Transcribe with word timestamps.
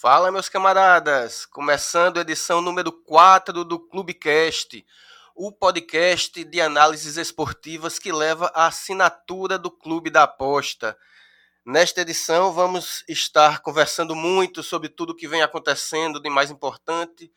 Fala, 0.00 0.32
meus 0.32 0.48
camaradas! 0.48 1.44
Começando 1.44 2.16
a 2.16 2.20
edição 2.22 2.62
número 2.62 2.90
4 2.90 3.62
do 3.62 3.78
Clubecast, 3.78 4.82
o 5.34 5.52
podcast 5.52 6.42
de 6.42 6.58
análises 6.58 7.18
esportivas 7.18 7.98
que 7.98 8.10
leva 8.10 8.50
a 8.54 8.64
assinatura 8.68 9.58
do 9.58 9.70
Clube 9.70 10.08
da 10.08 10.22
Aposta. 10.22 10.96
Nesta 11.66 12.00
edição, 12.00 12.50
vamos 12.50 13.04
estar 13.06 13.60
conversando 13.60 14.16
muito 14.16 14.62
sobre 14.62 14.88
tudo 14.88 15.10
o 15.10 15.14
que 15.14 15.28
vem 15.28 15.42
acontecendo 15.42 16.18
de 16.18 16.30
mais 16.30 16.50
importante 16.50 17.30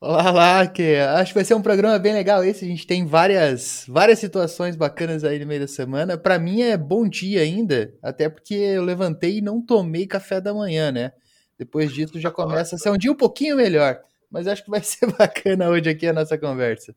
Olá, 0.00 0.30
olá, 0.30 0.66
que 0.66 0.96
acho 0.96 1.32
que 1.32 1.34
vai 1.34 1.44
ser 1.44 1.54
um 1.54 1.60
programa 1.60 1.98
bem 1.98 2.14
legal 2.14 2.42
esse. 2.42 2.64
A 2.64 2.68
gente 2.68 2.86
tem 2.86 3.04
várias, 3.04 3.84
várias 3.86 4.18
situações 4.18 4.76
bacanas 4.76 5.24
aí 5.24 5.38
no 5.38 5.46
meio 5.46 5.60
da 5.60 5.68
semana. 5.68 6.16
Para 6.16 6.38
mim 6.38 6.62
é 6.62 6.74
bom 6.74 7.06
dia 7.06 7.42
ainda, 7.42 7.94
até 8.02 8.30
porque 8.30 8.54
eu 8.54 8.82
levantei 8.82 9.36
e 9.38 9.42
não 9.42 9.60
tomei 9.60 10.06
café 10.06 10.40
da 10.40 10.54
manhã, 10.54 10.90
né? 10.90 11.12
Depois 11.58 11.92
disso 11.92 12.18
já 12.18 12.30
começa 12.30 12.76
a 12.76 12.78
ser 12.78 12.88
um 12.88 12.96
dia 12.96 13.12
um 13.12 13.16
pouquinho 13.16 13.56
melhor. 13.56 14.00
Mas 14.30 14.46
acho 14.46 14.64
que 14.64 14.70
vai 14.70 14.80
ser 14.82 15.12
bacana 15.12 15.68
hoje 15.68 15.90
aqui 15.90 16.06
a 16.06 16.14
nossa 16.14 16.38
conversa. 16.38 16.96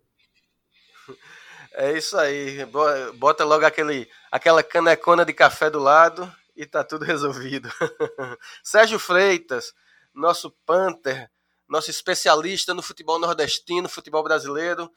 É 1.79 1.97
isso 1.97 2.17
aí. 2.17 2.65
Bota 3.15 3.45
logo 3.45 3.65
aquele, 3.65 4.09
aquela 4.31 4.61
canecona 4.61 5.25
de 5.25 5.33
café 5.33 5.69
do 5.69 5.79
lado 5.79 6.31
e 6.55 6.65
tá 6.65 6.83
tudo 6.83 7.05
resolvido. 7.05 7.69
Sérgio 8.63 8.99
Freitas, 8.99 9.73
nosso 10.13 10.51
Panther 10.65 11.29
nosso 11.69 11.91
especialista 11.91 12.73
no 12.73 12.81
futebol 12.81 13.19
nordestino, 13.19 13.87
futebol 13.87 14.23
brasileiro. 14.23 14.89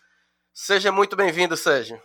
Seja 0.55 0.91
muito 0.91 1.15
bem-vindo, 1.15 1.55
Sérgio. 1.57 2.01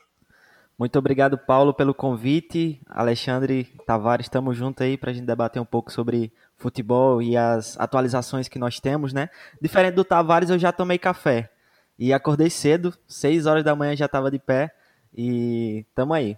Muito 0.77 0.99
obrigado, 0.99 1.37
Paulo, 1.37 1.73
pelo 1.73 1.93
convite. 1.93 2.79
Alexandre 2.85 3.63
Tavares, 3.85 4.25
estamos 4.25 4.57
juntos 4.57 4.85
aí 4.85 4.97
para 4.97 5.09
a 5.09 5.13
gente 5.13 5.25
debater 5.25 5.61
um 5.61 5.65
pouco 5.65 5.91
sobre 5.91 6.31
futebol 6.57 7.21
e 7.21 7.35
as 7.37 7.79
atualizações 7.79 8.47
que 8.47 8.59
nós 8.59 8.79
temos, 8.79 9.13
né? 9.13 9.29
Diferente 9.61 9.95
do 9.95 10.03
Tavares, 10.03 10.49
eu 10.49 10.59
já 10.59 10.71
tomei 10.71 10.99
café 10.99 11.49
e 11.97 12.13
acordei 12.13 12.49
cedo, 12.49 12.93
6 13.07 13.45
horas 13.45 13.63
da 13.63 13.75
manhã 13.75 13.95
já 13.95 14.05
estava 14.05 14.29
de 14.29 14.39
pé 14.39 14.73
e 15.13 15.85
tamo 15.95 16.13
aí. 16.13 16.37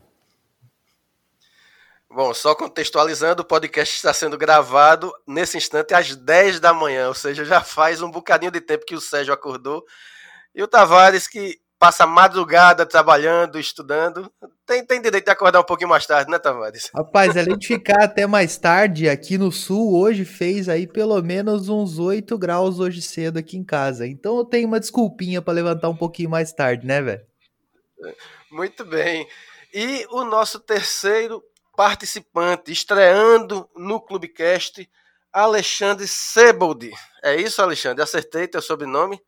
Bom, 2.12 2.34
só 2.34 2.56
contextualizando, 2.56 3.44
o 3.44 3.46
podcast 3.46 3.96
está 3.96 4.12
sendo 4.12 4.36
gravado 4.38 5.14
nesse 5.28 5.58
instante 5.58 5.94
às 5.94 6.16
10 6.16 6.60
da 6.60 6.74
manhã, 6.74 7.08
ou 7.08 7.14
seja, 7.14 7.46
já 7.46 7.62
faz 7.62 8.02
um 8.02 8.10
bocadinho 8.10 8.52
de 8.52 8.60
tempo 8.60 8.86
que 8.86 8.96
o 8.96 9.02
Sérgio 9.02 9.34
acordou. 9.34 9.86
E 10.56 10.64
o 10.64 10.68
Tavares, 10.68 11.28
que 11.28 11.62
passa 11.80 12.06
madrugada 12.06 12.86
trabalhando, 12.86 13.58
estudando, 13.58 14.30
tem, 14.66 14.86
tem 14.86 15.02
direito 15.02 15.26
de 15.26 15.32
acordar 15.32 15.62
um 15.62 15.66
pouquinho 15.66 15.90
mais 15.90 16.06
tarde, 16.06 16.30
né, 16.30 16.38
Tavares? 16.38 16.92
Rapaz, 16.94 17.38
além 17.38 17.58
de 17.58 17.66
ficar 17.66 18.04
até 18.04 18.28
mais 18.28 18.58
tarde, 18.58 19.08
aqui 19.08 19.38
no 19.38 19.50
sul, 19.50 19.98
hoje 19.98 20.26
fez 20.26 20.68
aí 20.68 20.86
pelo 20.86 21.20
menos 21.24 21.70
uns 21.70 21.98
8 21.98 22.38
graus 22.38 22.80
hoje 22.80 23.02
cedo 23.02 23.40
aqui 23.40 23.58
em 23.58 23.64
casa. 23.64 24.06
Então 24.06 24.38
eu 24.38 24.46
tenho 24.46 24.68
uma 24.68 24.80
desculpinha 24.80 25.42
para 25.42 25.54
levantar 25.54 25.88
um 25.88 25.96
pouquinho 25.96 26.30
mais 26.30 26.52
tarde, 26.52 26.86
né, 26.86 27.02
velho? 27.02 27.22
Muito 28.52 28.84
bem. 28.84 29.26
E 29.74 30.06
o 30.10 30.24
nosso 30.24 30.60
terceiro 30.60 31.42
participante, 31.78 32.72
estreando 32.72 33.70
no 33.76 34.02
Clubecast, 34.02 34.88
Alexandre 35.32 36.08
Sebold. 36.08 36.92
É 37.24 37.36
isso, 37.36 37.62
Alexandre? 37.62 38.04
Acertei 38.04 38.48
teu 38.48 38.62
sobrenome? 38.62 39.22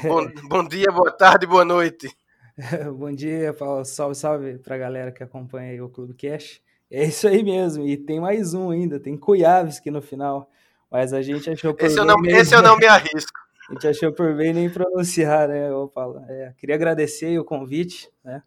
Bom, 0.00 0.26
bom 0.48 0.64
dia, 0.66 0.90
boa 0.90 1.10
tarde, 1.12 1.46
boa 1.46 1.64
noite. 1.64 2.08
bom 2.96 3.12
dia, 3.12 3.52
Paulo. 3.52 3.84
Salve, 3.84 4.14
salve 4.14 4.58
para 4.58 4.74
a 4.74 4.78
galera 4.78 5.12
que 5.12 5.22
acompanha 5.22 5.84
o 5.84 5.88
Clubecast. 5.88 6.62
É 6.90 7.04
isso 7.04 7.28
aí 7.28 7.42
mesmo. 7.42 7.86
E 7.86 7.96
tem 7.96 8.18
mais 8.18 8.54
um 8.54 8.70
ainda, 8.70 8.98
tem 8.98 9.16
Cuiaves 9.16 9.80
no 9.84 10.00
final. 10.00 10.50
Mas 10.90 11.12
a 11.12 11.20
gente 11.22 11.48
achou 11.50 11.74
por 11.74 11.84
esse 11.84 11.96
bem. 11.96 12.04
Eu 12.04 12.06
não, 12.06 12.24
esse 12.26 12.54
eu 12.54 12.62
não 12.62 12.76
me 12.76 12.86
arrisco. 12.88 13.38
A 13.68 13.74
gente 13.74 13.86
achou 13.88 14.12
por 14.12 14.34
bem 14.34 14.52
nem 14.52 14.68
pronunciar, 14.68 15.48
né, 15.48 15.72
ô 15.72 15.86
Paulo? 15.86 16.24
É, 16.28 16.54
queria 16.58 16.74
agradecer 16.74 17.38
o 17.38 17.44
convite, 17.44 18.10
né? 18.24 18.42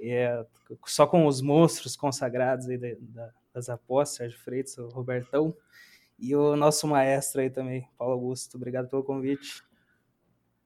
É, 0.00 0.44
só 0.86 1.06
com 1.06 1.26
os 1.26 1.40
monstros 1.40 1.96
consagrados 1.96 2.68
aí 2.68 2.78
da, 2.78 2.88
da, 2.98 3.30
das 3.52 3.68
apostas, 3.68 4.16
Sérgio 4.16 4.38
Freitas, 4.40 4.78
o 4.78 4.88
Robertão, 4.88 5.54
e 6.18 6.34
o 6.34 6.56
nosso 6.56 6.86
maestro 6.88 7.40
aí 7.40 7.50
também, 7.50 7.88
Paulo 7.96 8.14
Augusto. 8.14 8.56
Obrigado 8.56 8.88
pelo 8.88 9.04
convite. 9.04 9.62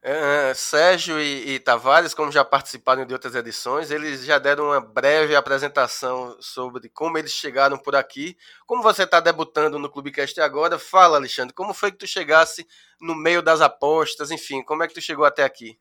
É, 0.00 0.54
Sérgio 0.54 1.20
e, 1.20 1.54
e, 1.54 1.59
Tavares, 1.59 2.14
como 2.14 2.31
já 2.31 2.44
participaram 2.44 3.04
de 3.04 3.12
outras 3.12 3.34
edições, 3.34 3.91
eles 3.91 4.25
já 4.25 4.38
deram 4.38 4.66
uma 4.66 4.81
breve 4.81 5.34
apresentação 5.34 6.36
sobre 6.41 6.88
como 6.88 7.19
eles 7.19 7.32
chegaram 7.32 7.76
por 7.76 7.97
aqui. 7.97 8.37
Como 8.64 8.81
você 8.82 9.03
está 9.03 9.19
debutando 9.19 9.76
no 9.76 9.91
Clubecast 9.91 10.41
agora, 10.41 10.78
fala, 10.78 11.16
Alexandre, 11.16 11.53
como 11.53 11.75
foi 11.75 11.91
que 11.91 11.98
tu 11.98 12.06
chegasse 12.06 12.64
no 13.00 13.14
meio 13.14 13.42
das 13.42 13.60
apostas, 13.60 14.31
enfim, 14.31 14.62
como 14.62 14.84
é 14.84 14.88
que 14.88 14.94
tu 14.94 15.00
chegou 15.00 15.25
até 15.25 15.42
aqui? 15.42 15.76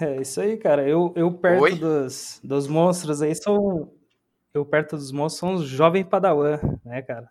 É 0.00 0.20
isso 0.20 0.40
aí, 0.40 0.56
cara. 0.56 0.86
Eu, 0.86 1.12
eu 1.16 1.32
perto 1.32 1.76
dos, 1.76 2.40
dos 2.44 2.68
monstros 2.68 3.22
aí 3.22 3.34
sou. 3.34 3.92
Eu 4.54 4.64
perto 4.64 4.96
dos 4.96 5.10
monstros 5.10 5.40
sou 5.40 5.48
um 5.50 5.66
jovem 5.66 6.04
padawan, 6.04 6.60
né, 6.84 7.02
cara? 7.02 7.28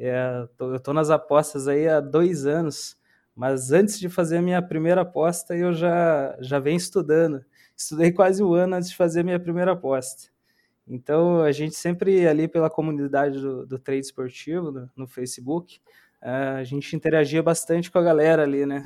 É, 0.00 0.46
tô, 0.56 0.72
eu 0.72 0.78
tô 0.80 0.92
nas 0.92 1.10
apostas 1.10 1.66
aí 1.66 1.88
há 1.88 2.00
dois 2.00 2.46
anos, 2.46 2.96
mas 3.34 3.72
antes 3.72 3.98
de 3.98 4.08
fazer 4.08 4.36
a 4.38 4.42
minha 4.42 4.62
primeira 4.62 5.00
aposta, 5.00 5.56
eu 5.56 5.72
já, 5.74 6.36
já 6.40 6.60
venho 6.60 6.76
estudando. 6.76 7.44
Estudei 7.76 8.12
quase 8.12 8.42
um 8.42 8.54
ano 8.54 8.76
antes 8.76 8.90
de 8.90 8.96
fazer 8.96 9.20
a 9.20 9.24
minha 9.24 9.40
primeira 9.40 9.72
aposta. 9.72 10.30
Então, 10.86 11.42
a 11.42 11.52
gente 11.52 11.74
sempre 11.76 12.26
ali 12.28 12.48
pela 12.48 12.70
comunidade 12.70 13.40
do, 13.40 13.66
do 13.66 13.78
trade 13.78 14.00
esportivo, 14.06 14.70
no, 14.72 14.90
no 14.96 15.06
Facebook, 15.08 15.80
a 16.22 16.64
gente 16.64 16.94
interagia 16.96 17.42
bastante 17.42 17.90
com 17.90 17.98
a 17.98 18.02
galera 18.02 18.44
ali, 18.44 18.66
né? 18.66 18.82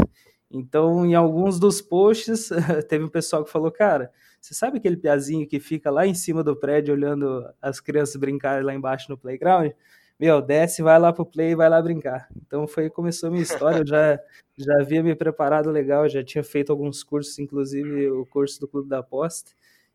Então, 0.50 1.06
em 1.06 1.14
alguns 1.14 1.58
dos 1.58 1.80
posts, 1.82 2.50
teve 2.88 3.04
um 3.04 3.08
pessoal 3.08 3.44
que 3.44 3.50
falou, 3.50 3.70
cara, 3.70 4.10
você 4.40 4.54
sabe 4.54 4.78
aquele 4.78 4.96
piazinho 4.96 5.46
que 5.48 5.60
fica 5.60 5.90
lá 5.90 6.06
em 6.06 6.14
cima 6.14 6.42
do 6.42 6.56
prédio 6.56 6.94
olhando 6.94 7.48
as 7.60 7.80
crianças 7.80 8.16
brincarem 8.16 8.64
lá 8.64 8.74
embaixo 8.74 9.10
no 9.10 9.16
playground? 9.18 9.72
Meu, 10.22 10.40
desce, 10.40 10.82
vai 10.82 11.00
lá 11.00 11.12
pro 11.12 11.26
play 11.26 11.52
vai 11.56 11.68
lá 11.68 11.82
brincar. 11.82 12.28
Então 12.36 12.64
foi 12.64 12.88
começou 12.88 13.26
a 13.26 13.30
minha 13.32 13.42
história, 13.42 13.78
eu 13.78 13.84
já, 13.84 14.20
já 14.56 14.80
havia 14.80 15.02
me 15.02 15.16
preparado 15.16 15.68
legal, 15.68 16.08
já 16.08 16.22
tinha 16.22 16.44
feito 16.44 16.70
alguns 16.70 17.02
cursos, 17.02 17.40
inclusive 17.40 18.08
o 18.08 18.24
curso 18.26 18.60
do 18.60 18.68
Clube 18.68 18.88
da 18.88 19.00
Aposta, 19.00 19.50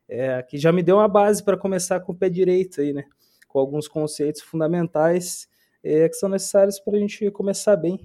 é, 0.06 0.44
que 0.44 0.58
já 0.58 0.70
me 0.74 0.84
deu 0.84 0.98
uma 0.98 1.08
base 1.08 1.42
para 1.42 1.56
começar 1.56 2.02
com 2.02 2.12
o 2.12 2.16
pé 2.16 2.28
direito 2.28 2.82
aí, 2.82 2.92
né? 2.92 3.06
Com 3.48 3.58
alguns 3.58 3.88
conceitos 3.88 4.42
fundamentais 4.42 5.48
é, 5.82 6.10
que 6.10 6.16
são 6.16 6.28
necessários 6.28 6.78
para 6.78 6.98
a 6.98 7.00
gente 7.00 7.32
começar 7.32 7.78
bem. 7.78 7.98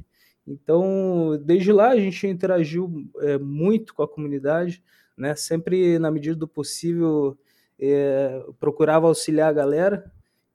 Então, 0.46 1.36
desde 1.44 1.72
lá 1.72 1.88
a 1.88 1.98
gente 1.98 2.25
interagiu 2.28 3.04
é, 3.18 3.36
muito 3.36 3.92
com 3.92 4.04
a 4.04 4.08
comunidade, 4.08 4.80
né? 5.18 5.34
Sempre 5.34 5.98
na 5.98 6.08
medida 6.08 6.36
do 6.36 6.46
possível 6.46 7.36
é, 7.80 8.44
procurava 8.60 9.08
auxiliar 9.08 9.48
a 9.48 9.52
galera. 9.52 10.12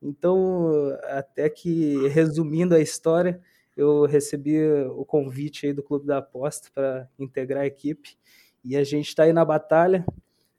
Então, 0.07 0.97
até 1.03 1.49
que 1.49 2.07
resumindo 2.07 2.73
a 2.73 2.79
história, 2.79 3.41
eu 3.75 4.05
recebi 4.05 4.57
o 4.95 5.03
convite 5.03 5.67
aí 5.67 5.73
do 5.73 5.83
Clube 5.83 6.07
da 6.07 6.19
Aposta 6.19 6.69
para 6.73 7.09
integrar 7.19 7.63
a 7.63 7.67
equipe 7.67 8.17
E 8.63 8.77
a 8.77 8.83
gente 8.83 9.09
está 9.09 9.23
aí 9.23 9.33
na 9.33 9.43
batalha. 9.43 10.05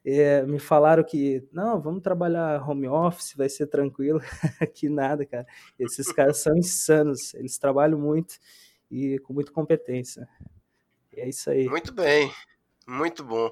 É, 0.04 0.42
me 0.42 0.58
falaram 0.58 1.02
que, 1.02 1.46
não, 1.50 1.80
vamos 1.80 2.02
trabalhar 2.02 2.66
home 2.68 2.86
office, 2.86 3.34
vai 3.34 3.48
ser 3.48 3.66
tranquilo. 3.66 4.20
que 4.74 4.88
nada, 4.88 5.24
cara. 5.24 5.46
Esses 5.78 6.12
caras 6.12 6.38
são 6.38 6.56
insanos, 6.56 7.34
eles 7.34 7.58
trabalham 7.58 7.98
muito 7.98 8.38
e 8.90 9.18
com 9.20 9.32
muita 9.32 9.50
competência. 9.50 10.28
E 11.12 11.20
é 11.20 11.28
isso 11.28 11.50
aí. 11.50 11.68
Muito 11.68 11.92
bem. 11.92 12.30
Muito 12.88 13.22
bom. 13.22 13.50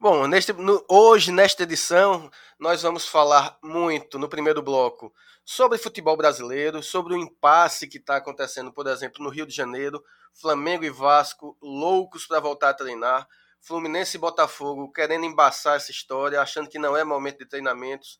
Bom, 0.00 0.26
neste, 0.26 0.52
no, 0.52 0.84
hoje, 0.90 1.30
nesta 1.30 1.62
edição, 1.62 2.28
nós 2.58 2.82
vamos 2.82 3.06
falar 3.06 3.56
muito, 3.62 4.18
no 4.18 4.28
primeiro 4.28 4.60
bloco, 4.60 5.14
sobre 5.44 5.78
futebol 5.78 6.16
brasileiro, 6.16 6.82
sobre 6.82 7.14
o 7.14 7.16
impasse 7.16 7.86
que 7.86 7.98
está 7.98 8.16
acontecendo, 8.16 8.72
por 8.72 8.88
exemplo, 8.88 9.22
no 9.22 9.30
Rio 9.30 9.46
de 9.46 9.54
Janeiro, 9.54 10.02
Flamengo 10.34 10.82
e 10.82 10.90
Vasco 10.90 11.56
loucos 11.62 12.26
para 12.26 12.40
voltar 12.40 12.70
a 12.70 12.74
treinar, 12.74 13.28
Fluminense 13.60 14.16
e 14.16 14.20
Botafogo 14.20 14.90
querendo 14.90 15.26
embaçar 15.26 15.76
essa 15.76 15.92
história, 15.92 16.40
achando 16.40 16.68
que 16.68 16.76
não 16.76 16.96
é 16.96 17.04
momento 17.04 17.38
de 17.38 17.46
treinamentos, 17.46 18.18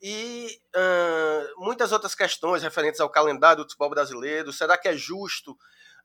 e 0.00 0.60
muitas 1.56 1.90
outras 1.90 2.14
questões 2.14 2.62
referentes 2.62 3.00
ao 3.00 3.10
calendário 3.10 3.64
do 3.64 3.68
futebol 3.68 3.90
brasileiro. 3.90 4.52
Será 4.52 4.78
que 4.78 4.86
é 4.86 4.96
justo 4.96 5.56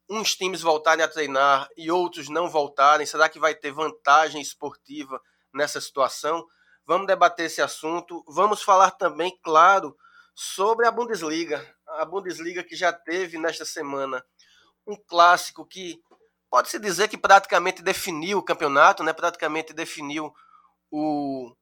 uns 0.09 0.35
times 0.35 0.61
voltarem 0.61 1.03
a 1.03 1.07
treinar 1.07 1.69
e 1.77 1.91
outros 1.91 2.29
não 2.29 2.49
voltarem? 2.49 3.05
Será 3.05 3.29
que 3.29 3.39
vai 3.39 3.53
ter 3.53 3.71
vantagem 3.71 4.41
esportiva 4.41 5.21
nessa 5.53 5.79
situação? 5.79 6.45
Vamos 6.85 7.07
debater 7.07 7.45
esse 7.45 7.61
assunto. 7.61 8.23
Vamos 8.27 8.63
falar 8.63 8.91
também, 8.91 9.37
claro, 9.43 9.95
sobre 10.33 10.87
a 10.87 10.91
Bundesliga. 10.91 11.63
A 11.85 12.05
Bundesliga 12.05 12.63
que 12.63 12.75
já 12.75 12.91
teve 12.91 13.37
nesta 13.37 13.65
semana 13.65 14.25
um 14.87 14.95
clássico 14.95 15.65
que 15.65 16.01
pode-se 16.49 16.79
dizer 16.79 17.07
que 17.07 17.17
praticamente 17.17 17.83
definiu 17.83 18.39
o 18.39 18.43
campeonato, 18.43 19.03
né? 19.03 19.13
praticamente 19.13 19.71
definiu 19.71 20.33
o, 20.89 21.53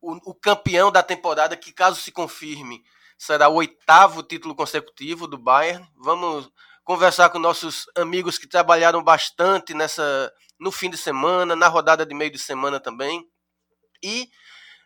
o, 0.00 0.30
o 0.30 0.34
campeão 0.34 0.90
da 0.90 1.02
temporada, 1.02 1.56
que 1.56 1.72
caso 1.72 2.00
se 2.00 2.10
confirme, 2.10 2.82
será 3.16 3.48
o 3.48 3.54
oitavo 3.54 4.22
título 4.22 4.54
consecutivo 4.54 5.28
do 5.28 5.38
Bayern. 5.38 5.86
Vamos 5.96 6.50
conversar 6.86 7.30
com 7.30 7.40
nossos 7.40 7.90
amigos 7.96 8.38
que 8.38 8.46
trabalharam 8.46 9.02
bastante 9.02 9.74
nessa 9.74 10.32
no 10.58 10.70
fim 10.70 10.88
de 10.88 10.96
semana, 10.96 11.56
na 11.56 11.66
rodada 11.66 12.06
de 12.06 12.14
meio 12.14 12.30
de 12.30 12.38
semana 12.38 12.78
também. 12.78 13.28
E 14.02 14.30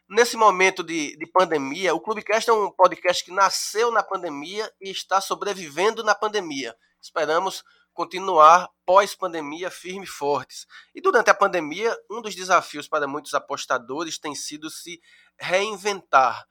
nesse 0.09 0.35
momento 0.35 0.83
de, 0.83 1.15
de 1.19 1.27
pandemia, 1.27 1.95
o 1.95 2.01
Clubecast 2.01 2.49
é 2.49 2.53
um 2.55 2.71
podcast 2.71 3.23
que 3.23 3.31
nasceu 3.31 3.93
na 3.93 4.03
pandemia 4.03 4.73
e 4.81 4.91
está 4.91 5.21
sobrevivendo 5.21 6.03
na 6.03 6.15
pandemia. 6.15 6.75
Esperamos 7.03 7.63
continuar 7.93 8.71
pós-pandemia 8.87 9.71
firme 9.71 10.05
e 10.05 10.09
fortes. 10.09 10.67
E 10.95 11.03
durante 11.03 11.29
a 11.29 11.35
pandemia, 11.35 11.95
um 12.11 12.23
dos 12.23 12.35
desafios 12.35 12.89
para 12.89 13.07
muitos 13.07 13.35
apostadores 13.35 14.19
tem 14.19 14.35
sido 14.35 14.71
se 14.71 14.99
reinventar. 15.39 16.47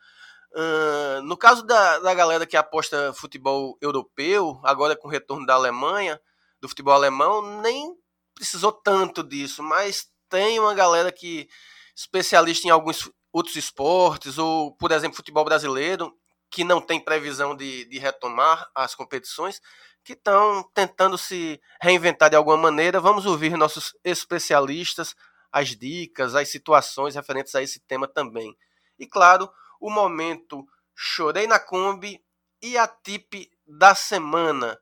Uh, 0.51 1.21
no 1.23 1.37
caso 1.37 1.63
da, 1.63 1.99
da 1.99 2.13
galera 2.13 2.45
que 2.45 2.57
aposta 2.57 3.13
futebol 3.13 3.77
europeu, 3.81 4.59
agora 4.63 4.95
com 4.95 5.07
o 5.07 5.11
retorno 5.11 5.45
da 5.45 5.53
Alemanha, 5.53 6.19
do 6.59 6.67
futebol 6.67 6.93
alemão, 6.93 7.61
nem 7.61 7.95
precisou 8.33 8.71
tanto 8.71 9.23
disso, 9.23 9.61
mas 9.61 10.07
tem 10.29 10.59
uma 10.59 10.73
galera 10.73 11.11
que 11.11 11.47
especialista 11.95 12.67
em 12.67 12.71
alguns 12.71 13.09
outros 13.31 13.55
esportes, 13.55 14.37
ou, 14.37 14.75
por 14.75 14.91
exemplo, 14.91 15.17
futebol 15.17 15.45
brasileiro, 15.45 16.13
que 16.49 16.63
não 16.63 16.81
tem 16.81 16.99
previsão 16.99 17.55
de, 17.55 17.85
de 17.85 17.99
retomar 17.99 18.69
as 18.73 18.95
competições, 18.95 19.61
que 20.03 20.13
estão 20.13 20.63
tentando 20.73 21.17
se 21.17 21.61
reinventar 21.81 22.29
de 22.29 22.35
alguma 22.35 22.57
maneira. 22.57 22.99
Vamos 22.99 23.25
ouvir 23.25 23.55
nossos 23.55 23.95
especialistas, 24.03 25.15
as 25.51 25.75
dicas, 25.75 26.35
as 26.35 26.49
situações 26.49 27.15
referentes 27.15 27.53
a 27.53 27.61
esse 27.61 27.79
tema 27.81 28.07
também. 28.07 28.55
E 28.97 29.05
claro, 29.05 29.49
o 29.79 29.89
momento 29.89 30.65
Chorei 30.95 31.47
na 31.47 31.59
Kombi 31.59 32.21
e 32.61 32.77
a 32.77 32.87
tip 32.87 33.49
da 33.65 33.95
semana. 33.95 34.77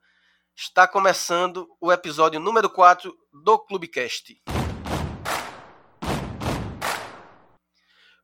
Está 0.56 0.88
começando 0.88 1.70
o 1.80 1.92
episódio 1.92 2.40
número 2.40 2.70
4 2.70 3.16
do 3.32 3.60
Clubecast. 3.60 4.42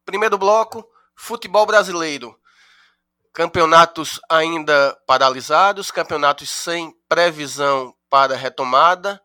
Primeiro 0.04 0.38
bloco, 0.38 0.84
futebol 1.16 1.66
brasileiro. 1.66 2.36
Campeonatos 3.32 4.20
ainda 4.30 4.98
paralisados, 5.06 5.92
campeonatos 5.92 6.50
sem 6.50 6.92
previsão 7.08 7.96
para 8.10 8.36
retomada. 8.36 9.22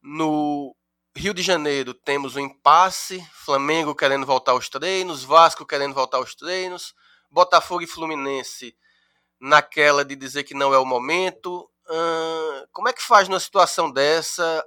No 0.00 0.74
Rio 1.14 1.34
de 1.34 1.42
Janeiro 1.42 1.92
temos 1.92 2.36
um 2.36 2.40
impasse, 2.40 3.24
Flamengo 3.32 3.94
querendo 3.94 4.24
voltar 4.24 4.52
aos 4.52 4.68
treinos, 4.68 5.22
Vasco 5.22 5.66
querendo 5.66 5.94
voltar 5.94 6.16
aos 6.16 6.34
treinos, 6.34 6.94
Botafogo 7.30 7.82
e 7.82 7.86
Fluminense 7.86 8.74
naquela 9.40 10.04
de 10.04 10.16
dizer 10.16 10.44
que 10.44 10.54
não 10.54 10.72
é 10.72 10.78
o 10.78 10.86
momento. 10.86 11.68
Hum, 11.90 12.64
como 12.72 12.88
é 12.88 12.92
que 12.92 13.02
faz 13.02 13.28
numa 13.28 13.40
situação 13.40 13.90
dessa? 13.90 14.64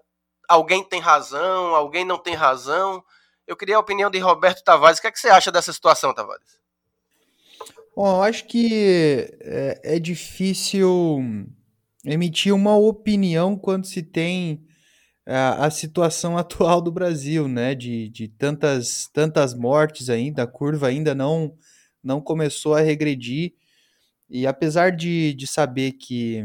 Alguém 0.48 0.84
tem 0.84 1.00
razão, 1.00 1.74
alguém 1.74 2.06
não 2.06 2.20
tem 2.20 2.36
razão? 2.36 3.04
Eu 3.48 3.56
queria 3.56 3.78
a 3.78 3.80
opinião 3.80 4.12
de 4.12 4.20
Roberto 4.20 4.64
Tavares. 4.64 5.00
O 5.00 5.02
que, 5.02 5.08
é 5.08 5.12
que 5.12 5.20
você 5.20 5.30
acha 5.30 5.52
dessa 5.52 5.74
situação, 5.74 6.14
Tavares? 6.14 6.60
Bom, 7.96 8.18
eu 8.18 8.24
acho 8.24 8.46
que 8.46 9.30
é, 9.42 9.96
é 9.96 10.00
difícil 10.00 10.88
emitir 12.06 12.54
uma 12.54 12.76
opinião 12.78 13.58
quando 13.58 13.86
se 13.86 14.04
tem 14.04 14.68
a, 15.26 15.66
a 15.66 15.70
situação 15.72 16.38
atual 16.38 16.82
do 16.82 16.92
Brasil, 16.92 17.48
né? 17.48 17.76
De, 17.76 18.10
de 18.10 18.28
tantas, 18.28 19.10
tantas 19.14 19.54
mortes 19.54 20.10
ainda, 20.10 20.44
a 20.44 20.48
curva 20.48 20.88
ainda 20.88 21.16
não, 21.16 21.56
não 22.04 22.22
começou 22.22 22.76
a 22.76 22.82
regredir. 22.82 23.54
E 24.30 24.48
apesar 24.48 24.92
de, 24.92 25.34
de 25.34 25.48
saber 25.48 25.94
que, 25.94 26.44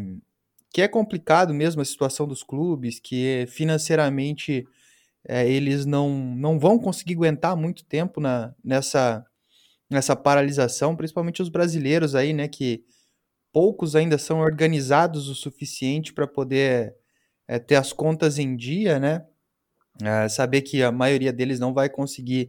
que 0.72 0.82
é 0.82 0.88
complicado 0.88 1.54
mesmo 1.54 1.82
a 1.82 1.84
situação 1.84 2.26
dos 2.26 2.42
clubes, 2.42 3.00
que 3.00 3.46
financeiramente 3.48 4.66
é, 5.26 5.48
eles 5.48 5.86
não, 5.86 6.10
não 6.10 6.58
vão 6.58 6.78
conseguir 6.78 7.14
aguentar 7.14 7.56
muito 7.56 7.84
tempo 7.84 8.20
na, 8.20 8.54
nessa, 8.64 9.24
nessa 9.88 10.16
paralisação, 10.16 10.96
principalmente 10.96 11.42
os 11.42 11.48
brasileiros 11.48 12.14
aí, 12.14 12.32
né? 12.32 12.48
Que 12.48 12.84
poucos 13.52 13.96
ainda 13.96 14.18
são 14.18 14.40
organizados 14.40 15.28
o 15.28 15.34
suficiente 15.34 16.12
para 16.12 16.26
poder 16.26 16.94
é, 17.50 17.58
ter 17.58 17.74
as 17.74 17.92
contas 17.92 18.38
em 18.38 18.54
dia, 18.54 19.00
né? 19.00 19.24
É, 20.00 20.28
saber 20.28 20.62
que 20.62 20.84
a 20.84 20.92
maioria 20.92 21.32
deles 21.32 21.58
não 21.58 21.74
vai 21.74 21.90
conseguir 21.90 22.48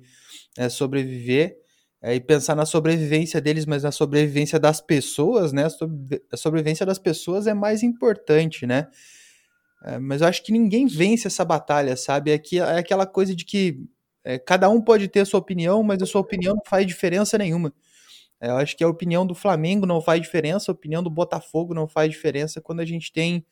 é, 0.56 0.70
sobreviver 0.70 1.58
é, 2.04 2.14
e 2.14 2.20
pensar 2.22 2.56
na 2.56 2.68
sobrevivência 2.68 3.42
deles, 3.42 3.66
mas 3.66 3.82
na 3.82 3.92
sobrevivência 3.92 4.60
das 4.60 4.80
pessoas, 4.80 5.52
né? 5.52 5.66
A 6.32 6.38
sobrevivência 6.38 6.86
das 6.86 7.00
pessoas 7.00 7.48
é 7.48 7.54
mais 7.54 7.82
importante, 7.82 8.68
né? 8.68 8.90
É, 9.84 9.98
mas 9.98 10.22
eu 10.22 10.28
acho 10.28 10.44
que 10.44 10.52
ninguém 10.52 10.86
vence 10.86 11.26
essa 11.26 11.44
batalha, 11.44 11.98
sabe? 11.98 12.30
É, 12.30 12.38
que, 12.38 12.60
é 12.60 12.78
aquela 12.78 13.08
coisa 13.08 13.36
de 13.36 13.44
que 13.44 13.84
é, 14.24 14.38
cada 14.38 14.70
um 14.70 14.80
pode 14.80 15.08
ter 15.08 15.22
a 15.22 15.26
sua 15.26 15.40
opinião, 15.40 15.82
mas 15.82 16.00
a 16.04 16.06
sua 16.06 16.22
opinião 16.22 16.54
não 16.54 16.64
faz 16.64 16.86
diferença 16.86 17.40
nenhuma. 17.40 17.74
eu 18.40 18.56
acho 18.58 18.78
que 18.78 18.84
a 18.84 18.88
opinião 18.88 19.26
do 19.26 19.34
Flamengo 19.34 19.88
não 19.88 20.00
faz 20.00 20.22
diferença, 20.22 20.72
a 20.72 20.74
opinião 20.74 21.02
do 21.02 21.10
Botafogo 21.10 21.74
não 21.74 21.88
faz 21.88 22.12
diferença 22.12 22.62
quando 22.62 22.82
a 22.82 22.86
gente 22.86 23.12
tem 23.12 23.44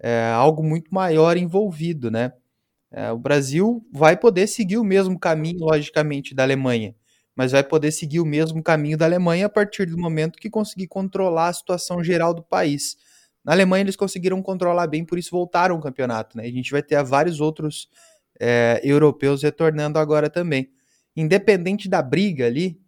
é, 0.00 0.30
algo 0.34 0.62
muito 0.62 0.92
maior 0.94 1.36
envolvido, 1.36 2.10
né? 2.10 2.32
É, 2.92 3.10
o 3.12 3.18
Brasil 3.18 3.84
vai 3.92 4.16
poder 4.16 4.46
seguir 4.46 4.78
o 4.78 4.84
mesmo 4.84 5.18
caminho, 5.18 5.60
logicamente, 5.60 6.34
da 6.34 6.44
Alemanha, 6.44 6.94
mas 7.34 7.52
vai 7.52 7.62
poder 7.62 7.90
seguir 7.92 8.20
o 8.20 8.24
mesmo 8.24 8.62
caminho 8.62 8.96
da 8.96 9.04
Alemanha 9.04 9.46
a 9.46 9.48
partir 9.50 9.86
do 9.86 9.98
momento 9.98 10.38
que 10.38 10.48
conseguir 10.48 10.86
controlar 10.86 11.48
a 11.48 11.52
situação 11.52 12.02
geral 12.02 12.32
do 12.32 12.42
país. 12.42 12.96
Na 13.44 13.52
Alemanha 13.52 13.82
eles 13.82 13.96
conseguiram 13.96 14.42
controlar 14.42 14.86
bem, 14.86 15.04
por 15.04 15.18
isso 15.18 15.30
voltaram 15.30 15.76
ao 15.76 15.82
campeonato, 15.82 16.36
né? 16.36 16.44
A 16.44 16.50
gente 16.50 16.70
vai 16.70 16.82
ter 16.82 17.02
vários 17.04 17.40
outros 17.40 17.88
é, 18.40 18.80
europeus 18.82 19.42
retornando 19.42 19.98
agora 19.98 20.30
também. 20.30 20.68
Independente 21.16 21.88
da 21.88 22.02
briga 22.02 22.46
ali 22.46 22.78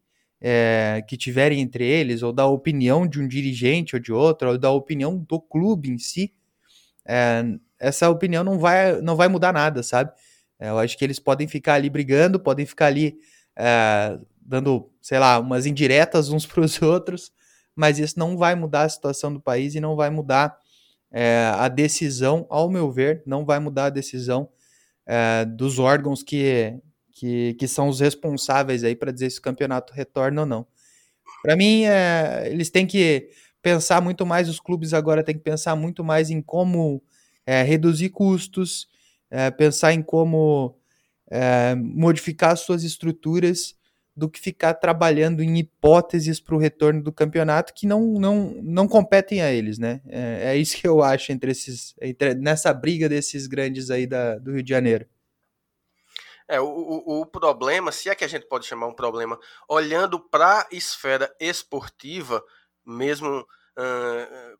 é, 0.40 1.04
que 1.08 1.16
tiverem 1.16 1.60
entre 1.60 1.84
eles, 1.84 2.22
ou 2.22 2.32
da 2.32 2.46
opinião 2.46 3.06
de 3.06 3.20
um 3.20 3.28
dirigente 3.28 3.96
ou 3.96 4.00
de 4.00 4.12
outro, 4.12 4.50
ou 4.50 4.58
da 4.58 4.70
opinião 4.70 5.18
do 5.18 5.40
clube 5.40 5.90
em 5.90 5.98
si, 5.98 6.32
é, 7.08 7.42
essa 7.80 8.10
opinião 8.10 8.44
não 8.44 8.58
vai, 8.58 9.00
não 9.00 9.16
vai 9.16 9.28
mudar 9.28 9.52
nada, 9.52 9.82
sabe? 9.82 10.12
É, 10.60 10.68
eu 10.68 10.78
acho 10.78 10.98
que 10.98 11.04
eles 11.04 11.18
podem 11.18 11.48
ficar 11.48 11.74
ali 11.74 11.88
brigando, 11.88 12.38
podem 12.38 12.66
ficar 12.66 12.86
ali 12.86 13.16
é, 13.56 14.18
dando, 14.40 14.90
sei 15.00 15.18
lá, 15.18 15.38
umas 15.38 15.66
indiretas 15.66 16.28
uns 16.30 16.44
para 16.46 16.60
os 16.60 16.80
outros, 16.82 17.32
mas 17.74 17.98
isso 17.98 18.18
não 18.18 18.36
vai 18.36 18.54
mudar 18.54 18.82
a 18.82 18.88
situação 18.88 19.32
do 19.32 19.40
país 19.40 19.74
e 19.74 19.80
não 19.80 19.96
vai 19.96 20.10
mudar 20.10 20.58
é, 21.10 21.50
a 21.54 21.68
decisão, 21.68 22.46
ao 22.50 22.68
meu 22.68 22.90
ver, 22.90 23.22
não 23.24 23.44
vai 23.44 23.58
mudar 23.58 23.86
a 23.86 23.90
decisão 23.90 24.48
é, 25.06 25.44
dos 25.44 25.78
órgãos 25.78 26.22
que, 26.22 26.76
que, 27.12 27.54
que 27.54 27.66
são 27.66 27.88
os 27.88 28.00
responsáveis 28.00 28.84
aí 28.84 28.94
para 28.94 29.12
dizer 29.12 29.30
se 29.30 29.38
o 29.38 29.42
campeonato 29.42 29.92
retorna 29.94 30.42
ou 30.42 30.46
não. 30.46 30.66
Para 31.42 31.56
mim, 31.56 31.84
é, 31.84 32.48
eles 32.50 32.68
têm 32.68 32.86
que 32.86 33.30
pensar 33.68 34.00
muito 34.00 34.24
mais, 34.24 34.48
os 34.48 34.58
clubes 34.58 34.94
agora 34.94 35.22
têm 35.22 35.36
que 35.36 35.44
pensar 35.44 35.76
muito 35.76 36.02
mais 36.02 36.30
em 36.30 36.40
como 36.40 37.02
é, 37.46 37.62
reduzir 37.62 38.08
custos, 38.08 38.88
é, 39.30 39.50
pensar 39.50 39.92
em 39.92 40.00
como 40.00 40.74
é, 41.30 41.74
modificar 41.74 42.56
suas 42.56 42.82
estruturas 42.82 43.76
do 44.16 44.28
que 44.28 44.40
ficar 44.40 44.72
trabalhando 44.74 45.42
em 45.42 45.58
hipóteses 45.58 46.40
para 46.40 46.54
o 46.54 46.58
retorno 46.58 47.02
do 47.02 47.12
campeonato 47.12 47.74
que 47.74 47.86
não, 47.86 48.14
não, 48.14 48.54
não 48.62 48.88
competem 48.88 49.42
a 49.42 49.52
eles, 49.52 49.78
né? 49.78 50.00
É, 50.06 50.52
é 50.52 50.56
isso 50.56 50.76
que 50.76 50.88
eu 50.88 51.02
acho 51.02 51.30
entre 51.30 51.50
esses, 51.50 51.94
entre, 52.00 52.34
nessa 52.34 52.72
briga 52.72 53.06
desses 53.06 53.46
grandes 53.46 53.90
aí 53.90 54.06
da, 54.06 54.38
do 54.38 54.52
Rio 54.52 54.62
de 54.62 54.70
Janeiro. 54.70 55.06
É, 56.48 56.58
o, 56.58 56.64
o, 56.64 57.20
o, 57.20 57.26
problema, 57.26 57.92
se 57.92 58.08
é 58.08 58.14
que 58.14 58.24
a 58.24 58.28
gente 58.28 58.46
pode 58.46 58.66
chamar 58.66 58.86
um 58.86 58.94
problema, 58.94 59.38
olhando 59.68 60.18
para 60.18 60.60
a 60.60 60.68
esfera 60.72 61.30
esportiva, 61.38 62.42
mesmo 62.84 63.46
uh, 63.78 64.58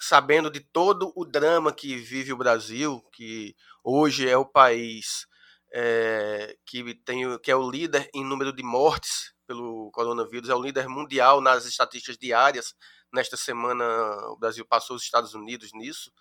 sabendo 0.00 0.50
de 0.50 0.60
todo 0.60 1.12
o 1.16 1.24
drama 1.24 1.72
que 1.72 1.96
vive 1.96 2.32
o 2.32 2.36
Brasil, 2.36 3.02
que 3.12 3.54
hoje 3.82 4.28
é 4.28 4.36
o 4.36 4.46
país 4.46 5.26
é, 5.72 6.56
que, 6.66 6.94
tem, 6.94 7.38
que 7.38 7.50
é 7.50 7.56
o 7.56 7.70
líder 7.70 8.08
em 8.14 8.24
número 8.24 8.52
de 8.52 8.62
mortes 8.62 9.32
pelo 9.46 9.90
coronavírus, 9.92 10.48
é 10.48 10.54
o 10.54 10.62
líder 10.62 10.88
mundial 10.88 11.40
nas 11.40 11.64
estatísticas 11.64 12.16
diárias. 12.16 12.74
Nesta 13.12 13.36
semana, 13.36 13.84
o 14.28 14.36
Brasil 14.36 14.64
passou 14.64 14.96
os 14.96 15.02
Estados 15.02 15.34
Unidos 15.34 15.72
nisso. 15.72 16.12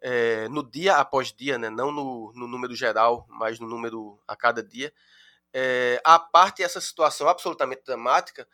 É, 0.00 0.48
no 0.48 0.68
dia 0.68 0.96
após 0.96 1.32
dia, 1.32 1.58
né, 1.58 1.70
não 1.70 1.92
no, 1.92 2.32
no, 2.34 2.48
número 2.48 2.74
geral, 2.74 3.26
mas 3.28 3.60
no 3.60 3.68
número 3.68 4.20
a 4.26 4.34
cada 4.34 4.62
dia. 4.62 4.92
É, 5.52 6.00
a 6.04 6.18
parte 6.18 6.62
essa 6.62 6.80
situação 6.80 7.28
absolutamente 7.28 7.82
dramática, 7.84 8.48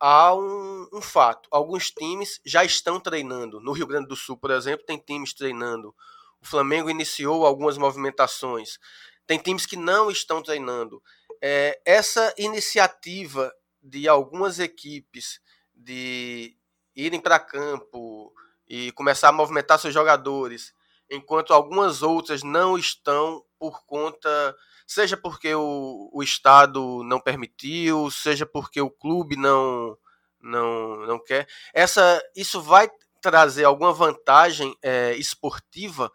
há 0.00 0.34
um, 0.34 0.88
um, 0.92 1.00
fato: 1.00 1.48
alguns 1.50 1.90
times 1.90 2.40
já 2.44 2.64
estão 2.64 3.00
treinando. 3.00 3.60
No 3.60 3.72
Rio 3.72 3.86
Grande 3.86 4.08
do 4.08 4.16
Sul, 4.16 4.36
por 4.36 4.50
exemplo, 4.50 4.86
tem 4.86 4.98
times 4.98 5.32
treinando. 5.32 5.94
O 6.40 6.46
Flamengo 6.46 6.90
iniciou 6.90 7.46
algumas 7.46 7.78
movimentações. 7.78 8.78
Tem 9.26 9.38
times 9.38 9.66
que 9.66 9.76
não 9.76 10.10
estão 10.10 10.42
treinando. 10.42 11.02
É, 11.42 11.80
essa 11.84 12.32
iniciativa 12.38 13.52
de 13.82 14.08
algumas 14.08 14.58
equipes 14.58 15.40
de 15.74 16.56
irem 16.94 17.20
para 17.20 17.38
campo 17.38 18.32
e 18.68 18.90
começar 18.92 19.28
a 19.28 19.32
movimentar 19.32 19.78
seus 19.78 19.92
jogadores, 19.92 20.72
enquanto 21.10 21.52
algumas 21.52 22.02
outras 22.02 22.42
não 22.42 22.76
estão 22.76 23.44
por 23.58 23.84
conta, 23.86 24.56
seja 24.86 25.16
porque 25.16 25.54
o, 25.54 26.10
o 26.12 26.22
Estado 26.22 27.02
não 27.04 27.20
permitiu, 27.20 28.10
seja 28.10 28.46
porque 28.46 28.80
o 28.80 28.90
clube 28.90 29.36
não 29.36 29.96
não, 30.40 30.96
não 31.06 31.18
quer. 31.18 31.48
Essa, 31.74 32.22
isso 32.34 32.60
vai 32.60 32.88
trazer 33.20 33.64
alguma 33.64 33.92
vantagem 33.92 34.76
é, 34.82 35.14
esportiva. 35.16 36.10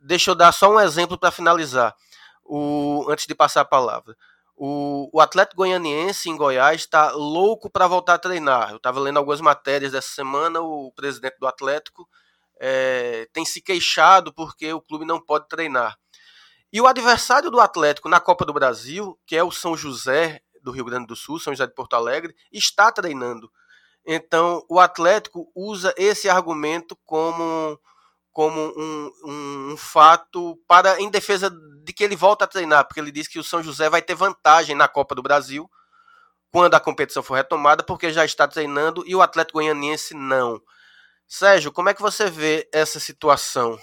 Deixa 0.00 0.30
eu 0.30 0.34
dar 0.34 0.52
só 0.52 0.70
um 0.70 0.80
exemplo 0.80 1.18
para 1.18 1.32
finalizar 1.32 1.94
o, 2.44 3.04
antes 3.08 3.26
de 3.26 3.34
passar 3.34 3.62
a 3.62 3.64
palavra. 3.64 4.16
O, 4.56 5.10
o 5.12 5.20
Atlético 5.20 5.56
Goianiense 5.56 6.30
em 6.30 6.36
Goiás 6.36 6.82
está 6.82 7.10
louco 7.10 7.68
para 7.68 7.88
voltar 7.88 8.14
a 8.14 8.18
treinar. 8.18 8.70
Eu 8.70 8.76
estava 8.76 9.00
lendo 9.00 9.16
algumas 9.16 9.40
matérias 9.40 9.92
dessa 9.92 10.14
semana. 10.14 10.60
O 10.60 10.92
presidente 10.92 11.36
do 11.40 11.46
Atlético 11.46 12.08
é, 12.64 13.26
tem 13.32 13.44
se 13.44 13.60
queixado 13.60 14.32
porque 14.32 14.72
o 14.72 14.80
clube 14.80 15.04
não 15.04 15.20
pode 15.20 15.48
treinar. 15.48 15.98
E 16.72 16.80
o 16.80 16.86
adversário 16.86 17.50
do 17.50 17.60
Atlético 17.60 18.08
na 18.08 18.20
Copa 18.20 18.44
do 18.44 18.52
Brasil, 18.52 19.18
que 19.26 19.36
é 19.36 19.42
o 19.42 19.50
São 19.50 19.76
José 19.76 20.40
do 20.62 20.70
Rio 20.70 20.84
Grande 20.84 21.08
do 21.08 21.16
Sul, 21.16 21.40
São 21.40 21.52
José 21.52 21.66
de 21.66 21.74
Porto 21.74 21.94
Alegre, 21.94 22.36
está 22.52 22.92
treinando. 22.92 23.50
Então, 24.06 24.64
o 24.70 24.78
Atlético 24.78 25.50
usa 25.56 25.92
esse 25.98 26.28
argumento 26.28 26.96
como 27.04 27.78
como 28.30 28.58
um, 28.58 29.12
um, 29.24 29.72
um, 29.72 29.76
fato 29.76 30.58
para 30.66 30.98
em 30.98 31.10
defesa 31.10 31.50
de 31.84 31.92
que 31.92 32.02
ele 32.02 32.16
volta 32.16 32.46
a 32.46 32.48
treinar, 32.48 32.86
porque 32.86 32.98
ele 32.98 33.12
diz 33.12 33.28
que 33.28 33.38
o 33.38 33.44
São 33.44 33.62
José 33.62 33.90
vai 33.90 34.00
ter 34.00 34.14
vantagem 34.14 34.74
na 34.74 34.88
Copa 34.88 35.14
do 35.14 35.22
Brasil 35.22 35.68
quando 36.50 36.74
a 36.74 36.80
competição 36.80 37.22
for 37.22 37.34
retomada, 37.34 37.82
porque 37.82 38.10
já 38.10 38.24
está 38.24 38.48
treinando 38.48 39.04
e 39.06 39.14
o 39.14 39.20
Atlético 39.20 39.58
Goianiense 39.58 40.14
não. 40.14 40.62
Sérgio, 41.34 41.72
como 41.72 41.88
é 41.88 41.94
que 41.94 42.02
você 42.02 42.28
vê 42.28 42.68
essa 42.70 43.00
situação? 43.00 43.78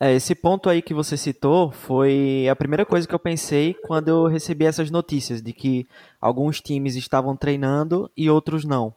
É, 0.00 0.12
esse 0.12 0.34
ponto 0.34 0.68
aí 0.68 0.82
que 0.82 0.92
você 0.92 1.16
citou 1.16 1.70
foi 1.70 2.48
a 2.50 2.56
primeira 2.56 2.84
coisa 2.84 3.06
que 3.06 3.14
eu 3.14 3.20
pensei 3.20 3.72
quando 3.72 4.08
eu 4.08 4.26
recebi 4.26 4.64
essas 4.64 4.90
notícias 4.90 5.40
de 5.40 5.52
que 5.52 5.86
alguns 6.20 6.60
times 6.60 6.96
estavam 6.96 7.36
treinando 7.36 8.10
e 8.16 8.28
outros 8.28 8.64
não. 8.64 8.92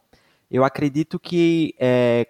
Eu 0.50 0.64
acredito 0.64 1.20
que 1.20 1.76
é, 1.80 2.28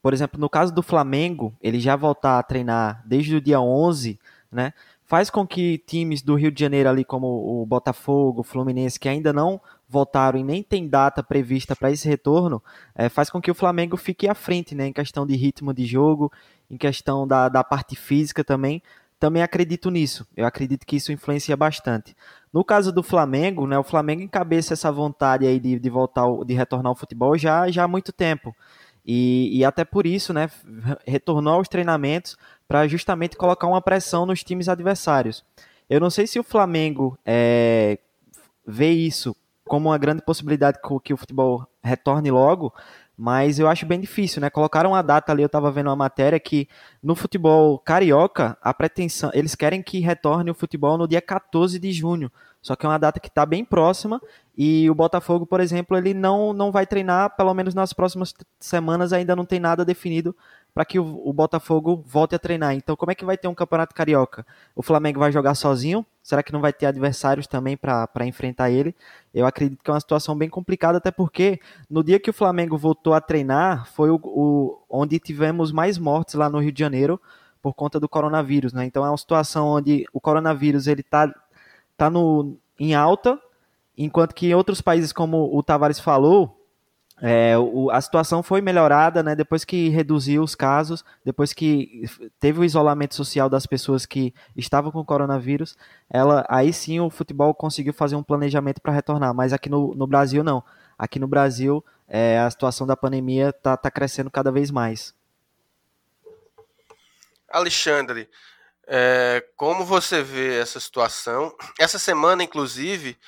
por 0.00 0.14
exemplo, 0.14 0.40
no 0.40 0.48
caso 0.48 0.72
do 0.72 0.82
Flamengo, 0.82 1.54
ele 1.60 1.78
já 1.78 1.94
voltar 1.94 2.38
a 2.38 2.42
treinar 2.42 3.02
desde 3.04 3.36
o 3.36 3.40
dia 3.40 3.60
11, 3.60 4.18
né? 4.50 4.72
Faz 5.04 5.28
com 5.28 5.46
que 5.46 5.76
times 5.86 6.22
do 6.22 6.36
Rio 6.36 6.50
de 6.50 6.60
Janeiro 6.60 6.88
ali 6.88 7.04
como 7.04 7.26
o 7.62 7.66
Botafogo, 7.66 8.40
o 8.40 8.44
Fluminense, 8.44 8.98
que 8.98 9.10
ainda 9.10 9.30
não 9.30 9.60
voltaram 9.88 10.38
e 10.38 10.44
nem 10.44 10.62
tem 10.62 10.86
data 10.86 11.22
prevista 11.22 11.74
para 11.74 11.90
esse 11.90 12.06
retorno, 12.06 12.62
é, 12.94 13.08
faz 13.08 13.30
com 13.30 13.40
que 13.40 13.50
o 13.50 13.54
Flamengo 13.54 13.96
fique 13.96 14.28
à 14.28 14.34
frente, 14.34 14.74
né? 14.74 14.88
Em 14.88 14.92
questão 14.92 15.26
de 15.26 15.34
ritmo 15.34 15.72
de 15.72 15.86
jogo, 15.86 16.30
em 16.70 16.76
questão 16.76 17.26
da, 17.26 17.48
da 17.48 17.64
parte 17.64 17.96
física 17.96 18.44
também. 18.44 18.82
Também 19.18 19.42
acredito 19.42 19.90
nisso. 19.90 20.26
Eu 20.36 20.46
acredito 20.46 20.86
que 20.86 20.96
isso 20.96 21.10
influencia 21.10 21.56
bastante. 21.56 22.14
No 22.52 22.62
caso 22.62 22.92
do 22.92 23.02
Flamengo, 23.02 23.66
né? 23.66 23.78
O 23.78 23.82
Flamengo 23.82 24.22
encabeça 24.22 24.74
essa 24.74 24.92
vontade 24.92 25.46
aí 25.46 25.58
de, 25.58 25.78
de 25.78 25.90
voltar, 25.90 26.26
de 26.44 26.54
retornar 26.54 26.90
ao 26.90 26.96
futebol 26.96 27.36
já, 27.36 27.68
já 27.70 27.84
há 27.84 27.88
muito 27.88 28.12
tempo. 28.12 28.54
E, 29.10 29.58
e 29.58 29.64
até 29.64 29.86
por 29.86 30.06
isso, 30.06 30.34
né, 30.34 30.50
retornou 31.06 31.54
aos 31.54 31.66
treinamentos 31.66 32.36
para 32.68 32.86
justamente 32.86 33.38
colocar 33.38 33.66
uma 33.66 33.80
pressão 33.80 34.26
nos 34.26 34.44
times 34.44 34.68
adversários. 34.68 35.42
Eu 35.88 35.98
não 35.98 36.10
sei 36.10 36.26
se 36.26 36.38
o 36.38 36.44
Flamengo 36.44 37.18
é, 37.24 37.98
vê 38.66 38.90
isso 38.90 39.34
como 39.68 39.90
uma 39.90 39.98
grande 39.98 40.22
possibilidade 40.22 40.78
que 41.04 41.14
o 41.14 41.16
futebol 41.16 41.66
retorne 41.82 42.30
logo, 42.30 42.72
mas 43.16 43.58
eu 43.58 43.68
acho 43.68 43.84
bem 43.84 43.98
difícil, 43.98 44.40
né? 44.40 44.48
Colocaram 44.48 44.90
uma 44.90 45.02
data 45.02 45.32
ali, 45.32 45.42
eu 45.42 45.46
estava 45.46 45.70
vendo 45.70 45.88
uma 45.88 45.96
matéria 45.96 46.38
que 46.38 46.68
no 47.02 47.16
futebol 47.16 47.78
carioca, 47.78 48.56
a 48.62 48.72
pretensão, 48.72 49.30
eles 49.34 49.56
querem 49.56 49.82
que 49.82 49.98
retorne 49.98 50.50
o 50.50 50.54
futebol 50.54 50.96
no 50.96 51.08
dia 51.08 51.20
14 51.20 51.78
de 51.78 51.92
junho. 51.92 52.30
Só 52.62 52.76
que 52.76 52.86
é 52.86 52.88
uma 52.88 52.98
data 52.98 53.18
que 53.18 53.28
está 53.28 53.44
bem 53.44 53.64
próxima 53.64 54.20
e 54.56 54.88
o 54.90 54.94
Botafogo, 54.94 55.46
por 55.46 55.60
exemplo, 55.60 55.96
ele 55.96 56.12
não, 56.14 56.52
não 56.52 56.70
vai 56.70 56.86
treinar, 56.86 57.36
pelo 57.36 57.54
menos 57.54 57.74
nas 57.74 57.92
próximas 57.92 58.32
semanas 58.60 59.12
ainda 59.12 59.34
não 59.34 59.44
tem 59.44 59.60
nada 59.60 59.84
definido 59.84 60.34
para 60.74 60.84
que 60.84 60.98
o, 60.98 61.28
o, 61.28 61.32
Botafogo 61.32 62.04
volte 62.06 62.34
a 62.34 62.38
treinar. 62.38 62.74
Então, 62.74 62.94
como 62.94 63.10
é 63.10 63.14
que 63.14 63.24
vai 63.24 63.36
ter 63.36 63.48
um 63.48 63.54
campeonato 63.54 63.94
carioca? 63.94 64.46
O 64.76 64.82
Flamengo 64.82 65.18
vai 65.18 65.32
jogar 65.32 65.54
sozinho? 65.54 66.06
Será 66.22 66.42
que 66.42 66.52
não 66.52 66.60
vai 66.60 66.72
ter 66.72 66.86
adversários 66.86 67.46
também 67.46 67.76
para 67.76 68.26
enfrentar 68.26 68.70
ele? 68.70 68.94
Eu 69.34 69.46
acredito 69.46 69.82
que 69.82 69.90
é 69.90 69.94
uma 69.94 70.00
situação 70.00 70.36
bem 70.36 70.48
complicada, 70.48 70.98
até 70.98 71.10
porque 71.10 71.60
no 71.90 72.04
dia 72.04 72.20
que 72.20 72.30
o 72.30 72.32
Flamengo 72.32 72.76
voltou 72.76 73.14
a 73.14 73.20
treinar, 73.20 73.86
foi 73.92 74.10
o, 74.10 74.20
o 74.22 74.78
onde 74.88 75.18
tivemos 75.18 75.72
mais 75.72 75.98
mortes 75.98 76.34
lá 76.34 76.48
no 76.48 76.60
Rio 76.60 76.72
de 76.72 76.78
Janeiro 76.80 77.20
por 77.60 77.74
conta 77.74 77.98
do 77.98 78.08
coronavírus, 78.08 78.72
né? 78.72 78.84
Então 78.84 79.04
é 79.04 79.10
uma 79.10 79.16
situação 79.16 79.66
onde 79.68 80.06
o 80.12 80.20
coronavírus 80.20 80.86
ele 80.86 81.00
está 81.00 81.32
tá 81.96 82.08
no, 82.08 82.56
em 82.78 82.94
alta, 82.94 83.38
enquanto 83.96 84.34
que 84.34 84.46
em 84.46 84.54
outros 84.54 84.80
países, 84.80 85.12
como 85.12 85.56
o 85.56 85.62
Tavares 85.62 85.98
falou, 85.98 86.57
é, 87.20 87.58
o, 87.58 87.90
a 87.90 88.00
situação 88.00 88.42
foi 88.42 88.60
melhorada 88.60 89.22
né, 89.22 89.34
depois 89.34 89.64
que 89.64 89.88
reduziu 89.88 90.42
os 90.42 90.54
casos, 90.54 91.04
depois 91.24 91.52
que 91.52 92.04
teve 92.38 92.60
o 92.60 92.64
isolamento 92.64 93.14
social 93.14 93.48
das 93.48 93.66
pessoas 93.66 94.06
que 94.06 94.32
estavam 94.56 94.92
com 94.92 95.04
coronavírus, 95.04 95.76
ela, 96.08 96.46
aí 96.48 96.72
sim 96.72 97.00
o 97.00 97.10
futebol 97.10 97.52
conseguiu 97.54 97.92
fazer 97.92 98.14
um 98.14 98.22
planejamento 98.22 98.80
para 98.80 98.92
retornar, 98.92 99.34
mas 99.34 99.52
aqui 99.52 99.68
no, 99.68 99.94
no, 99.94 100.06
Brasil 100.06 100.44
não. 100.44 100.62
Aqui 100.96 101.18
no 101.18 101.26
Brasil 101.26 101.84
é, 102.06 102.38
a 102.38 102.50
situação 102.50 102.86
da 102.86 102.96
pandemia 102.96 103.48
está 103.48 103.76
tá 103.76 103.90
crescendo 103.90 104.30
cada 104.30 104.52
vez 104.52 104.70
mais. 104.70 105.14
Alexandre, 107.50 108.28
é, 108.86 109.44
como 109.56 109.84
você 109.84 110.22
vê 110.22 110.58
essa 110.58 110.78
situação? 110.78 111.54
Essa 111.78 111.98
semana, 111.98 112.42
inclusive, 112.42 113.18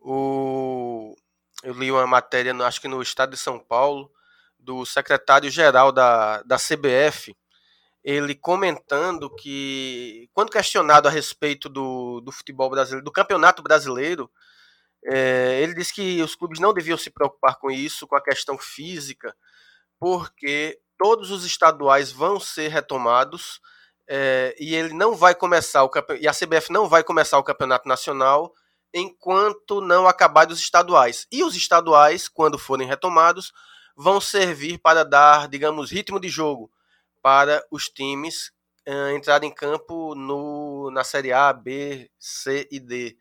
o, 0.00 1.16
eu 1.62 1.74
li 1.74 1.90
uma 1.90 2.06
matéria, 2.06 2.54
acho 2.64 2.80
que 2.80 2.88
no 2.88 3.02
estado 3.02 3.30
de 3.30 3.36
São 3.36 3.58
Paulo, 3.58 4.10
do 4.58 4.84
secretário-geral 4.86 5.92
da, 5.92 6.42
da 6.42 6.56
CBF, 6.56 7.36
ele 8.04 8.34
comentando 8.34 9.30
que, 9.34 10.28
quando 10.32 10.50
questionado 10.50 11.06
a 11.06 11.10
respeito 11.10 11.68
do, 11.68 12.20
do 12.20 12.32
futebol 12.32 12.68
brasileiro, 12.68 13.04
do 13.04 13.12
campeonato 13.12 13.62
brasileiro, 13.62 14.30
é, 15.04 15.60
ele 15.62 15.74
disse 15.74 15.94
que 15.94 16.22
os 16.22 16.34
clubes 16.34 16.60
não 16.60 16.72
deviam 16.72 16.98
se 16.98 17.10
preocupar 17.10 17.56
com 17.58 17.70
isso, 17.70 18.06
com 18.06 18.16
a 18.16 18.22
questão 18.22 18.58
física, 18.58 19.34
porque 19.98 20.80
todos 20.98 21.30
os 21.30 21.44
estaduais 21.44 22.10
vão 22.12 22.38
ser 22.38 22.68
retomados 22.68 23.60
é, 24.08 24.54
e 24.58 24.74
ele 24.74 24.92
não 24.92 25.14
vai 25.14 25.34
começar 25.34 25.84
o 25.84 25.90
e 26.20 26.28
a 26.28 26.32
CBF 26.32 26.72
não 26.72 26.88
vai 26.88 27.02
começar 27.04 27.38
o 27.38 27.44
campeonato 27.44 27.88
nacional 27.88 28.52
enquanto 28.94 29.80
não 29.80 30.06
acabar 30.06 30.50
os 30.50 30.58
estaduais. 30.58 31.26
E 31.30 31.42
os 31.42 31.56
estaduais, 31.56 32.28
quando 32.28 32.58
forem 32.58 32.86
retomados, 32.86 33.52
vão 33.96 34.20
servir 34.20 34.78
para 34.78 35.04
dar, 35.04 35.48
digamos, 35.48 35.90
ritmo 35.90 36.20
de 36.20 36.28
jogo 36.28 36.70
para 37.22 37.64
os 37.70 37.84
times 37.84 38.52
uh, 38.88 39.10
entrada 39.16 39.46
em 39.46 39.50
campo 39.50 40.14
no, 40.14 40.90
na 40.90 41.04
Série 41.04 41.32
A, 41.32 41.52
B, 41.52 42.10
C 42.18 42.68
e 42.70 42.80
D. 42.80 43.16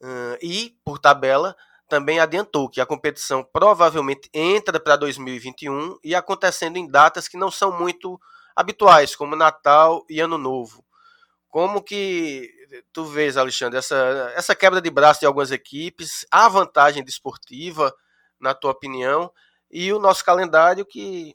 Uh, 0.00 0.36
e, 0.42 0.76
por 0.84 0.98
tabela, 0.98 1.56
também 1.88 2.18
adiantou 2.18 2.68
que 2.68 2.80
a 2.80 2.86
competição 2.86 3.44
provavelmente 3.44 4.28
entra 4.32 4.80
para 4.80 4.96
2021 4.96 5.98
e 6.02 6.14
acontecendo 6.14 6.76
em 6.76 6.90
datas 6.90 7.28
que 7.28 7.36
não 7.36 7.50
são 7.50 7.78
muito 7.78 8.20
habituais, 8.56 9.14
como 9.14 9.36
Natal 9.36 10.04
e 10.08 10.20
Ano 10.20 10.38
Novo. 10.38 10.84
Como 11.48 11.82
que 11.82 12.50
tu 12.92 13.04
vês, 13.04 13.36
Alexandre, 13.36 13.78
essa, 13.78 14.32
essa 14.34 14.54
quebra 14.54 14.80
de 14.80 14.90
braço 14.90 15.20
de 15.20 15.26
algumas 15.26 15.50
equipes, 15.50 16.26
a 16.30 16.48
vantagem 16.48 17.04
desportiva, 17.04 17.92
na 18.40 18.54
tua 18.54 18.72
opinião, 18.72 19.30
e 19.70 19.92
o 19.92 19.98
nosso 19.98 20.24
calendário 20.24 20.84
que 20.84 21.34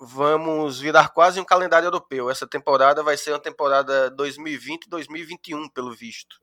vamos 0.00 0.80
virar 0.80 1.08
quase 1.08 1.40
um 1.40 1.44
calendário 1.44 1.86
europeu. 1.86 2.30
Essa 2.30 2.46
temporada 2.46 3.02
vai 3.02 3.16
ser 3.16 3.30
uma 3.30 3.38
temporada 3.38 4.10
2020-2021, 4.12 5.70
pelo 5.72 5.92
visto. 5.92 6.40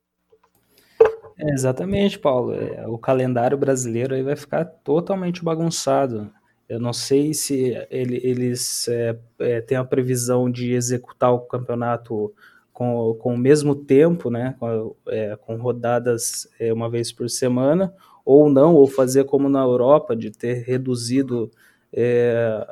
É, 1.38 1.54
exatamente, 1.54 2.20
Paulo. 2.20 2.54
É, 2.54 2.88
o 2.88 2.98
calendário 2.98 3.58
brasileiro 3.58 4.16
aí 4.16 4.24
vai 4.24 4.36
ficar 4.36 4.66
totalmente 4.66 5.44
bagunçado. 5.44 6.32
Eu 6.68 6.80
não 6.80 6.94
sei 6.94 7.34
se 7.34 7.76
ele, 7.90 8.20
eles 8.24 8.88
é, 8.88 9.18
é, 9.40 9.62
têm 9.62 9.78
a 9.78 9.84
previsão 9.84 10.50
de 10.50 10.72
executar 10.72 11.34
o 11.34 11.42
campeonato 11.42 12.34
com, 12.82 13.14
com 13.14 13.36
o 13.36 13.38
mesmo 13.38 13.76
tempo, 13.76 14.32
né, 14.32 14.56
com, 14.60 14.96
é, 15.08 15.36
com 15.36 15.56
rodadas 15.58 16.48
é, 16.60 16.74
uma 16.74 16.90
vez 16.90 17.12
por 17.12 17.30
semana, 17.30 17.94
ou 18.26 18.50
não, 18.50 18.74
ou 18.74 18.88
fazer 18.88 19.26
como 19.26 19.48
na 19.48 19.62
Europa, 19.62 20.16
de 20.16 20.32
ter 20.32 20.64
reduzido 20.64 21.52
é, 21.94 22.66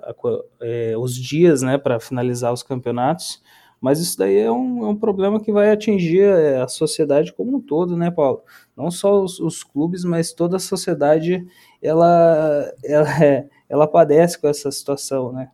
é, 0.62 0.98
os 0.98 1.16
dias 1.16 1.62
né, 1.62 1.78
para 1.78 2.00
finalizar 2.00 2.52
os 2.52 2.64
campeonatos. 2.64 3.44
Mas 3.80 4.00
isso 4.00 4.18
daí 4.18 4.40
é 4.40 4.52
um, 4.52 4.84
é 4.84 4.88
um 4.88 4.96
problema 4.96 5.40
que 5.40 5.52
vai 5.52 5.70
atingir 5.72 6.24
é, 6.24 6.60
a 6.60 6.68
sociedade 6.68 7.32
como 7.32 7.58
um 7.58 7.62
todo, 7.62 7.96
né, 7.96 8.10
Paulo? 8.10 8.42
Não 8.76 8.90
só 8.90 9.22
os, 9.22 9.40
os 9.40 9.64
clubes, 9.64 10.04
mas 10.04 10.34
toda 10.34 10.58
a 10.58 10.60
sociedade, 10.60 11.46
ela, 11.84 12.74
ela, 12.84 13.24
é, 13.24 13.48
ela 13.70 13.86
padece 13.86 14.40
com 14.42 14.48
essa 14.48 14.72
situação, 14.72 15.32
né? 15.32 15.52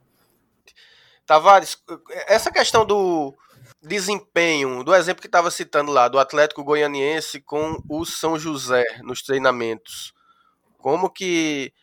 Tavares, 1.26 1.78
essa 2.28 2.50
questão 2.52 2.86
do 2.86 3.34
desempenho, 3.86 4.84
do 4.84 4.94
exemplo 4.94 5.22
que 5.22 5.28
estava 5.28 5.52
citando 5.52 5.92
lá, 5.92 6.08
do 6.08 6.20
Atlético 6.20 6.64
Goianiense 6.64 7.40
com 7.40 7.82
o 7.90 8.06
São 8.06 8.38
José 8.38 8.84
nos 9.04 9.22
treinamentos, 9.22 10.14
como 10.78 11.10
que 11.10 11.74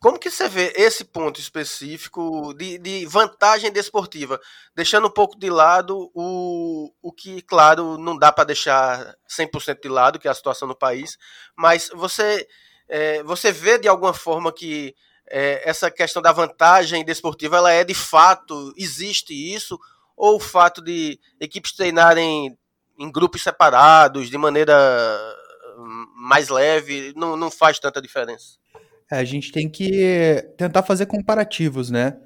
como 0.00 0.18
que 0.18 0.30
você 0.30 0.48
vê 0.48 0.72
esse 0.76 1.04
ponto 1.04 1.40
específico 1.40 2.54
de, 2.54 2.78
de, 2.78 3.04
vantagem 3.06 3.72
desportiva, 3.72 4.40
deixando 4.72 5.08
um 5.08 5.10
pouco 5.10 5.36
de 5.36 5.50
lado 5.50 6.08
o, 6.14 6.92
o 7.02 7.12
que, 7.12 7.42
claro, 7.42 7.98
não 7.98 8.16
dá 8.16 8.30
para 8.30 8.44
deixar 8.44 9.16
100% 9.28 9.80
de 9.82 9.88
lado, 9.88 10.18
que 10.20 10.28
é 10.28 10.30
a 10.30 10.34
situação 10.34 10.68
no 10.68 10.76
país, 10.76 11.18
mas 11.56 11.90
você, 11.92 12.46
é, 12.88 13.24
você 13.24 13.50
vê 13.50 13.76
de 13.76 13.88
alguma 13.88 14.14
forma 14.14 14.52
que 14.52 14.94
é, 15.28 15.68
essa 15.68 15.90
questão 15.90 16.22
da 16.22 16.30
vantagem 16.30 17.04
desportiva, 17.04 17.56
ela 17.56 17.72
é 17.72 17.82
de 17.82 17.94
fato, 17.94 18.72
existe 18.76 19.34
isso, 19.34 19.80
ou 20.18 20.36
o 20.36 20.40
fato 20.40 20.82
de 20.82 21.18
equipes 21.40 21.72
treinarem 21.72 22.56
em 22.98 23.12
grupos 23.12 23.42
separados, 23.42 24.28
de 24.28 24.36
maneira 24.36 24.74
hum, 25.78 26.06
mais 26.16 26.48
leve, 26.48 27.12
não, 27.16 27.36
não 27.36 27.50
faz 27.50 27.78
tanta 27.78 28.02
diferença? 28.02 28.58
É, 29.10 29.16
a 29.18 29.24
gente 29.24 29.52
tem 29.52 29.68
que 29.70 30.44
tentar 30.58 30.82
fazer 30.82 31.06
comparativos, 31.06 31.90
né? 31.90 32.18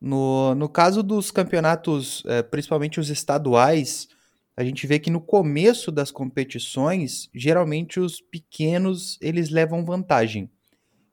No, 0.00 0.54
no 0.54 0.68
caso 0.68 1.02
dos 1.02 1.30
campeonatos, 1.30 2.22
é, 2.26 2.42
principalmente 2.42 2.98
os 2.98 3.10
estaduais, 3.10 4.08
a 4.56 4.64
gente 4.64 4.86
vê 4.86 4.98
que 4.98 5.10
no 5.10 5.20
começo 5.20 5.92
das 5.92 6.10
competições, 6.10 7.28
geralmente 7.34 8.00
os 8.00 8.20
pequenos 8.20 9.18
eles 9.20 9.50
levam 9.50 9.84
vantagem. 9.84 10.50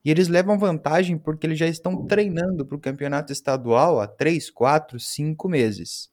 E 0.03 0.11
eles 0.11 0.27
levam 0.27 0.57
vantagem 0.57 1.17
porque 1.17 1.47
eles 1.47 1.57
já 1.57 1.67
estão 1.67 2.05
treinando 2.05 2.65
para 2.65 2.75
o 2.75 2.81
campeonato 2.81 3.31
estadual 3.31 4.01
há 4.01 4.07
3, 4.07 4.49
4, 4.49 4.99
5 4.99 5.47
meses. 5.47 6.09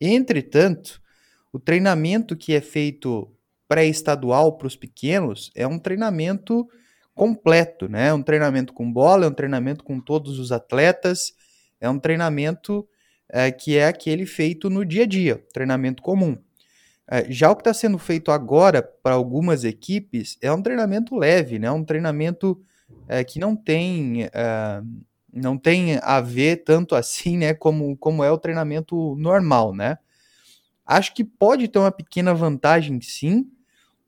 Entretanto, 0.00 1.00
o 1.52 1.58
treinamento 1.58 2.36
que 2.36 2.54
é 2.54 2.60
feito 2.60 3.30
pré-estadual 3.66 4.56
para 4.56 4.66
os 4.66 4.76
pequenos 4.76 5.50
é 5.54 5.66
um 5.66 5.78
treinamento 5.78 6.68
completo, 7.14 7.88
né? 7.88 8.08
É 8.08 8.14
um 8.14 8.22
treinamento 8.22 8.72
com 8.72 8.90
bola, 8.90 9.26
é 9.26 9.28
um 9.28 9.34
treinamento 9.34 9.82
com 9.82 10.00
todos 10.00 10.38
os 10.38 10.52
atletas, 10.52 11.32
é 11.80 11.90
um 11.90 11.98
treinamento 11.98 12.88
é, 13.28 13.50
que 13.50 13.76
é 13.76 13.86
aquele 13.86 14.24
feito 14.24 14.70
no 14.70 14.84
dia 14.84 15.02
a 15.02 15.06
dia, 15.06 15.44
treinamento 15.52 16.02
comum. 16.02 16.38
É, 17.10 17.30
já 17.30 17.50
o 17.50 17.56
que 17.56 17.62
está 17.62 17.74
sendo 17.74 17.98
feito 17.98 18.30
agora 18.30 18.82
para 18.82 19.14
algumas 19.14 19.64
equipes 19.64 20.38
é 20.42 20.52
um 20.52 20.62
treinamento 20.62 21.16
leve, 21.16 21.58
né? 21.58 21.70
Um 21.70 21.84
treinamento 21.84 22.60
é, 23.08 23.24
que 23.24 23.38
não 23.38 23.56
tem 23.56 24.24
é, 24.24 24.82
não 25.32 25.58
tem 25.58 25.98
a 26.02 26.20
ver 26.20 26.64
tanto 26.64 26.94
assim, 26.94 27.38
né? 27.38 27.54
Como, 27.54 27.96
como 27.96 28.24
é 28.24 28.30
o 28.30 28.38
treinamento 28.38 29.14
normal, 29.16 29.74
né? 29.74 29.98
Acho 30.86 31.14
que 31.14 31.24
pode 31.24 31.68
ter 31.68 31.78
uma 31.78 31.92
pequena 31.92 32.34
vantagem, 32.34 33.00
sim, 33.00 33.50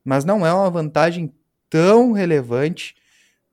mas 0.04 0.24
não 0.24 0.46
é 0.46 0.52
uma 0.52 0.70
vantagem 0.70 1.33
tão 1.68 2.12
relevante 2.12 2.96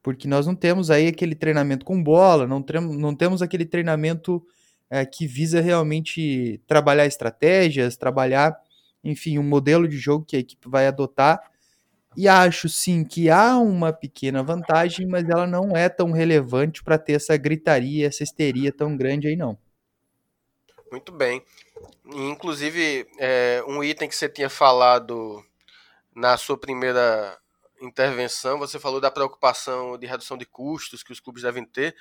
porque 0.07 0.25
nós 0.25 0.47
não 0.47 0.55
temos 0.55 0.89
aí 0.89 1.07
aquele 1.07 1.35
treinamento 1.35 1.83
com 1.83 2.01
bola, 2.01 2.47
não, 2.47 2.63
não 2.81 3.13
temos 3.13 3.41
aquele 3.41 3.65
treinamento 3.65 4.41
é, 4.89 5.05
que 5.05 5.27
visa 5.27 5.59
realmente 5.59 6.61
trabalhar 6.65 7.05
estratégias, 7.05 7.97
trabalhar, 7.97 8.57
enfim, 9.03 9.37
um 9.37 9.43
modelo 9.43 9.85
de 9.85 9.97
jogo 9.97 10.23
que 10.23 10.37
a 10.37 10.39
equipe 10.39 10.69
vai 10.69 10.87
adotar. 10.87 11.41
E 12.17 12.27
acho 12.27 12.67
sim 12.67 13.05
que 13.05 13.29
há 13.29 13.59
uma 13.59 13.93
pequena 13.93 14.41
vantagem, 14.41 15.05
mas 15.05 15.29
ela 15.29 15.45
não 15.45 15.77
é 15.77 15.87
tão 15.87 16.11
relevante 16.11 16.83
para 16.83 16.97
ter 16.97 17.13
essa 17.13 17.37
gritaria, 17.37 18.07
essa 18.07 18.23
histeria 18.23 18.71
tão 18.71 18.97
grande 18.97 19.27
aí, 19.27 19.35
não. 19.35 19.55
Muito 20.91 21.11
bem. 21.11 21.45
Inclusive, 22.07 23.07
é, 23.19 23.63
um 23.67 23.83
item 23.83 24.09
que 24.09 24.15
você 24.15 24.27
tinha 24.27 24.49
falado 24.49 25.45
na 26.15 26.35
sua 26.37 26.57
primeira 26.57 27.37
intervenção, 27.79 28.57
você 28.57 28.79
falou 28.79 28.99
da 28.99 29.11
preocupação 29.11 29.95
de 29.95 30.07
redução 30.07 30.39
de 30.39 30.45
custos 30.47 31.03
que 31.03 31.11
os 31.11 31.19
clubes 31.19 31.43
devem 31.43 31.65
ter. 31.65 31.95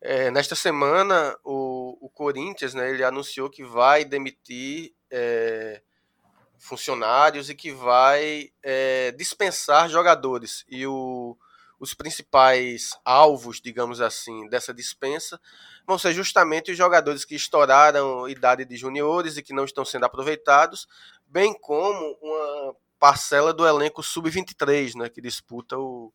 É, 0.00 0.30
nesta 0.30 0.54
semana, 0.54 1.36
o, 1.42 1.98
o, 2.06 2.08
Corinthians 2.08 2.72
né, 2.72 2.88
ele 2.88 3.02
anunciou 3.02 3.50
que 3.50 3.64
vai 3.64 4.04
demitir 4.04 4.94
é, 5.10 5.82
funcionários 6.58 7.50
e 7.50 7.54
que 7.54 7.72
vai 7.72 8.50
é, 8.62 9.12
dispensar 9.12 9.88
jogadores. 9.88 10.64
E 10.68 10.86
o, 10.86 11.36
os 11.78 11.94
principais 11.94 12.90
alvos, 13.04 13.60
digamos 13.60 14.00
assim, 14.00 14.48
dessa 14.48 14.72
dispensa 14.72 15.40
vão 15.86 15.98
ser 15.98 16.12
justamente 16.12 16.72
os 16.72 16.76
jogadores 16.76 17.24
que 17.24 17.34
estouraram 17.34 18.28
idade 18.28 18.64
de 18.64 18.76
juniores 18.76 19.36
e 19.36 19.42
que 19.42 19.54
não 19.54 19.64
estão 19.64 19.84
sendo 19.84 20.04
aproveitados, 20.04 20.86
bem 21.26 21.54
como 21.58 22.18
uma 22.20 22.74
parcela 22.98 23.52
do 23.52 23.66
elenco 23.66 24.02
sub-23, 24.02 24.96
né, 24.96 25.08
que 25.08 25.20
disputa 25.20 25.78
o, 25.78 26.12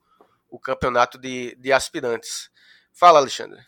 o 0.49 0.59
campeonato 0.59 1.17
de, 1.17 1.55
de 1.55 1.71
aspirantes. 1.71 2.49
Fala, 2.91 3.19
Alexandre. 3.19 3.61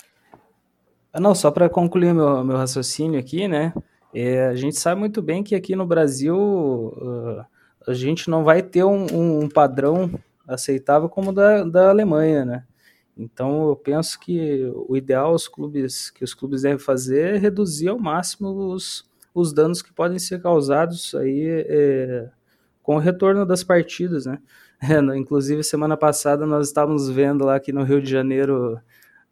Não, 1.13 1.35
só 1.35 1.51
para 1.51 1.69
concluir 1.69 2.13
meu, 2.13 2.43
meu 2.43 2.57
raciocínio 2.57 3.19
aqui, 3.19 3.47
né? 3.47 3.71
É, 4.13 4.47
a 4.47 4.55
gente 4.55 4.77
sabe 4.77 4.99
muito 4.99 5.21
bem 5.21 5.43
que 5.43 5.55
aqui 5.55 5.75
no 5.75 5.85
Brasil 5.87 6.35
uh, 6.37 7.45
a 7.87 7.93
gente 7.93 8.29
não 8.29 8.43
vai 8.43 8.61
ter 8.61 8.83
um, 8.83 9.41
um 9.41 9.49
padrão 9.49 10.11
aceitável 10.47 11.09
como 11.09 11.33
da, 11.33 11.63
da 11.63 11.89
Alemanha, 11.89 12.45
né? 12.45 12.63
Então 13.17 13.69
eu 13.69 13.75
penso 13.75 14.19
que 14.19 14.71
o 14.87 14.97
ideal 14.97 15.33
os 15.33 15.47
clubes 15.47 16.09
que 16.09 16.23
os 16.23 16.33
clubes 16.33 16.63
devem 16.63 16.79
fazer 16.79 17.35
é 17.35 17.37
reduzir 17.37 17.87
ao 17.89 17.99
máximo 17.99 18.49
os, 18.49 19.09
os 19.33 19.53
danos 19.53 19.81
que 19.81 19.93
podem 19.93 20.17
ser 20.19 20.41
causados 20.41 21.13
aí 21.15 21.65
é, 21.67 22.29
com 22.81 22.95
o 22.95 22.99
retorno 22.99 23.45
das 23.45 23.63
partidas, 23.63 24.25
né? 24.25 24.39
É, 24.85 24.97
inclusive, 25.15 25.63
semana 25.63 25.95
passada 25.95 26.45
nós 26.45 26.67
estávamos 26.67 27.09
vendo 27.09 27.45
lá 27.45 27.57
que 27.57 27.71
no 27.71 27.83
Rio 27.83 28.01
de 28.01 28.11
Janeiro 28.11 28.77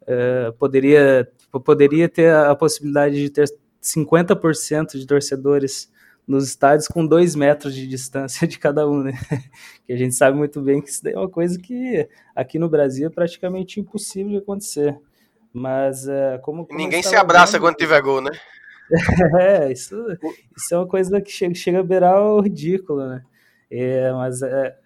é, 0.06 0.50
poderia, 0.52 1.30
poderia 1.62 2.08
ter 2.08 2.34
a 2.34 2.54
possibilidade 2.56 3.16
de 3.16 3.28
ter 3.28 3.44
50% 3.82 4.98
de 4.98 5.06
torcedores 5.06 5.90
nos 6.26 6.46
estádios 6.48 6.86
com 6.86 7.04
dois 7.04 7.34
metros 7.34 7.74
de 7.74 7.86
distância 7.86 8.46
de 8.46 8.58
cada 8.58 8.88
um, 8.88 9.02
né? 9.02 9.12
Que 9.84 9.92
a 9.92 9.96
gente 9.96 10.14
sabe 10.14 10.36
muito 10.36 10.60
bem 10.60 10.80
que 10.80 10.88
isso 10.88 11.02
daí 11.02 11.14
é 11.14 11.18
uma 11.18 11.28
coisa 11.28 11.58
que 11.58 12.08
aqui 12.34 12.58
no 12.58 12.68
Brasil 12.68 13.08
é 13.08 13.10
praticamente 13.10 13.80
impossível 13.80 14.30
de 14.30 14.38
acontecer. 14.38 14.96
Mas 15.52 16.06
é, 16.06 16.38
como, 16.38 16.64
como 16.64 16.78
ninguém 16.78 17.02
se 17.02 17.16
abraça 17.16 17.52
vendo, 17.52 17.62
quando 17.62 17.76
tiver 17.76 18.00
gol, 18.00 18.20
né? 18.20 18.30
É, 19.40 19.72
isso, 19.72 19.96
isso 20.56 20.74
é 20.74 20.78
uma 20.78 20.86
coisa 20.86 21.20
que 21.20 21.30
chega, 21.30 21.54
chega 21.54 21.80
a 21.80 21.82
beirar 21.82 22.20
o 22.20 22.40
ridículo, 22.40 23.08
né? 23.08 23.22
É, 23.70 24.12
mas 24.12 24.42
é, 24.42 24.76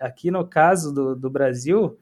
aqui 0.00 0.30
no 0.30 0.46
caso 0.46 0.92
do, 0.92 1.14
do 1.14 1.30
Brasil, 1.30 1.96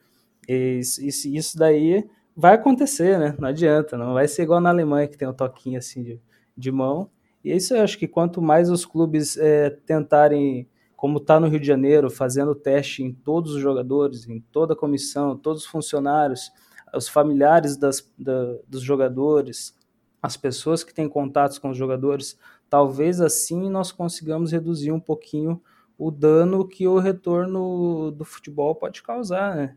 isso, 0.47 1.03
isso, 1.05 1.27
isso, 1.29 1.57
daí 1.57 2.03
vai 2.35 2.55
acontecer, 2.55 3.19
né? 3.19 3.35
Não 3.37 3.47
adianta, 3.47 3.95
não 3.95 4.13
vai 4.13 4.27
ser 4.27 4.43
igual 4.43 4.59
na 4.59 4.69
Alemanha 4.69 5.07
que 5.07 5.17
tem 5.17 5.27
um 5.27 5.33
toquinho 5.33 5.77
assim 5.77 6.01
de, 6.01 6.19
de 6.57 6.71
mão. 6.71 7.09
E 7.43 7.51
é 7.51 7.55
isso 7.55 7.73
eu 7.73 7.81
acho 7.81 7.97
que 7.97 8.07
quanto 8.07 8.41
mais 8.41 8.69
os 8.69 8.85
clubes 8.85 9.37
é, 9.37 9.69
tentarem, 9.69 10.67
como 10.95 11.17
está 11.17 11.39
no 11.39 11.47
Rio 11.47 11.59
de 11.59 11.67
Janeiro, 11.67 12.09
fazendo 12.09 12.53
teste 12.53 13.03
em 13.03 13.11
todos 13.11 13.55
os 13.55 13.61
jogadores, 13.61 14.27
em 14.27 14.39
toda 14.51 14.73
a 14.73 14.77
comissão, 14.77 15.35
todos 15.35 15.63
os 15.63 15.67
funcionários, 15.67 16.51
os 16.93 17.07
familiares 17.07 17.77
das, 17.77 18.07
da, 18.17 18.57
dos 18.67 18.81
jogadores, 18.81 19.75
as 20.21 20.37
pessoas 20.37 20.83
que 20.83 20.93
têm 20.93 21.09
contatos 21.09 21.57
com 21.57 21.69
os 21.69 21.77
jogadores, 21.77 22.37
talvez 22.69 23.19
assim 23.19 23.69
nós 23.69 23.91
consigamos 23.91 24.51
reduzir 24.51 24.91
um 24.91 24.99
pouquinho 24.99 25.61
o 25.97 26.09
dano 26.09 26.67
que 26.67 26.87
o 26.87 26.97
retorno 26.97 28.11
do 28.11 28.25
futebol 28.25 28.73
pode 28.75 29.01
causar, 29.03 29.55
né? 29.55 29.75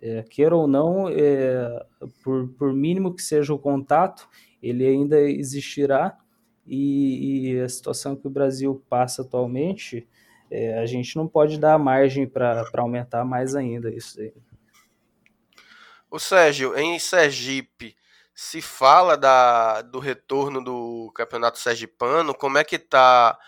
É, 0.00 0.22
queira 0.22 0.54
ou 0.54 0.66
não, 0.66 1.08
é, 1.08 1.84
por, 2.22 2.48
por 2.50 2.72
mínimo 2.72 3.14
que 3.14 3.22
seja 3.22 3.54
o 3.54 3.58
contato, 3.58 4.28
ele 4.68 4.86
ainda 4.86 5.20
existirá. 5.20 6.16
E, 6.66 7.52
e 7.52 7.60
a 7.60 7.68
situação 7.68 8.16
que 8.16 8.26
o 8.26 8.30
Brasil 8.30 8.82
passa 8.88 9.22
atualmente, 9.22 10.08
é, 10.50 10.78
a 10.78 10.86
gente 10.86 11.14
não 11.16 11.28
pode 11.28 11.58
dar 11.58 11.78
margem 11.78 12.26
para 12.26 12.64
aumentar 12.78 13.24
mais 13.24 13.54
ainda 13.54 13.90
isso 13.94 14.20
aí. 14.20 14.32
O 16.10 16.18
Sérgio, 16.18 16.76
em 16.76 16.98
Sergipe, 16.98 17.94
se 18.34 18.62
fala 18.62 19.16
da, 19.16 19.82
do 19.82 19.98
retorno 19.98 20.62
do 20.62 21.12
Campeonato 21.14 21.58
Sergipano, 21.58 22.34
como 22.34 22.56
é 22.56 22.64
que 22.64 22.76
está 22.76 23.38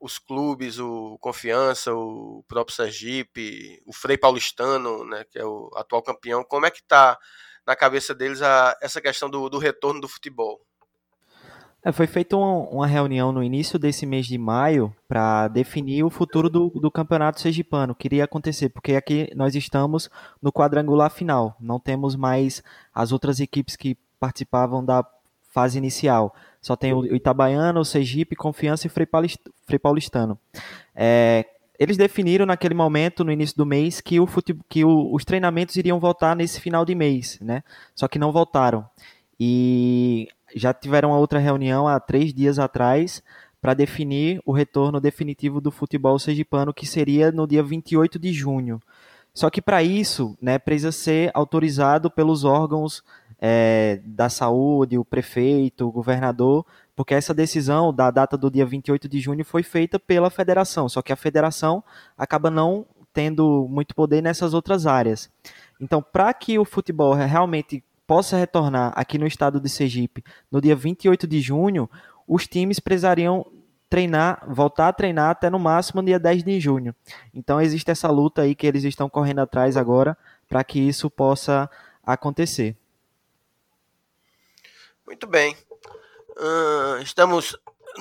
os 0.00 0.18
clubes, 0.18 0.78
o 0.78 1.18
Confiança, 1.20 1.92
o 1.92 2.44
próprio 2.48 2.74
Sergipe, 2.74 3.82
o 3.84 3.92
Frei 3.92 4.16
Paulistano, 4.16 5.04
né, 5.04 5.24
que 5.30 5.38
é 5.38 5.44
o 5.44 5.70
atual 5.74 6.02
campeão, 6.02 6.44
como 6.44 6.66
é 6.66 6.70
que 6.70 6.80
está 6.80 7.18
na 7.66 7.76
cabeça 7.76 8.14
deles 8.14 8.42
a, 8.42 8.76
essa 8.80 9.00
questão 9.00 9.28
do, 9.30 9.48
do 9.48 9.58
retorno 9.58 10.00
do 10.00 10.08
futebol? 10.08 10.60
É, 11.84 11.90
foi 11.90 12.06
feita 12.06 12.36
uma, 12.36 12.68
uma, 12.68 12.86
reunião 12.86 13.32
no 13.32 13.42
início 13.42 13.76
desse 13.76 14.06
mês 14.06 14.26
de 14.26 14.38
maio 14.38 14.94
para 15.08 15.48
definir 15.48 16.04
o 16.04 16.10
futuro 16.10 16.48
do, 16.48 16.70
do 16.70 16.90
campeonato 16.92 17.40
sergipano, 17.40 17.94
que 17.94 18.06
iria 18.06 18.22
acontecer, 18.22 18.68
porque 18.68 18.94
aqui 18.94 19.28
nós 19.34 19.56
estamos 19.56 20.08
no 20.40 20.52
quadrangular 20.52 21.10
final, 21.10 21.56
não 21.58 21.80
temos 21.80 22.14
mais 22.14 22.62
as 22.94 23.10
outras 23.10 23.40
equipes 23.40 23.74
que 23.74 23.96
participavam 24.20 24.84
da 24.84 25.04
fase 25.50 25.76
inicial. 25.76 26.32
Só 26.60 26.76
tem 26.76 26.94
o 26.94 27.16
Itabaiana, 27.16 27.80
o 27.80 27.84
Sergipe, 27.84 28.36
Confiança 28.36 28.86
e 28.86 28.90
Frei 28.90 29.78
Paulistano. 29.80 30.38
É, 30.94 31.44
eles 31.82 31.96
definiram 31.96 32.46
naquele 32.46 32.74
momento, 32.74 33.24
no 33.24 33.32
início 33.32 33.56
do 33.56 33.66
mês, 33.66 34.00
que, 34.00 34.20
o 34.20 34.26
fute... 34.26 34.56
que 34.68 34.84
o... 34.84 35.12
os 35.12 35.24
treinamentos 35.24 35.74
iriam 35.76 35.98
voltar 35.98 36.36
nesse 36.36 36.60
final 36.60 36.84
de 36.84 36.94
mês, 36.94 37.38
né? 37.40 37.64
Só 37.94 38.06
que 38.06 38.18
não 38.18 38.30
voltaram. 38.30 38.88
E 39.38 40.28
já 40.54 40.72
tiveram 40.72 41.10
outra 41.10 41.40
reunião 41.40 41.88
há 41.88 41.98
três 41.98 42.32
dias 42.32 42.58
atrás 42.58 43.20
para 43.60 43.74
definir 43.74 44.40
o 44.46 44.52
retorno 44.52 45.00
definitivo 45.00 45.60
do 45.60 45.72
futebol 45.72 46.18
sergipano, 46.18 46.72
que 46.72 46.86
seria 46.86 47.32
no 47.32 47.46
dia 47.46 47.62
28 47.62 48.18
de 48.18 48.32
junho. 48.32 48.80
Só 49.34 49.50
que 49.50 49.62
para 49.62 49.82
isso, 49.82 50.36
né, 50.40 50.58
precisa 50.58 50.92
ser 50.92 51.30
autorizado 51.34 52.10
pelos 52.10 52.44
órgãos 52.44 53.02
é, 53.40 54.00
da 54.04 54.28
saúde, 54.28 54.98
o 54.98 55.04
prefeito, 55.04 55.88
o 55.88 55.90
governador, 55.90 56.64
porque 56.94 57.14
essa 57.14 57.32
decisão 57.32 57.92
da 57.92 58.10
data 58.10 58.36
do 58.36 58.50
dia 58.50 58.66
28 58.66 59.08
de 59.08 59.20
junho 59.20 59.44
foi 59.44 59.62
feita 59.62 59.98
pela 59.98 60.30
federação, 60.30 60.88
só 60.88 61.00
que 61.02 61.12
a 61.12 61.16
federação 61.16 61.82
acaba 62.16 62.50
não 62.50 62.86
tendo 63.12 63.66
muito 63.68 63.94
poder 63.94 64.22
nessas 64.22 64.54
outras 64.54 64.86
áreas. 64.86 65.30
Então, 65.80 66.02
para 66.02 66.32
que 66.32 66.58
o 66.58 66.64
futebol 66.64 67.12
realmente 67.14 67.82
possa 68.06 68.36
retornar 68.36 68.92
aqui 68.94 69.18
no 69.18 69.26
estado 69.26 69.60
de 69.60 69.68
Sergipe 69.68 70.24
no 70.50 70.60
dia 70.60 70.76
28 70.76 71.26
de 71.26 71.40
junho, 71.40 71.88
os 72.26 72.46
times 72.46 72.78
precisariam 72.78 73.46
treinar, 73.88 74.42
voltar 74.48 74.88
a 74.88 74.92
treinar 74.92 75.30
até 75.30 75.50
no 75.50 75.58
máximo 75.58 76.00
no 76.00 76.06
dia 76.06 76.18
10 76.18 76.42
de 76.44 76.58
junho. 76.58 76.94
Então 77.34 77.60
existe 77.60 77.90
essa 77.90 78.10
luta 78.10 78.42
aí 78.42 78.54
que 78.54 78.66
eles 78.66 78.84
estão 78.84 79.08
correndo 79.08 79.40
atrás 79.40 79.76
agora 79.76 80.16
para 80.48 80.64
que 80.64 80.80
isso 80.80 81.10
possa 81.10 81.68
acontecer. 82.02 82.76
Muito 85.06 85.26
bem. 85.26 85.54
Estamos 87.02 87.56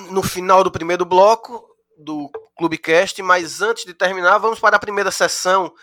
no 0.10 0.24
final 0.24 0.63
do 0.63 0.72
primeiro 0.72 1.06
bloco 1.06 1.67
do 1.98 2.30
Clubecast, 2.58 3.22
mas 3.22 3.62
antes 3.62 3.86
de 3.86 3.94
terminar, 3.94 4.38
vamos 4.38 4.60
para 4.60 4.76
a 4.76 4.80
primeira 4.80 5.12
sessão, 5.12 5.74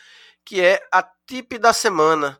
que 0.45 0.61
é 0.61 0.81
a 0.93 1.03
tip 1.27 1.59
da 1.59 1.73
semana. 1.73 2.39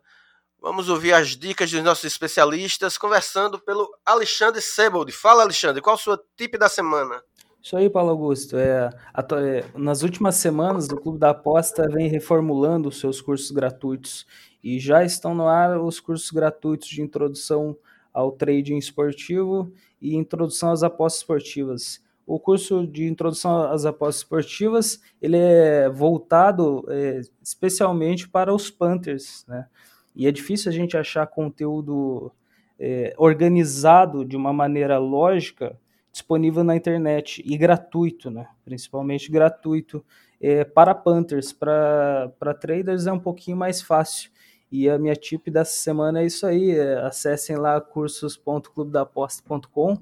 Vamos 0.61 0.89
ouvir 0.89 1.13
as 1.13 1.29
dicas 1.37 1.71
dos 1.71 1.81
nossos 1.83 2.03
especialistas, 2.03 2.97
conversando 2.97 3.59
pelo 3.59 3.89
Alexandre 4.05 4.61
Sebold. 4.61 5.11
Fala, 5.11 5.43
Alexandre, 5.43 5.81
qual 5.81 5.95
a 5.95 5.99
sua 5.99 6.21
tip 6.35 6.57
da 6.57 6.67
semana? 6.67 7.23
Isso 7.61 7.77
aí, 7.77 7.89
Paulo 7.89 8.11
Augusto. 8.11 8.57
É, 8.57 8.89
é, 8.89 9.65
nas 9.75 10.01
últimas 10.01 10.35
semanas, 10.35 10.87
o 10.89 10.97
Clube 10.97 11.19
da 11.19 11.29
Aposta 11.29 11.87
vem 11.89 12.09
reformulando 12.09 12.89
os 12.89 12.99
seus 12.99 13.21
cursos 13.21 13.51
gratuitos 13.51 14.25
e 14.63 14.79
já 14.79 15.03
estão 15.03 15.33
no 15.33 15.47
ar 15.47 15.79
os 15.79 15.99
cursos 15.99 16.29
gratuitos 16.31 16.87
de 16.87 17.01
introdução 17.01 17.77
ao 18.13 18.31
trading 18.31 18.77
esportivo 18.77 19.71
e 20.01 20.15
introdução 20.15 20.71
às 20.71 20.83
apostas 20.83 21.21
esportivas. 21.21 22.03
O 22.25 22.39
curso 22.39 22.85
de 22.85 23.07
introdução 23.07 23.63
às 23.71 23.85
apostas 23.85 24.17
esportivas 24.17 25.01
ele 25.21 25.37
é 25.37 25.89
voltado 25.89 26.85
é, 26.89 27.21
especialmente 27.41 28.27
para 28.27 28.53
os 28.53 28.69
Panthers, 28.69 29.45
né? 29.47 29.67
E 30.15 30.27
é 30.27 30.31
difícil 30.31 30.69
a 30.69 30.73
gente 30.73 30.97
achar 30.97 31.25
conteúdo 31.27 32.31
é, 32.79 33.13
organizado 33.17 34.25
de 34.25 34.35
uma 34.35 34.51
maneira 34.51 34.97
lógica 34.97 35.77
disponível 36.11 36.63
na 36.63 36.75
internet 36.75 37.41
e 37.45 37.57
gratuito, 37.57 38.29
né? 38.29 38.47
principalmente 38.65 39.31
gratuito. 39.31 40.03
É, 40.41 40.63
para 40.63 40.95
Panthers, 40.95 41.51
para 41.51 42.53
traders 42.59 43.05
é 43.05 43.11
um 43.11 43.19
pouquinho 43.19 43.57
mais 43.57 43.81
fácil. 43.81 44.31
E 44.71 44.89
a 44.89 44.97
minha 44.99 45.15
tip 45.15 45.49
dessa 45.49 45.73
semana 45.73 46.21
é 46.21 46.25
isso 46.25 46.45
aí. 46.45 46.71
É, 46.71 47.01
acessem 47.01 47.57
lá 47.57 47.81
cursos.clubedaposta.com, 47.81 49.97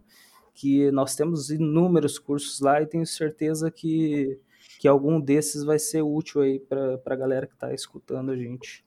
que 0.53 0.91
nós 0.91 1.15
temos 1.15 1.49
inúmeros 1.49 2.19
cursos 2.19 2.59
lá 2.59 2.81
e 2.81 2.85
tenho 2.85 3.05
certeza 3.05 3.71
que, 3.71 4.37
que 4.79 4.87
algum 4.87 5.19
desses 5.19 5.63
vai 5.63 5.79
ser 5.79 6.01
útil 6.01 6.41
aí 6.41 6.59
para 6.59 6.99
a 7.05 7.15
galera 7.15 7.47
que 7.47 7.53
está 7.53 7.73
escutando 7.73 8.31
a 8.31 8.35
gente. 8.35 8.85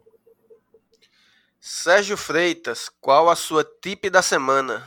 Sérgio 1.59 2.17
Freitas, 2.17 2.89
qual 3.01 3.29
a 3.29 3.37
sua 3.37 3.63
tip 3.63 4.09
da 4.09 4.23
semana? 4.23 4.83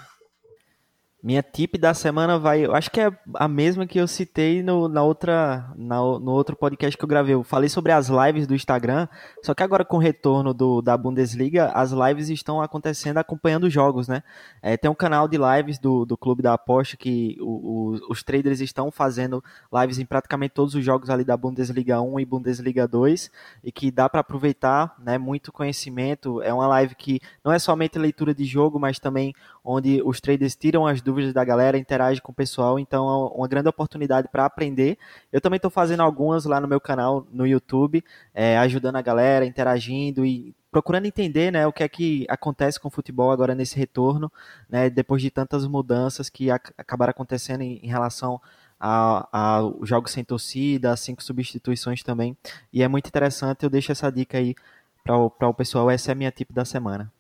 Minha 1.24 1.42
tip 1.42 1.78
da 1.78 1.94
semana 1.94 2.38
vai, 2.38 2.66
eu 2.66 2.76
acho 2.76 2.92
que 2.92 3.00
é 3.00 3.10
a 3.36 3.48
mesma 3.48 3.88
que 3.88 3.98
eu 3.98 4.06
citei 4.10 4.62
no, 4.62 4.90
na 4.90 5.02
outra, 5.04 5.72
na, 5.74 5.96
no 5.96 6.32
outro 6.32 6.54
podcast 6.54 6.98
que 6.98 7.04
eu 7.06 7.08
gravei. 7.08 7.34
Eu 7.34 7.44
falei 7.44 7.70
sobre 7.70 7.94
as 7.94 8.10
lives 8.10 8.46
do 8.46 8.54
Instagram, 8.54 9.08
só 9.42 9.54
que 9.54 9.64
agora 9.64 9.86
com 9.86 9.96
o 9.96 10.02
retorno 10.02 10.54
do, 10.54 10.82
da 10.82 10.98
Bundesliga, 10.98 11.72
as 11.74 11.94
lives 11.94 12.28
estão 12.28 12.62
acontecendo 12.62 13.20
acompanhando 13.20 13.64
os 13.64 13.74
jogos, 13.74 14.06
né? 14.06 14.22
É, 14.62 14.76
tem 14.76 14.92
um 14.92 14.96
canal 14.96 15.30
de 15.30 15.38
lives 15.38 15.80
do, 15.80 16.04
do 16.04 16.18
Clube 16.18 16.44
da 16.44 16.56
Aposta 16.56 16.98
que 16.98 17.38
o, 17.40 17.46
o, 17.46 18.12
os 18.12 18.22
traders 18.22 18.60
estão 18.60 18.92
fazendo 18.92 19.42
lives 19.72 20.00
em 20.00 20.06
praticamente 20.06 20.54
todos 20.54 20.76
os 20.76 20.84
jogos 20.84 21.10
ali 21.10 21.24
da 21.24 21.38
Bundesliga 21.38 22.02
1 22.02 22.20
e 22.20 22.26
Bundesliga 22.26 22.86
2 22.86 23.32
e 23.64 23.72
que 23.72 23.90
dá 23.90 24.10
para 24.10 24.20
aproveitar, 24.20 24.94
né? 25.00 25.18
Muito 25.18 25.54
conhecimento. 25.54 26.42
É 26.42 26.54
uma 26.54 26.68
live 26.68 26.96
que 26.96 27.22
não 27.46 27.54
é 27.54 27.60
somente 27.60 27.98
leitura 27.98 28.36
de 28.36 28.44
jogo, 28.44 28.78
mas 28.78 29.00
também 29.00 29.34
onde 29.64 30.02
os 30.04 30.20
traders 30.20 30.54
tiram 30.54 30.86
as 30.86 31.02
dúvidas 31.02 31.13
da 31.34 31.44
galera, 31.44 31.78
interagem 31.78 32.22
com 32.22 32.32
o 32.32 32.36
pessoal, 32.36 32.80
então 32.80 33.08
é 33.08 33.38
uma 33.38 33.48
grande 33.48 33.70
oportunidade 33.70 34.28
para 34.28 34.46
aprender. 34.46 34.98
Eu 35.32 35.42
também 35.42 35.58
estou 35.58 35.72
fazendo 35.72 36.02
algumas 36.02 36.46
lá 36.46 36.60
no 36.60 36.68
meu 36.68 36.80
canal 36.80 37.28
no 37.32 37.46
YouTube, 37.46 38.04
é, 38.34 38.58
ajudando 38.58 38.96
a 38.96 39.02
galera, 39.02 39.46
interagindo 39.46 40.26
e 40.26 40.56
procurando 40.72 41.06
entender 41.06 41.52
né, 41.52 41.68
o 41.68 41.72
que 41.72 41.84
é 41.84 41.88
que 41.88 42.26
acontece 42.28 42.80
com 42.80 42.88
o 42.88 42.92
futebol 42.92 43.32
agora 43.32 43.54
nesse 43.54 43.78
retorno, 43.78 44.32
né, 44.68 44.90
depois 44.90 45.22
de 45.22 45.30
tantas 45.30 45.68
mudanças 45.68 46.30
que 46.30 46.50
ac 46.50 46.74
acabaram 46.78 47.12
acontecendo 47.12 47.62
em, 47.62 47.80
em 47.84 47.88
relação 47.88 48.42
aos 48.80 49.88
jogos 49.88 50.12
sem 50.12 50.26
torcida, 50.26 50.92
as 50.92 51.00
cinco 51.00 51.24
substituições 51.24 52.04
também. 52.04 52.36
E 52.72 52.84
é 52.84 52.88
muito 52.88 53.08
interessante, 53.08 53.64
eu 53.64 53.70
deixo 53.70 53.92
essa 53.92 54.12
dica 54.12 54.38
aí 54.38 54.56
para 55.04 55.16
o 55.16 55.54
pessoal, 55.54 55.90
essa 55.90 56.12
é 56.12 56.14
a 56.14 56.16
minha 56.16 56.32
tip 56.32 56.52
da 56.52 56.66
semana. 56.66 57.12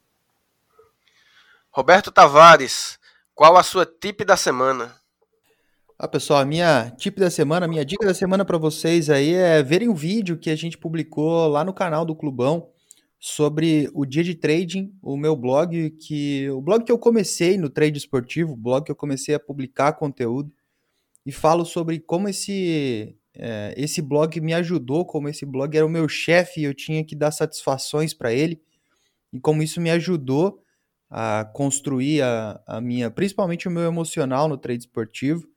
Roberto 1.72 2.12
Tavares, 2.12 3.00
qual 3.36 3.58
a 3.58 3.64
sua 3.64 3.86
tip 3.86 4.24
da 4.24 4.38
semana? 4.38 4.96
Ah, 5.98 6.08
pessoal, 6.08 6.42
a 6.42 6.46
minha 6.46 6.92
tip 6.98 7.18
da 7.18 7.30
semana, 7.30 7.66
a 7.66 7.70
minha 7.70 7.86
dica 7.86 8.06
da 8.06 8.14
semana 8.14 8.44
para 8.44 8.58
vocês 8.58 9.10
aí 9.10 9.34
é 9.34 9.64
verem 9.64 9.90
o 9.90 9.96
vídeo 9.96 10.38
que 10.38 10.50
a 10.50 10.56
gente 10.56 10.78
publicou 10.78 11.48
lá 11.48 11.64
no 11.64 11.74
canal 11.74 12.06
do 12.06 12.16
Clubão 12.16 12.70
sobre 13.20 13.90
o 13.94 14.06
dia 14.06 14.24
de 14.24 14.36
trading, 14.36 14.94
o 15.02 15.16
meu 15.16 15.36
blog, 15.36 15.92
que 15.92 16.50
o 16.50 16.62
blog 16.62 16.84
que 16.84 16.92
eu 16.92 17.00
comecei 17.00 17.58
no 17.58 17.70
trade 17.70 17.98
esportivo, 17.98 18.54
o 18.54 18.58
blog 18.58 18.84
que 18.84 18.92
eu 18.92 18.96
comecei 18.96 19.34
a 19.34 19.40
publicar 19.40 19.94
conteúdo 19.94 20.52
e 21.26 21.32
falo 21.32 21.66
sobre 21.66 22.00
como 22.00 22.28
esse 22.28 23.16
é, 23.34 23.74
esse 23.78 24.02
blog 24.02 24.40
me 24.42 24.54
ajudou, 24.54 25.06
como 25.06 25.30
esse 25.30 25.46
blog 25.46 25.76
era 25.76 25.86
o 25.86 25.90
meu 25.90 26.08
chefe 26.08 26.64
eu 26.64 26.74
tinha 26.74 27.04
que 27.04 27.16
dar 27.16 27.32
satisfações 27.32 28.14
para 28.14 28.34
ele 28.34 28.62
e 29.32 29.40
como 29.40 29.64
isso 29.64 29.82
me 29.82 29.90
ajudou 29.90 30.63
a 31.16 31.46
construir 31.46 32.24
a, 32.24 32.60
a 32.66 32.82
minha, 32.82 33.12
principalmente 33.12 33.68
o 33.68 33.72
meu 33.72 33.84
emocional 33.84 34.48
no 34.48 34.58
trade 34.58 34.80
esportivo. 34.80 35.48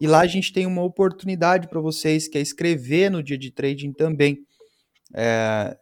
E 0.00 0.08
lá 0.08 0.22
a 0.22 0.26
gente 0.26 0.52
tem 0.52 0.66
uma 0.66 0.82
oportunidade 0.82 1.68
para 1.68 1.80
vocês, 1.80 2.26
que 2.26 2.36
é 2.36 2.40
escrever 2.40 3.08
no 3.08 3.22
dia 3.22 3.38
de 3.38 3.52
trading 3.52 3.92
também. 3.92 4.44
É, 5.14 5.78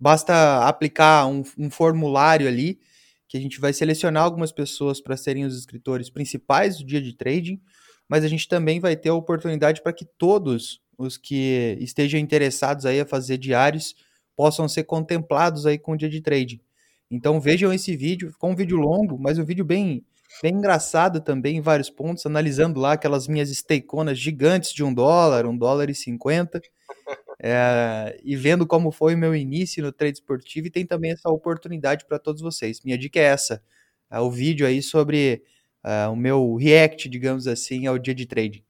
basta 0.00 0.66
aplicar 0.66 1.28
um, 1.28 1.44
um, 1.56 1.70
formulário 1.70 2.48
ali, 2.48 2.80
que 3.28 3.36
a 3.36 3.40
gente 3.40 3.60
vai 3.60 3.72
selecionar 3.72 4.24
algumas 4.24 4.50
pessoas 4.50 5.00
para 5.00 5.16
serem 5.16 5.44
os 5.44 5.56
escritores 5.56 6.10
principais 6.10 6.78
do 6.78 6.84
dia 6.84 7.00
de 7.00 7.12
trading, 7.12 7.62
mas 8.08 8.24
a 8.24 8.28
gente 8.28 8.48
também 8.48 8.80
vai 8.80 8.96
ter 8.96 9.10
a 9.10 9.14
oportunidade 9.14 9.80
para 9.80 9.92
que 9.92 10.04
todos 10.18 10.80
os 10.98 11.16
que 11.16 11.78
estejam 11.80 12.18
interessados 12.18 12.84
aí 12.84 12.98
a 12.98 13.06
fazer 13.06 13.38
diários 13.38 13.94
possam 14.34 14.68
ser 14.68 14.82
contemplados 14.82 15.66
aí 15.66 15.78
com 15.78 15.92
o 15.92 15.96
dia 15.96 16.08
de 16.08 16.20
trading. 16.20 16.60
Então 17.10 17.40
vejam 17.40 17.72
esse 17.72 17.96
vídeo, 17.96 18.30
ficou 18.30 18.50
um 18.50 18.54
vídeo 18.56 18.76
longo, 18.76 19.18
mas 19.18 19.38
um 19.38 19.44
vídeo 19.44 19.64
bem 19.64 20.04
bem 20.42 20.54
engraçado 20.54 21.20
também 21.20 21.56
em 21.56 21.60
vários 21.60 21.90
pontos, 21.90 22.24
analisando 22.24 22.78
lá 22.78 22.92
aquelas 22.92 23.26
minhas 23.26 23.50
stakeonas 23.50 24.18
gigantes 24.18 24.72
de 24.72 24.84
um 24.84 24.94
dólar, 24.94 25.44
um 25.44 25.56
dólar 25.56 25.90
e 25.90 25.94
cinquenta, 25.94 26.60
é, 27.42 28.18
e 28.24 28.36
vendo 28.36 28.66
como 28.66 28.92
foi 28.92 29.14
o 29.14 29.18
meu 29.18 29.34
início 29.34 29.82
no 29.82 29.92
trade 29.92 30.18
esportivo, 30.18 30.68
e 30.68 30.70
tem 30.70 30.86
também 30.86 31.12
essa 31.12 31.28
oportunidade 31.28 32.06
para 32.06 32.18
todos 32.18 32.40
vocês. 32.40 32.80
Minha 32.82 32.96
dica 32.96 33.18
é 33.18 33.24
essa, 33.24 33.62
é 34.10 34.20
o 34.20 34.30
vídeo 34.30 34.66
aí 34.66 34.82
sobre 34.82 35.42
é, 35.84 36.06
o 36.06 36.16
meu 36.16 36.54
react, 36.54 37.08
digamos 37.08 37.46
assim, 37.46 37.86
ao 37.86 37.98
dia 37.98 38.14
de 38.14 38.26
trading. 38.26 38.64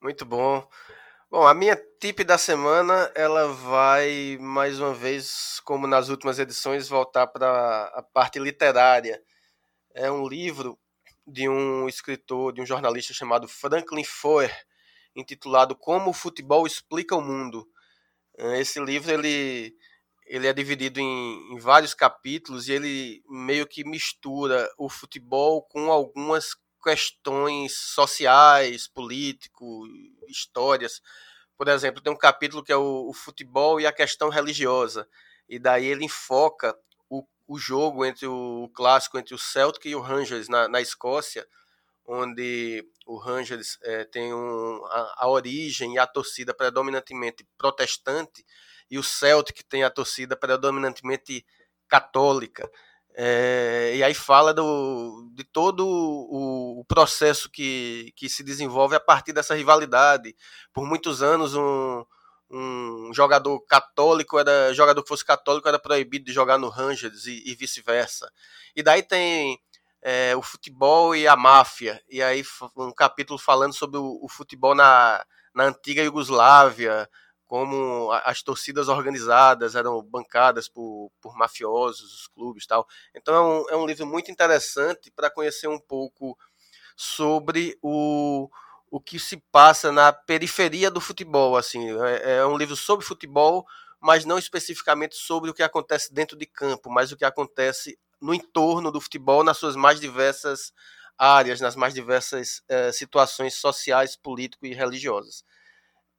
Muito 0.00 0.24
bom. 0.24 0.68
Bom, 1.36 1.48
a 1.48 1.52
minha 1.52 1.74
tip 2.00 2.22
da 2.22 2.38
semana, 2.38 3.10
ela 3.12 3.48
vai 3.48 4.38
mais 4.40 4.78
uma 4.78 4.94
vez, 4.94 5.60
como 5.64 5.84
nas 5.84 6.08
últimas 6.08 6.38
edições, 6.38 6.88
voltar 6.88 7.26
para 7.26 7.86
a 7.86 8.00
parte 8.04 8.38
literária 8.38 9.20
é 9.92 10.08
um 10.08 10.28
livro 10.28 10.78
de 11.26 11.48
um 11.48 11.88
escritor, 11.88 12.52
de 12.52 12.60
um 12.62 12.66
jornalista 12.66 13.12
chamado 13.12 13.48
Franklin 13.48 14.04
Foer, 14.04 14.56
intitulado 15.16 15.74
Como 15.74 16.10
o 16.10 16.14
Futebol 16.14 16.68
Explica 16.68 17.16
o 17.16 17.20
Mundo. 17.20 17.68
É, 18.38 18.60
esse 18.60 18.78
livro 18.78 19.10
ele, 19.10 19.74
ele 20.26 20.46
é 20.46 20.52
dividido 20.52 21.00
em, 21.00 21.52
em 21.52 21.58
vários 21.58 21.94
capítulos 21.94 22.68
e 22.68 22.74
ele 22.74 23.24
meio 23.28 23.66
que 23.66 23.82
mistura 23.82 24.72
o 24.78 24.88
futebol 24.88 25.64
com 25.64 25.90
algumas 25.90 26.54
questões 26.84 27.76
sociais, 27.76 28.86
político, 28.86 29.86
histórias. 30.28 31.00
Por 31.56 31.68
exemplo, 31.68 32.02
tem 32.02 32.12
um 32.12 32.18
capítulo 32.18 32.62
que 32.62 32.72
é 32.72 32.76
o, 32.76 33.08
o 33.08 33.14
futebol 33.14 33.80
e 33.80 33.86
a 33.86 33.92
questão 33.92 34.28
religiosa. 34.28 35.08
E 35.48 35.58
daí 35.58 35.86
ele 35.86 36.04
enfoca 36.04 36.76
o 37.46 37.58
jogo 37.58 38.04
entre 38.04 38.26
o, 38.26 38.64
o 38.64 38.68
clássico 38.70 39.18
entre 39.18 39.34
o 39.34 39.38
Celtic 39.38 39.86
e 39.86 39.94
o 39.94 40.00
Rangers 40.00 40.48
na, 40.48 40.68
na 40.68 40.80
Escócia, 40.80 41.46
onde 42.06 42.86
o 43.06 43.16
Rangers 43.16 43.78
é, 43.82 44.04
tem 44.04 44.32
um, 44.32 44.84
a, 44.86 45.24
a, 45.24 45.28
origem 45.28 45.94
e 45.94 45.98
a 45.98 46.06
torcida 46.06 46.54
predominantemente 46.54 47.46
protestante 47.56 48.44
e 48.90 48.98
o 48.98 49.02
Celtic 49.02 49.62
tem 49.68 49.82
a 49.82 49.90
torcida 49.90 50.36
predominantemente 50.36 51.44
católica. 51.88 52.70
É, 53.16 53.92
e 53.94 54.02
aí 54.02 54.12
fala 54.12 54.52
do, 54.52 55.30
de 55.32 55.44
todo 55.44 55.86
o, 55.86 56.80
o, 56.80 56.84
processo 56.84 57.48
que, 57.48 58.12
que 58.16 58.28
se 58.28 58.42
desenvolve 58.42 58.96
a 58.96 59.00
partir 59.00 59.32
dessa 59.32 59.54
rivalidade. 59.54 60.34
Por 60.72 60.84
muitos 60.84 61.22
anos, 61.22 61.54
um, 61.54 62.04
um 62.50 63.12
jogador 63.14 63.60
católico 63.66 64.38
era 64.38 64.74
jogador 64.74 65.00
que 65.02 65.08
fosse 65.08 65.24
católico 65.24 65.68
era 65.68 65.78
proibido 65.78 66.24
de 66.24 66.32
jogar 66.32 66.58
no 66.58 66.68
Rangers 66.68 67.26
e, 67.26 67.42
e 67.46 67.54
vice-versa. 67.54 68.30
E 68.74 68.82
daí 68.82 69.02
tem 69.02 69.60
é, 70.02 70.34
o 70.36 70.42
futebol 70.42 71.14
e 71.14 71.28
a 71.28 71.36
máfia. 71.36 72.02
E 72.08 72.20
aí 72.20 72.44
um 72.76 72.92
capítulo 72.92 73.38
falando 73.38 73.72
sobre 73.72 73.98
o, 73.98 74.18
o 74.22 74.28
futebol 74.28 74.74
na, 74.74 75.24
na 75.54 75.64
antiga 75.64 76.02
Iugoslávia, 76.02 77.08
como 77.54 78.10
as 78.24 78.42
torcidas 78.42 78.88
organizadas 78.88 79.76
eram 79.76 80.02
bancadas 80.02 80.68
por, 80.68 81.08
por 81.20 81.36
mafiosos, 81.36 82.12
os 82.12 82.26
clubes 82.26 82.66
tal. 82.66 82.84
Então 83.14 83.32
é 83.32 83.40
um, 83.40 83.70
é 83.70 83.76
um 83.76 83.86
livro 83.86 84.04
muito 84.04 84.28
interessante 84.28 85.08
para 85.12 85.30
conhecer 85.30 85.68
um 85.68 85.78
pouco 85.78 86.36
sobre 86.96 87.78
o, 87.80 88.50
o 88.90 89.00
que 89.00 89.20
se 89.20 89.36
passa 89.52 89.92
na 89.92 90.12
periferia 90.12 90.90
do 90.90 91.00
futebol. 91.00 91.56
Assim, 91.56 91.96
é, 92.02 92.38
é 92.38 92.44
um 92.44 92.56
livro 92.56 92.74
sobre 92.74 93.06
futebol, 93.06 93.64
mas 94.00 94.24
não 94.24 94.36
especificamente 94.36 95.14
sobre 95.14 95.48
o 95.48 95.54
que 95.54 95.62
acontece 95.62 96.12
dentro 96.12 96.36
de 96.36 96.46
campo, 96.46 96.90
mas 96.90 97.12
o 97.12 97.16
que 97.16 97.24
acontece 97.24 97.96
no 98.20 98.34
entorno 98.34 98.90
do 98.90 99.00
futebol, 99.00 99.44
nas 99.44 99.58
suas 99.58 99.76
mais 99.76 100.00
diversas 100.00 100.72
áreas, 101.16 101.60
nas 101.60 101.76
mais 101.76 101.94
diversas 101.94 102.64
é, 102.68 102.90
situações 102.90 103.54
sociais, 103.54 104.16
políticas 104.16 104.68
e 104.68 104.74
religiosas. 104.74 105.44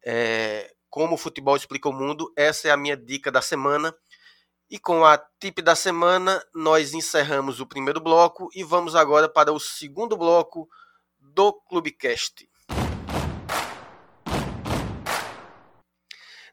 É, 0.02 0.74
como 0.90 1.16
o 1.16 1.18
futebol 1.18 1.56
explica 1.56 1.90
o 1.90 1.94
mundo, 1.94 2.32
essa 2.36 2.68
é 2.68 2.72
a 2.72 2.78
minha 2.78 2.96
dica 2.96 3.32
da 3.32 3.42
semana. 3.42 3.94
E 4.70 4.80
com 4.80 5.06
a 5.06 5.18
tip 5.40 5.62
da 5.62 5.76
semana, 5.76 6.44
nós 6.54 6.94
encerramos 6.94 7.60
o 7.60 7.66
primeiro 7.66 8.00
bloco 8.00 8.50
e 8.56 8.64
vamos 8.64 8.96
agora 8.96 9.30
para 9.30 9.54
o 9.54 9.60
segundo 9.60 10.18
bloco 10.18 10.68
do 11.20 11.54
Clubecast. 11.54 12.50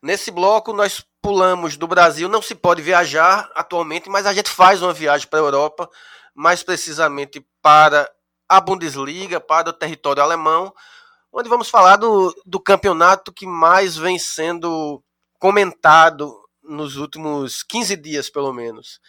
Nesse 0.03 0.31
bloco, 0.33 0.73
nós 0.73 1.07
pulamos 1.23 1.77
do 1.77 1.87
Brasil. 1.87 2.29
Não 2.29 2.42
se 2.42 2.55
pode 2.55 2.83
viajar 2.83 3.49
atualmente, 3.55 4.11
mas 4.11 4.27
a 4.27 4.33
gente 4.35 4.51
faz 4.51 4.83
uma 4.83 4.92
viagem 4.92 5.29
para 5.29 5.38
a 5.38 5.42
Europa, 5.42 5.88
mais 6.35 6.62
precisamente 6.62 7.47
para 7.62 8.11
a 8.49 8.61
Bundesliga, 8.61 9.40
para 9.40 9.71
o 9.71 9.73
território 9.73 10.23
alemão, 10.23 10.75
onde 11.33 11.49
vamos 11.49 11.71
falar 11.71 11.97
do, 11.97 12.35
do 12.45 12.61
campeonato 12.61 13.33
que 13.33 13.47
mais 13.47 13.97
vem 13.97 14.18
sendo 14.18 15.03
comentado 15.38 16.38
nos 16.62 16.97
últimos 16.97 17.62
15 17.62 17.97
dias, 17.97 18.29
pelo 18.29 18.53
menos. 18.53 19.01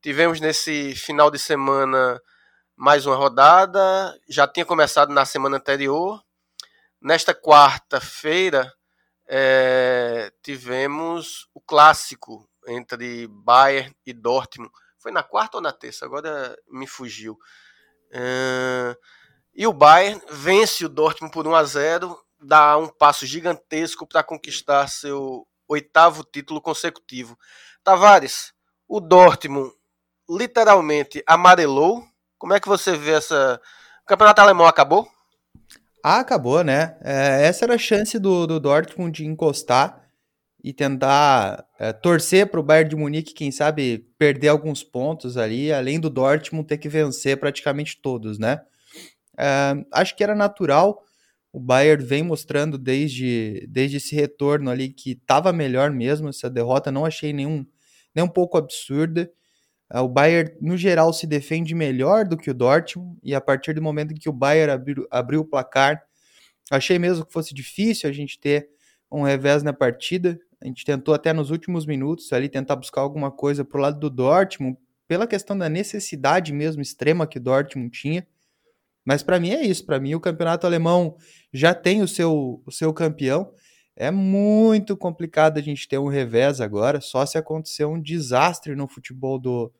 Tivemos 0.00 0.40
nesse 0.40 0.94
final 0.94 1.30
de 1.30 1.38
semana 1.38 2.20
mais 2.76 3.06
uma 3.06 3.16
rodada, 3.16 4.18
já 4.28 4.46
tinha 4.46 4.64
começado 4.64 5.12
na 5.12 5.24
semana 5.24 5.56
anterior. 5.56 6.22
Nesta 7.00 7.34
quarta-feira, 7.34 8.72
é, 9.26 10.32
tivemos 10.42 11.48
o 11.52 11.60
clássico 11.60 12.48
entre 12.66 13.26
Bayern 13.26 13.94
e 14.06 14.12
Dortmund. 14.12 14.72
Foi 14.98 15.12
na 15.12 15.22
quarta 15.22 15.58
ou 15.58 15.62
na 15.62 15.72
terça? 15.72 16.06
Agora 16.06 16.56
me 16.68 16.86
fugiu. 16.86 17.38
É, 18.10 18.96
e 19.54 19.66
o 19.66 19.72
Bayern 19.72 20.20
vence 20.30 20.84
o 20.84 20.88
Dortmund 20.88 21.32
por 21.32 21.46
1 21.46 21.54
a 21.54 21.64
0, 21.64 22.18
dá 22.40 22.76
um 22.76 22.88
passo 22.88 23.24
gigantesco 23.24 24.06
para 24.06 24.22
conquistar 24.22 24.88
seu 24.88 25.46
oitavo 25.68 26.24
título 26.24 26.60
consecutivo. 26.60 27.38
Tavares, 27.82 28.52
o 28.88 29.00
Dortmund 29.00 29.72
literalmente 30.28 31.22
amarelou. 31.26 32.04
Como 32.38 32.54
é 32.54 32.60
que 32.60 32.68
você 32.68 32.96
vê 32.96 33.12
essa? 33.12 33.60
O 34.02 34.06
campeonato 34.06 34.40
alemão 34.40 34.66
acabou? 34.66 35.08
Ah, 36.02 36.20
acabou, 36.20 36.62
né? 36.62 36.98
É, 37.02 37.46
essa 37.46 37.64
era 37.64 37.74
a 37.74 37.78
chance 37.78 38.18
do, 38.18 38.46
do 38.46 38.60
Dortmund 38.60 39.22
de 39.22 39.26
encostar 39.26 40.04
e 40.62 40.72
tentar 40.72 41.64
é, 41.78 41.92
torcer 41.92 42.46
para 42.50 42.60
o 42.60 42.62
Bayern 42.62 42.90
de 42.90 42.96
Munique, 42.96 43.34
quem 43.34 43.52
sabe 43.52 44.06
perder 44.18 44.48
alguns 44.48 44.82
pontos 44.82 45.36
ali, 45.36 45.72
além 45.72 46.00
do 46.00 46.10
Dortmund 46.10 46.66
ter 46.66 46.78
que 46.78 46.88
vencer 46.88 47.38
praticamente 47.38 48.00
todos, 48.00 48.38
né? 48.38 48.60
Acho 49.92 50.16
que 50.16 50.22
era 50.22 50.34
natural. 50.34 51.02
O 51.52 51.60
Bayern 51.60 52.04
vem 52.04 52.22
mostrando 52.22 52.76
desde, 52.76 53.64
desde 53.68 53.98
esse 53.98 54.14
retorno 54.14 54.70
ali 54.70 54.88
que 54.88 55.12
estava 55.12 55.52
melhor 55.52 55.90
mesmo. 55.90 56.28
Essa 56.28 56.50
derrota 56.50 56.90
não 56.90 57.04
achei 57.04 57.32
nenhum, 57.32 57.64
nem 58.14 58.24
um 58.24 58.28
pouco 58.28 58.58
absurda. 58.58 59.30
É, 59.92 60.00
o 60.00 60.08
Bayern, 60.08 60.50
no 60.60 60.76
geral, 60.76 61.12
se 61.12 61.26
defende 61.26 61.74
melhor 61.74 62.24
do 62.24 62.36
que 62.36 62.50
o 62.50 62.54
Dortmund, 62.54 63.18
e 63.22 63.34
a 63.34 63.40
partir 63.40 63.74
do 63.74 63.82
momento 63.82 64.12
em 64.12 64.16
que 64.16 64.28
o 64.28 64.32
Bayern 64.32 64.72
abriu, 64.72 65.06
abriu 65.10 65.40
o 65.42 65.44
placar, 65.44 66.02
achei 66.70 66.98
mesmo 66.98 67.24
que 67.24 67.32
fosse 67.32 67.54
difícil 67.54 68.08
a 68.10 68.12
gente 68.12 68.38
ter 68.40 68.68
um 69.10 69.22
revés 69.22 69.62
na 69.62 69.72
partida. 69.72 70.38
A 70.60 70.66
gente 70.66 70.84
tentou 70.84 71.14
até 71.14 71.32
nos 71.32 71.50
últimos 71.50 71.86
minutos 71.86 72.32
ali 72.32 72.48
tentar 72.48 72.74
buscar 72.74 73.02
alguma 73.02 73.30
coisa 73.30 73.64
pro 73.64 73.80
lado 73.80 74.00
do 74.00 74.10
Dortmund, 74.10 74.76
pela 75.06 75.26
questão 75.26 75.56
da 75.56 75.68
necessidade 75.68 76.52
mesmo 76.52 76.82
extrema 76.82 77.26
que 77.26 77.38
o 77.38 77.40
Dortmund 77.40 77.90
tinha. 77.90 78.26
Mas 79.04 79.22
para 79.22 79.38
mim 79.38 79.50
é 79.50 79.62
isso, 79.62 79.84
para 79.84 80.00
mim 80.00 80.14
o 80.14 80.20
campeonato 80.20 80.66
alemão 80.66 81.16
já 81.52 81.74
tem 81.74 82.02
o 82.02 82.08
seu, 82.08 82.62
o 82.64 82.72
seu 82.72 82.92
campeão. 82.92 83.52
É 83.96 84.10
muito 84.10 84.96
complicado 84.96 85.58
a 85.58 85.60
gente 85.60 85.86
ter 85.86 85.98
um 85.98 86.08
revés 86.08 86.60
agora, 86.60 87.00
só 87.00 87.24
se 87.24 87.38
acontecer 87.38 87.84
um 87.84 88.00
desastre 88.00 88.74
no 88.74 88.88
futebol 88.88 89.38
do, 89.38 89.72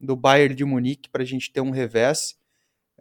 do 0.00 0.16
Bayern 0.16 0.54
de 0.54 0.64
Munique 0.64 1.08
para 1.08 1.22
a 1.22 1.26
gente 1.26 1.52
ter 1.52 1.60
um 1.60 1.70
revés. 1.70 2.36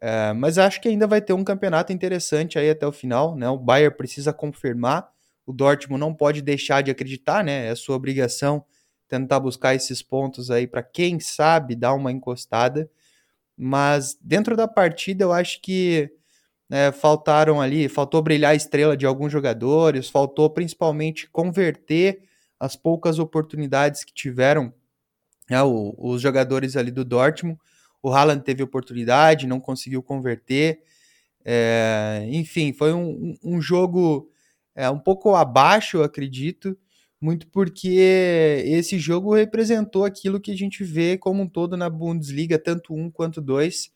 É, 0.01 0.33
mas 0.33 0.57
acho 0.57 0.81
que 0.81 0.89
ainda 0.89 1.07
vai 1.07 1.21
ter 1.21 1.33
um 1.33 1.43
campeonato 1.43 1.93
interessante 1.93 2.59
aí 2.59 2.69
até 2.69 2.85
o 2.85 2.91
final. 2.91 3.35
Né? 3.35 3.49
O 3.49 3.57
Bayern 3.57 3.95
precisa 3.95 4.33
confirmar, 4.33 5.09
o 5.45 5.53
Dortmund 5.53 5.99
não 5.99 6.13
pode 6.13 6.41
deixar 6.41 6.81
de 6.81 6.91
acreditar, 6.91 7.43
né? 7.43 7.67
é 7.67 7.75
sua 7.75 7.95
obrigação 7.95 8.65
tentar 9.07 9.39
buscar 9.39 9.75
esses 9.75 10.01
pontos 10.01 10.49
aí 10.49 10.65
para 10.65 10.81
quem 10.81 11.19
sabe 11.19 11.75
dar 11.75 11.93
uma 11.93 12.11
encostada. 12.11 12.89
Mas 13.57 14.17
dentro 14.21 14.55
da 14.55 14.67
partida 14.67 15.23
eu 15.23 15.31
acho 15.31 15.61
que 15.61 16.11
né, 16.69 16.91
faltaram 16.91 17.61
ali, 17.61 17.87
faltou 17.87 18.21
brilhar 18.21 18.51
a 18.51 18.55
estrela 18.55 18.97
de 18.97 19.05
alguns 19.05 19.31
jogadores, 19.31 20.09
faltou 20.09 20.49
principalmente 20.49 21.29
converter 21.29 22.23
as 22.59 22.75
poucas 22.75 23.19
oportunidades 23.19 24.03
que 24.03 24.13
tiveram 24.13 24.73
né, 25.49 25.61
o, 25.61 25.93
os 25.97 26.21
jogadores 26.21 26.75
ali 26.75 26.91
do 26.91 27.05
Dortmund. 27.05 27.59
O 28.01 28.11
Haaland 28.11 28.43
teve 28.43 28.63
oportunidade, 28.63 29.47
não 29.47 29.59
conseguiu 29.59 30.01
converter. 30.01 30.81
É, 31.45 32.25
enfim, 32.29 32.73
foi 32.73 32.93
um, 32.93 33.37
um 33.43 33.61
jogo 33.61 34.29
é, 34.75 34.89
um 34.89 34.99
pouco 34.99 35.35
abaixo, 35.35 35.97
eu 35.97 36.03
acredito, 36.03 36.77
muito 37.23 37.47
porque 37.47 38.61
esse 38.65 38.99
jogo 38.99 39.33
representou 39.33 40.03
aquilo 40.03 40.41
que 40.41 40.51
a 40.51 40.57
gente 40.57 40.83
vê 40.83 41.17
como 41.17 41.43
um 41.43 41.47
todo 41.47 41.77
na 41.77 41.89
Bundesliga, 41.89 42.59
tanto 42.59 42.93
um 42.93 43.09
quanto 43.09 43.39
dois, 43.39 43.89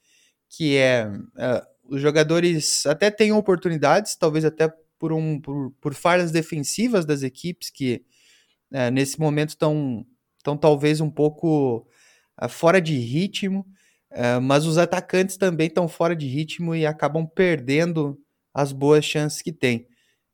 que 0.47 0.77
é, 0.77 1.11
é 1.37 1.61
os 1.83 2.01
jogadores 2.01 2.85
até 2.85 3.11
têm 3.11 3.33
oportunidades, 3.33 4.15
talvez 4.15 4.45
até 4.45 4.73
por, 4.97 5.11
um, 5.11 5.41
por, 5.41 5.71
por 5.81 5.93
falhas 5.93 6.31
defensivas 6.31 7.05
das 7.05 7.21
equipes 7.21 7.69
que 7.69 8.01
é, 8.71 8.89
nesse 8.89 9.19
momento 9.19 9.49
estão 9.49 10.05
estão 10.37 10.55
talvez 10.55 11.01
um 11.01 11.09
pouco 11.09 11.85
é, 12.41 12.47
fora 12.47 12.79
de 12.79 12.97
ritmo, 12.97 13.65
mas 14.41 14.65
os 14.65 14.77
atacantes 14.77 15.35
também 15.35 15.67
estão 15.67 15.87
fora 15.87 16.15
de 16.15 16.25
ritmo 16.27 16.73
e 16.73 16.85
acabam 16.85 17.27
perdendo 17.27 18.17
as 18.53 18.71
boas 18.71 19.03
chances 19.03 19.41
que 19.41 19.51
têm. 19.51 19.85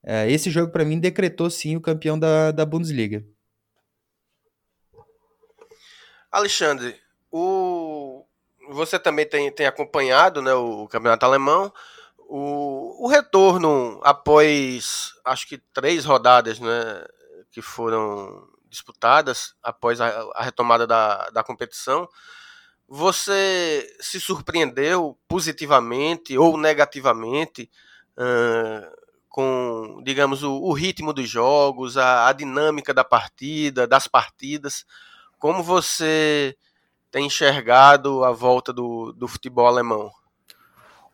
É, 0.06 0.30
esse 0.30 0.50
jogo, 0.50 0.72
para 0.72 0.84
mim, 0.84 1.00
decretou 1.00 1.50
sim 1.50 1.76
o 1.76 1.82
campeão 1.82 2.20
da, 2.20 2.52
da 2.52 2.66
Bundesliga. 2.66 3.26
Alexandre, 6.32 7.00
o... 7.32 8.26
você 8.70 9.00
também 9.00 9.26
tem, 9.26 9.52
tem 9.52 9.66
acompanhado 9.66 10.42
né, 10.42 10.54
o 10.54 10.88
campeonato 10.88 11.26
alemão. 11.26 11.72
O, 12.18 13.06
o 13.06 13.08
retorno 13.08 14.02
após, 14.04 15.14
acho 15.24 15.48
que 15.48 15.60
três 15.72 16.04
rodadas 16.04 16.60
né, 16.60 17.06
que 17.52 17.62
foram 17.62 18.48
disputadas, 18.68 19.54
após 19.62 20.02
a, 20.02 20.08
a 20.34 20.44
retomada 20.44 20.88
da, 20.88 21.30
da 21.30 21.44
competição, 21.44 22.10
você 22.88 23.96
se 24.00 24.20
surpreendeu 24.20 25.18
positivamente 25.28 26.38
ou 26.38 26.58
negativamente 26.58 27.70
uh, 28.18 29.03
com, 29.34 30.00
digamos, 30.04 30.44
o, 30.44 30.54
o 30.62 30.74
ritmo 30.74 31.12
dos 31.12 31.28
jogos, 31.28 31.98
a, 31.98 32.28
a, 32.28 32.34
dinâmica 32.34 32.94
da 32.94 33.04
partida, 33.04 33.88
das 33.88 34.08
partidas. 34.08 34.86
Como 35.40 35.64
você 35.64 36.56
tem 37.10 37.26
enxergado 37.26 38.24
a 38.24 38.32
volta 38.32 38.72
do, 38.72 39.12
do 39.12 39.28
futebol 39.28 39.66
alemão? 39.66 40.12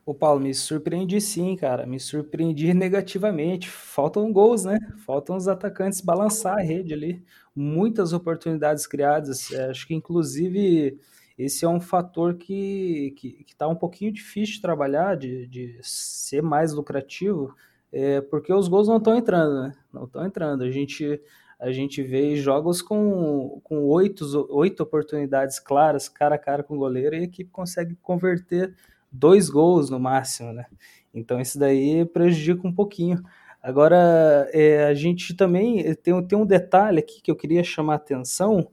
O 0.04 0.12
Paulo, 0.12 0.38
me 0.38 0.52
surpreendi 0.52 1.18
sim, 1.18 1.56
cara. 1.56 1.86
Me 1.86 1.98
surpreendi 1.98 2.74
negativamente. 2.74 3.70
Faltam 3.70 4.30
gols, 4.30 4.66
né? 4.66 4.78
Faltam 5.06 5.34
os 5.34 5.48
atacantes 5.48 6.02
balançar 6.02 6.58
a 6.58 6.62
rede 6.62 6.92
ali. 6.92 7.24
Muitas 7.56 8.12
oportunidades 8.12 8.86
criadas. 8.86 9.50
É, 9.50 9.70
acho 9.70 9.86
que, 9.86 9.94
inclusive, 9.94 11.00
esse 11.38 11.64
é 11.64 11.68
um 11.68 11.80
fator 11.80 12.34
que 12.34 13.14
está 13.16 13.18
que, 13.18 13.44
que 13.44 13.56
tá 13.56 13.66
um 13.66 13.76
pouquinho 13.76 14.12
difícil 14.12 14.56
de 14.56 14.60
trabalhar, 14.60 15.16
de, 15.16 15.46
de 15.46 15.78
ser 15.80 16.42
mais 16.42 16.74
lucrativo 16.74 17.56
é, 17.92 18.20
porque 18.20 18.52
os 18.52 18.68
gols 18.68 18.88
não 18.88 18.98
estão 18.98 19.16
entrando, 19.16 19.62
né? 19.62 19.72
Não 19.92 20.04
estão 20.04 20.24
entrando. 20.24 20.62
A 20.62 20.70
gente, 20.70 21.20
a 21.58 21.72
gente 21.72 22.02
vê 22.02 22.36
jogos 22.36 22.80
com, 22.80 23.60
com 23.64 23.84
oito, 23.86 24.24
oito 24.50 24.82
oportunidades 24.82 25.58
claras, 25.58 26.08
cara 26.08 26.36
a 26.36 26.38
cara 26.38 26.62
com 26.62 26.76
o 26.76 26.78
goleiro, 26.78 27.16
e 27.16 27.20
a 27.20 27.22
equipe 27.22 27.50
consegue 27.50 27.96
converter 28.02 28.74
dois 29.10 29.50
gols 29.50 29.90
no 29.90 29.98
máximo, 29.98 30.52
né? 30.52 30.66
Então 31.12 31.40
isso 31.40 31.58
daí 31.58 32.04
prejudica 32.04 32.66
um 32.66 32.72
pouquinho. 32.72 33.22
Agora, 33.62 34.48
é, 34.52 34.84
a 34.84 34.94
gente 34.94 35.34
também 35.34 35.94
tem, 35.96 36.26
tem 36.26 36.38
um 36.38 36.46
detalhe 36.46 37.00
aqui 37.00 37.20
que 37.20 37.30
eu 37.30 37.36
queria 37.36 37.62
chamar 37.62 37.94
a 37.94 37.96
atenção, 37.96 38.70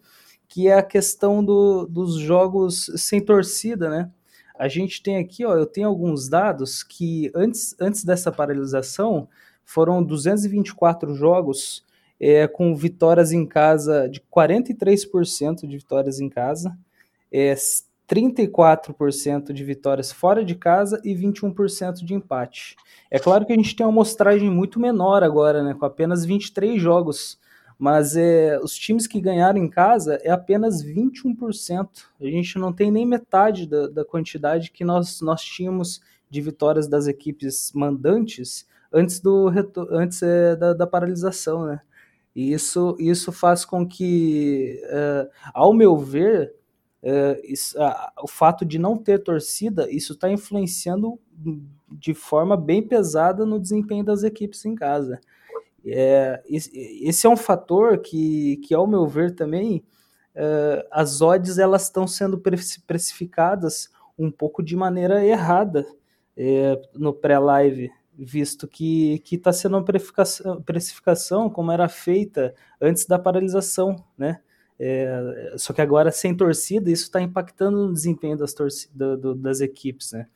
que 0.47 0.67
é 0.67 0.75
a 0.75 0.83
questão 0.83 1.43
do, 1.43 1.85
dos 1.85 2.15
jogos 2.15 2.89
sem 2.95 3.19
torcida, 3.19 3.89
né? 3.89 4.11
A 4.57 4.67
gente 4.67 5.01
tem 5.01 5.17
aqui, 5.17 5.45
ó, 5.45 5.55
eu 5.55 5.65
tenho 5.65 5.87
alguns 5.87 6.27
dados 6.27 6.83
que 6.83 7.31
antes, 7.35 7.75
antes 7.79 8.03
dessa 8.03 8.31
paralisação 8.31 9.27
foram 9.63 10.03
224 10.03 11.13
jogos 11.13 11.85
é, 12.19 12.47
com 12.47 12.75
vitórias 12.75 13.31
em 13.31 13.45
casa 13.45 14.07
de 14.09 14.21
43% 14.21 15.67
de 15.67 15.77
vitórias 15.77 16.19
em 16.19 16.29
casa, 16.29 16.77
é, 17.31 17.53
34% 18.07 19.51
de 19.51 19.63
vitórias 19.63 20.11
fora 20.11 20.43
de 20.43 20.55
casa 20.55 21.01
e 21.03 21.13
21% 21.13 22.05
de 22.05 22.13
empate. 22.13 22.75
É 23.11 23.19
claro 23.19 23.45
que 23.45 23.51
a 23.51 23.55
gente 23.55 23.75
tem 23.75 23.85
uma 23.85 23.91
amostragem 23.91 24.49
muito 24.49 24.79
menor 24.79 25.23
agora, 25.23 25.61
né, 25.61 25.73
com 25.73 25.85
apenas 25.85 26.23
23 26.23 26.81
jogos 26.81 27.37
mas 27.77 28.15
é, 28.15 28.59
os 28.59 28.75
times 28.75 29.05
que 29.05 29.21
ganharam 29.21 29.59
em 29.59 29.69
casa 29.69 30.15
é 30.23 30.31
apenas 30.31 30.83
21%. 30.83 31.89
A 32.19 32.25
gente 32.25 32.57
não 32.57 32.73
tem 32.73 32.89
nem 32.89 33.05
metade 33.05 33.67
da, 33.67 33.87
da 33.87 34.03
quantidade 34.03 34.71
que 34.71 34.83
nós, 34.83 35.21
nós 35.21 35.41
tínhamos 35.41 36.01
de 36.29 36.41
vitórias 36.41 36.87
das 36.87 37.07
equipes 37.07 37.71
mandantes 37.73 38.67
antes, 38.91 39.19
do, 39.19 39.51
antes 39.91 40.21
é, 40.23 40.55
da, 40.55 40.73
da 40.73 40.87
paralisação, 40.87 41.65
né? 41.65 41.81
E 42.35 42.51
isso, 42.53 42.95
isso 42.99 43.31
faz 43.31 43.65
com 43.65 43.87
que, 43.87 44.79
é, 44.85 45.29
ao 45.53 45.73
meu 45.73 45.97
ver, 45.97 46.53
é, 47.01 47.41
isso, 47.43 47.81
a, 47.81 48.13
o 48.21 48.27
fato 48.27 48.63
de 48.63 48.77
não 48.77 48.97
ter 48.97 49.23
torcida, 49.23 49.89
isso 49.89 50.13
está 50.13 50.29
influenciando 50.29 51.19
de 51.89 52.13
forma 52.13 52.55
bem 52.57 52.81
pesada 52.81 53.45
no 53.45 53.59
desempenho 53.59 54.03
das 54.03 54.23
equipes 54.23 54.65
em 54.65 54.75
casa. 54.75 55.19
É, 55.87 56.43
esse 56.49 57.25
é 57.25 57.29
um 57.29 57.37
fator 57.37 57.99
que, 57.99 58.57
que 58.57 58.73
ao 58.73 58.87
meu 58.87 59.07
ver 59.07 59.35
também, 59.35 59.83
é, 60.35 60.87
as 60.91 61.21
odds 61.21 61.57
elas 61.57 61.83
estão 61.83 62.05
sendo 62.07 62.41
precificadas 62.85 63.89
um 64.17 64.31
pouco 64.31 64.61
de 64.61 64.75
maneira 64.75 65.25
errada 65.25 65.85
é, 66.35 66.79
no 66.93 67.13
pré-live, 67.13 67.89
visto 68.17 68.67
que 68.67 69.21
está 69.31 69.53
sendo 69.53 69.77
uma 69.77 69.85
precificação, 69.85 70.61
precificação 70.61 71.49
como 71.49 71.71
era 71.71 71.87
feita 71.87 72.53
antes 72.81 73.05
da 73.05 73.19
paralisação, 73.19 73.95
né? 74.17 74.39
É, 74.79 75.55
só 75.57 75.73
que 75.73 75.81
agora 75.81 76.11
sem 76.11 76.35
torcida, 76.35 76.91
isso 76.91 77.05
está 77.05 77.19
impactando 77.19 77.87
no 77.87 77.93
desempenho 77.93 78.37
das, 78.37 78.53
do, 78.93 79.33
das 79.33 79.59
equipes, 79.59 80.11
né? 80.11 80.27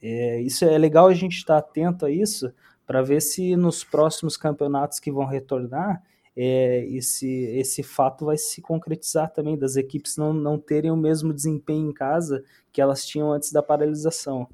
É, 0.00 0.40
isso 0.40 0.64
é 0.64 0.76
legal 0.76 1.06
a 1.06 1.14
gente 1.14 1.36
estar 1.36 1.60
tá 1.60 1.68
atento 1.68 2.06
a 2.06 2.10
isso, 2.10 2.52
para 2.92 3.00
ver 3.00 3.22
se 3.22 3.56
nos 3.56 3.82
próximos 3.82 4.36
campeonatos 4.36 5.00
que 5.00 5.10
vão 5.10 5.24
retornar 5.24 6.02
é, 6.36 6.84
esse, 6.88 7.26
esse 7.26 7.82
fato 7.82 8.26
vai 8.26 8.36
se 8.36 8.60
concretizar 8.60 9.32
também, 9.32 9.56
das 9.56 9.76
equipes 9.76 10.18
não, 10.18 10.34
não 10.34 10.58
terem 10.58 10.90
o 10.90 10.96
mesmo 10.96 11.32
desempenho 11.32 11.88
em 11.88 11.94
casa 11.94 12.44
que 12.70 12.82
elas 12.82 13.06
tinham 13.06 13.32
antes 13.32 13.50
da 13.50 13.62
paralisação. 13.62 14.46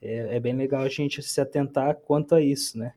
É, 0.00 0.36
é 0.36 0.40
bem 0.40 0.54
legal 0.54 0.82
a 0.82 0.88
gente 0.88 1.20
se 1.20 1.40
atentar 1.40 1.96
quanto 1.96 2.36
a 2.36 2.40
isso, 2.40 2.78
né? 2.78 2.92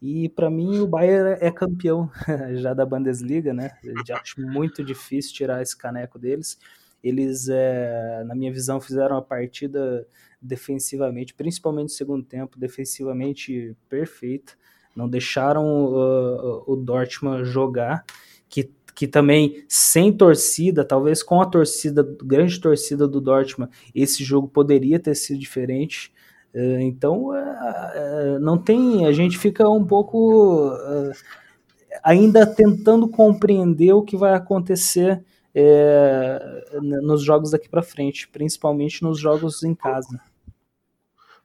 E 0.00 0.28
para 0.28 0.48
mim 0.48 0.78
o 0.78 0.86
Bayern 0.86 1.36
é 1.40 1.50
campeão 1.50 2.08
já 2.54 2.72
da 2.72 2.86
Bundesliga, 2.86 3.52
né? 3.52 3.72
Já 4.06 4.18
acho 4.18 4.40
muito 4.40 4.84
difícil 4.84 5.34
tirar 5.34 5.60
esse 5.60 5.76
caneco 5.76 6.20
deles. 6.20 6.56
Eles, 7.02 7.48
é, 7.48 8.22
na 8.24 8.36
minha 8.36 8.52
visão, 8.52 8.80
fizeram 8.80 9.16
a 9.16 9.22
partida 9.22 10.06
defensivamente, 10.40 11.34
principalmente 11.34 11.84
no 11.84 11.88
segundo 11.90 12.24
tempo, 12.24 12.58
defensivamente 12.58 13.76
perfeita. 13.88 14.54
Não 14.96 15.08
deixaram 15.08 15.86
uh, 15.86 16.64
o 16.66 16.76
Dortmund 16.76 17.44
jogar, 17.44 18.04
que, 18.48 18.70
que 18.94 19.06
também 19.06 19.64
sem 19.68 20.12
torcida, 20.12 20.84
talvez 20.84 21.22
com 21.22 21.40
a 21.40 21.46
torcida, 21.46 22.02
grande 22.24 22.58
torcida 22.60 23.06
do 23.06 23.20
Dortmund, 23.20 23.70
esse 23.94 24.24
jogo 24.24 24.48
poderia 24.48 24.98
ter 24.98 25.14
sido 25.14 25.38
diferente. 25.38 26.12
Uh, 26.54 26.80
então, 26.80 27.28
uh, 27.28 28.40
não 28.40 28.58
tem, 28.58 29.06
a 29.06 29.12
gente 29.12 29.38
fica 29.38 29.68
um 29.68 29.84
pouco 29.84 30.72
ainda 32.02 32.46
tentando 32.46 33.08
compreender 33.08 33.92
o 33.92 34.02
que 34.02 34.16
vai 34.16 34.32
acontecer 34.34 35.22
é, 35.52 36.38
nos 36.80 37.22
jogos 37.22 37.50
daqui 37.50 37.68
para 37.68 37.82
frente, 37.82 38.28
principalmente 38.28 39.02
nos 39.02 39.18
jogos 39.18 39.64
em 39.64 39.74
casa 39.74 40.20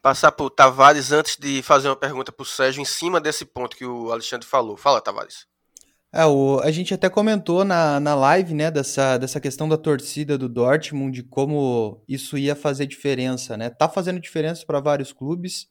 passar 0.06 0.32
para 0.34 0.46
o 0.46 0.52
Tavares 0.52 1.12
antes 1.12 1.36
de 1.36 1.64
fazer 1.64 1.88
uma 1.88 1.96
pergunta 1.96 2.32
para 2.32 2.44
o 2.44 2.46
Sérgio 2.46 2.80
em 2.80 2.86
cima 2.86 3.20
desse 3.20 3.44
ponto 3.44 3.76
que 3.76 3.84
o 3.84 4.12
Alexandre 4.12 4.46
falou. 4.46 4.78
Fala, 4.78 5.02
Tavares. 5.02 5.48
É, 6.14 6.24
o, 6.28 6.60
a 6.60 6.70
gente 6.70 6.94
até 6.94 7.10
comentou 7.10 7.66
na, 7.66 8.00
na 8.00 8.14
live, 8.14 8.54
né, 8.54 8.70
dessa, 8.70 9.18
dessa 9.18 9.40
questão 9.40 9.68
da 9.68 9.80
torcida 9.80 10.38
do 10.38 10.48
Dortmund, 10.48 11.12
de 11.12 11.24
como 11.24 12.04
isso 12.08 12.38
ia 12.38 12.56
fazer 12.56 12.86
diferença, 12.86 13.58
né? 13.58 13.72
Tá 13.72 13.90
fazendo 13.90 14.20
diferença 14.20 14.64
para 14.64 14.80
vários 14.80 15.12
clubes. 15.12 15.68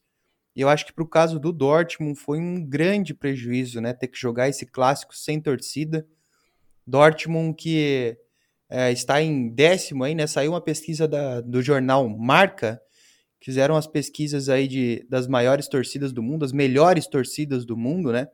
E 0.53 0.59
eu 0.59 0.67
acho 0.67 0.85
que 0.85 0.91
para 0.91 1.05
o 1.05 1.09
caso 1.09 1.39
do 1.39 1.53
Dortmund 1.53 2.19
foi 2.19 2.37
um 2.37 2.61
grande 2.61 3.13
prejuízo, 3.13 3.79
né? 3.79 3.93
Ter 3.93 4.09
que 4.09 4.19
jogar 4.19 4.49
esse 4.49 4.65
clássico 4.65 5.15
sem 5.15 5.39
torcida. 5.39 6.05
Dortmund 6.85 7.55
que 7.55 8.17
é, 8.69 8.91
está 8.91 9.21
em 9.21 9.47
décimo 9.47 10.03
aí, 10.03 10.13
né? 10.13 10.27
Saiu 10.27 10.51
uma 10.51 10.61
pesquisa 10.61 11.07
da, 11.07 11.39
do 11.39 11.61
jornal 11.61 12.09
Marca, 12.09 12.81
fizeram 13.45 13.75
as 13.75 13.85
pesquisas 13.85 14.49
aí 14.49 14.67
de, 14.67 15.05
das 15.07 15.27
maiores 15.27 15.67
torcidas 15.67 16.11
do 16.11 16.23
mundo, 16.23 16.43
as 16.43 16.51
melhores 16.51 17.05
torcidas 17.05 17.63
do 17.63 17.77
mundo, 17.77 18.11
né? 18.11 18.27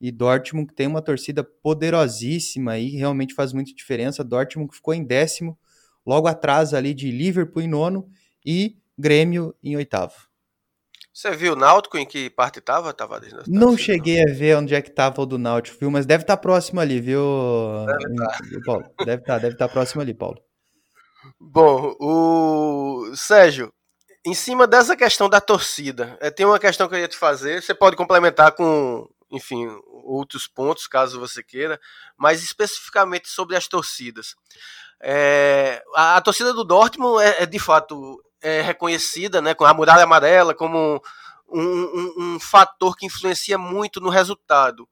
E 0.00 0.12
Dortmund 0.12 0.72
tem 0.72 0.86
uma 0.86 1.02
torcida 1.02 1.42
poderosíssima 1.42 2.72
aí, 2.72 2.90
realmente 2.90 3.34
faz 3.34 3.52
muita 3.52 3.74
diferença. 3.74 4.22
Dortmund 4.22 4.72
ficou 4.72 4.94
em 4.94 5.02
décimo, 5.02 5.58
logo 6.06 6.28
atrás 6.28 6.74
ali 6.74 6.94
de 6.94 7.10
Liverpool 7.10 7.60
em 7.60 7.66
nono 7.66 8.08
e 8.44 8.76
Grêmio 8.96 9.52
em 9.64 9.74
oitavo. 9.74 10.14
Você 11.12 11.32
viu 11.32 11.54
o 11.54 11.56
Náutico 11.56 11.98
em 11.98 12.06
que 12.06 12.30
parte 12.30 12.60
estava, 12.60 12.92
Tavares? 12.92 13.34
Não 13.48 13.76
cheguei 13.76 14.22
a 14.22 14.32
ver 14.32 14.56
onde 14.58 14.76
é 14.76 14.80
que 14.80 14.90
estava 14.90 15.22
o 15.22 15.26
do 15.26 15.38
Náutico, 15.38 15.76
viu? 15.80 15.90
Mas 15.90 16.06
deve 16.06 16.22
estar 16.22 16.36
tá 16.36 16.40
próximo 16.40 16.78
ali, 16.78 17.00
viu, 17.00 17.20
deve 17.84 18.12
estar, 18.12 18.26
tá. 18.26 18.60
Paulo? 18.64 18.84
Deve 18.98 19.22
estar, 19.22 19.32
tá, 19.32 19.38
deve 19.38 19.54
estar 19.54 19.68
próximo 19.68 20.02
ali, 20.02 20.14
Paulo. 20.14 20.40
Bom, 21.40 21.96
o 21.98 23.16
Sérgio, 23.16 23.72
em 24.26 24.34
cima 24.34 24.66
dessa 24.66 24.96
questão 24.96 25.28
da 25.28 25.40
torcida, 25.40 26.18
é, 26.20 26.32
tem 26.32 26.44
uma 26.44 26.58
questão 26.58 26.88
que 26.88 26.96
eu 26.96 26.98
ia 26.98 27.06
te 27.06 27.16
fazer. 27.16 27.62
Você 27.62 27.72
pode 27.72 27.94
complementar 27.94 28.50
com, 28.50 29.08
enfim, 29.30 29.68
outros 30.02 30.48
pontos, 30.48 30.88
caso 30.88 31.20
você 31.20 31.44
queira, 31.44 31.80
mas 32.16 32.42
especificamente 32.42 33.28
sobre 33.28 33.54
as 33.54 33.68
torcidas. 33.68 34.34
É, 35.00 35.80
a, 35.94 36.16
a, 36.16 36.20
torcida 36.20 36.52
do 36.52 36.64
Dortmund 36.64 37.22
é, 37.22 37.44
é 37.44 37.46
de 37.46 37.58
fato 37.60 38.20
é, 38.42 38.62
reconhecida 38.62 39.40
né, 39.40 39.54
com 39.54 39.64
a 39.64 39.72
muralha 39.72 40.02
amarela 40.02 40.52
como 40.52 41.00
um, 41.48 41.62
um, 41.62 42.14
um 42.18 42.40
fator 42.40 42.96
que 42.96 43.06
influencia 43.06 43.56
muito 43.56 44.00
no 44.00 44.08
resultado. 44.08 44.88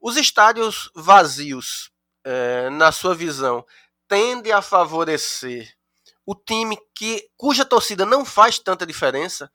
Os 0.00 0.16
estádios 0.16 0.92
vazios, 0.94 1.90
é, 2.22 2.70
na 2.70 2.92
sua 2.92 3.16
visão, 3.16 3.66
tendem 4.06 4.52
a 4.52 4.62
favorecer 4.62 5.74
o 6.26 6.34
time 6.34 6.78
que 6.94 7.28
cuja 7.36 7.64
torcida 7.64 8.04
não 8.06 8.24
faz 8.24 8.58
tanta 8.58 8.86
diferença. 8.86 9.50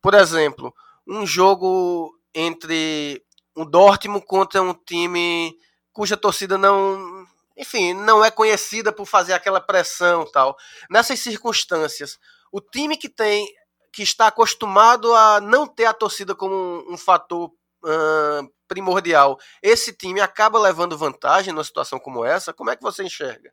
Por 0.00 0.14
exemplo, 0.14 0.74
um 1.06 1.26
jogo 1.26 2.12
entre 2.34 3.22
um 3.56 3.64
Dortmund 3.64 4.24
contra 4.26 4.60
um 4.60 4.74
time 4.74 5.56
cuja 5.92 6.16
torcida 6.16 6.58
não, 6.58 7.26
enfim, 7.56 7.94
não 7.94 8.22
é 8.24 8.30
conhecida 8.30 8.92
por 8.92 9.06
fazer 9.06 9.32
aquela 9.32 9.60
pressão 9.60 10.30
tal. 10.30 10.56
Nessas 10.90 11.20
circunstâncias, 11.20 12.18
o 12.52 12.60
time 12.60 12.96
que 12.96 13.08
tem 13.08 13.46
que 13.92 14.02
está 14.02 14.26
acostumado 14.26 15.14
a 15.14 15.40
não 15.40 15.66
ter 15.66 15.86
a 15.86 15.94
torcida 15.94 16.34
como 16.34 16.54
um, 16.54 16.92
um 16.92 16.98
fator 16.98 17.50
uh, 17.82 18.52
primordial, 18.68 19.38
esse 19.62 19.90
time 19.90 20.20
acaba 20.20 20.58
levando 20.58 20.98
vantagem 20.98 21.50
numa 21.50 21.64
situação 21.64 21.98
como 21.98 22.22
essa? 22.22 22.52
Como 22.52 22.68
é 22.68 22.76
que 22.76 22.82
você 22.82 23.02
enxerga? 23.04 23.50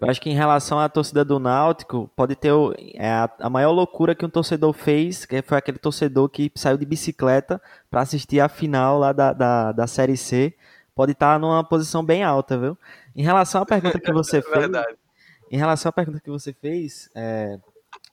Eu 0.00 0.08
acho 0.08 0.20
que 0.20 0.30
em 0.30 0.34
relação 0.34 0.78
à 0.78 0.88
torcida 0.88 1.24
do 1.24 1.38
Náutico, 1.38 2.10
pode 2.16 2.34
ter 2.34 2.52
é, 2.94 3.10
a, 3.10 3.30
a, 3.40 3.50
maior 3.50 3.70
loucura 3.70 4.14
que 4.14 4.24
um 4.24 4.30
torcedor 4.30 4.72
fez, 4.72 5.26
que 5.26 5.42
foi 5.42 5.58
aquele 5.58 5.78
torcedor 5.78 6.28
que 6.28 6.50
saiu 6.54 6.78
de 6.78 6.86
bicicleta 6.86 7.60
para 7.90 8.00
assistir 8.00 8.40
a 8.40 8.48
final 8.48 8.98
lá 8.98 9.12
da, 9.12 9.32
da, 9.32 9.72
da 9.72 9.86
Série 9.86 10.16
C. 10.16 10.54
Pode 10.94 11.12
estar 11.12 11.34
tá 11.34 11.38
numa 11.38 11.62
posição 11.62 12.02
bem 12.04 12.24
alta, 12.24 12.58
viu? 12.58 12.78
Em 13.14 13.22
relação 13.22 13.62
à 13.62 13.66
pergunta 13.66 14.00
que 14.00 14.12
você 14.12 14.40
fez. 14.42 14.58
Verdade. 14.58 14.96
Em 15.50 15.58
relação 15.58 15.90
à 15.90 15.92
pergunta 15.92 16.20
que 16.20 16.30
você 16.30 16.52
fez, 16.52 17.10
é, 17.14 17.58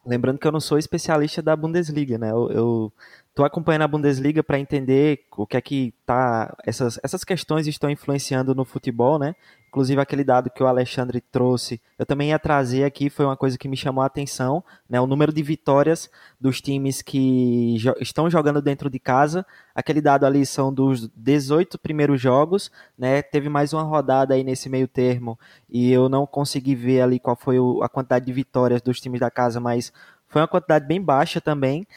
Lembrando 0.07 0.39
que 0.39 0.47
eu 0.47 0.51
não 0.53 0.61
sou 0.61 0.77
especialista 0.77 1.41
da 1.41 1.53
Bundesliga, 1.53 2.17
né? 2.17 2.31
Eu, 2.31 2.49
eu 2.49 2.93
tô 3.37 3.45
acompanhando 3.45 3.83
a 3.83 3.87
Bundesliga 3.87 4.41
para 4.41 4.57
entender 4.57 5.27
o 5.37 5.45
que 5.45 5.55
é 5.55 5.61
que 5.61 5.93
tá 6.07 6.57
essas, 6.65 6.99
essas 7.03 7.23
questões 7.23 7.67
estão 7.67 7.87
influenciando 7.87 8.55
no 8.55 8.65
futebol, 8.65 9.19
né? 9.19 9.35
Inclusive 9.67 10.01
aquele 10.01 10.23
dado 10.23 10.49
que 10.49 10.63
o 10.63 10.65
Alexandre 10.65 11.21
trouxe, 11.21 11.79
eu 11.99 12.05
também 12.05 12.29
ia 12.29 12.39
trazer 12.39 12.83
aqui, 12.83 13.11
foi 13.11 13.25
uma 13.25 13.37
coisa 13.37 13.55
que 13.55 13.67
me 13.67 13.77
chamou 13.77 14.01
a 14.01 14.07
atenção, 14.07 14.63
né? 14.89 14.99
O 14.99 15.05
número 15.05 15.31
de 15.31 15.43
vitórias 15.43 16.09
dos 16.41 16.59
times 16.59 17.03
que 17.03 17.75
jo 17.77 17.93
estão 17.99 18.27
jogando 18.27 18.59
dentro 18.59 18.89
de 18.89 18.97
casa. 18.97 19.45
Aquele 19.75 20.01
dado 20.01 20.25
ali 20.25 20.43
são 20.43 20.73
dos 20.73 21.07
18 21.09 21.77
primeiros 21.77 22.19
jogos, 22.19 22.71
né? 22.97 23.21
Teve 23.21 23.49
mais 23.49 23.71
uma 23.71 23.83
rodada 23.83 24.33
aí 24.33 24.43
nesse 24.43 24.67
meio 24.67 24.87
termo 24.87 25.37
e 25.69 25.91
eu 25.91 26.09
não 26.09 26.25
consegui 26.25 26.73
ver 26.73 27.01
ali 27.01 27.19
qual 27.19 27.35
foi 27.35 27.59
o, 27.59 27.83
a 27.83 27.89
quantidade 27.89 28.25
de 28.25 28.33
vitórias 28.33 28.81
dos 28.81 28.99
times 28.99 29.19
da 29.19 29.29
casa, 29.29 29.59
mas 29.59 29.93
foi 30.27 30.41
uma 30.41 30.47
quantidade 30.47 30.85
bem 30.85 31.01
baixa 31.01 31.39
também. 31.39 31.87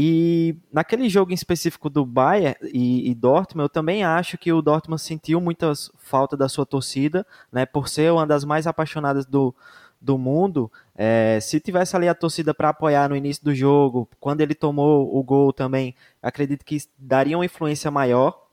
E 0.00 0.56
naquele 0.72 1.08
jogo 1.08 1.32
em 1.32 1.34
específico 1.34 1.90
do 1.90 2.06
Bayern 2.06 2.54
e, 2.72 3.10
e, 3.10 3.14
Dortmund, 3.16 3.64
eu 3.64 3.68
também 3.68 4.04
acho 4.04 4.38
que 4.38 4.52
o 4.52 4.62
Dortmund 4.62 5.02
sentiu 5.02 5.40
muita 5.40 5.72
falta 5.98 6.36
da 6.36 6.48
sua 6.48 6.64
torcida, 6.64 7.26
né, 7.50 7.66
por 7.66 7.88
ser 7.88 8.12
uma 8.12 8.24
das 8.24 8.44
mais 8.44 8.68
apaixonadas 8.68 9.26
do, 9.26 9.52
do 10.00 10.16
mundo. 10.16 10.70
É, 10.94 11.40
se 11.42 11.58
tivesse 11.58 11.96
ali 11.96 12.06
a 12.06 12.14
torcida 12.14 12.54
para 12.54 12.68
apoiar 12.68 13.08
no 13.08 13.16
início 13.16 13.42
do 13.42 13.52
jogo, 13.52 14.08
quando 14.20 14.40
ele 14.40 14.54
tomou 14.54 15.12
o 15.12 15.20
gol 15.20 15.52
também, 15.52 15.96
acredito 16.22 16.64
que 16.64 16.78
daria 16.96 17.36
uma 17.36 17.44
influência 17.44 17.90
maior. 17.90 18.46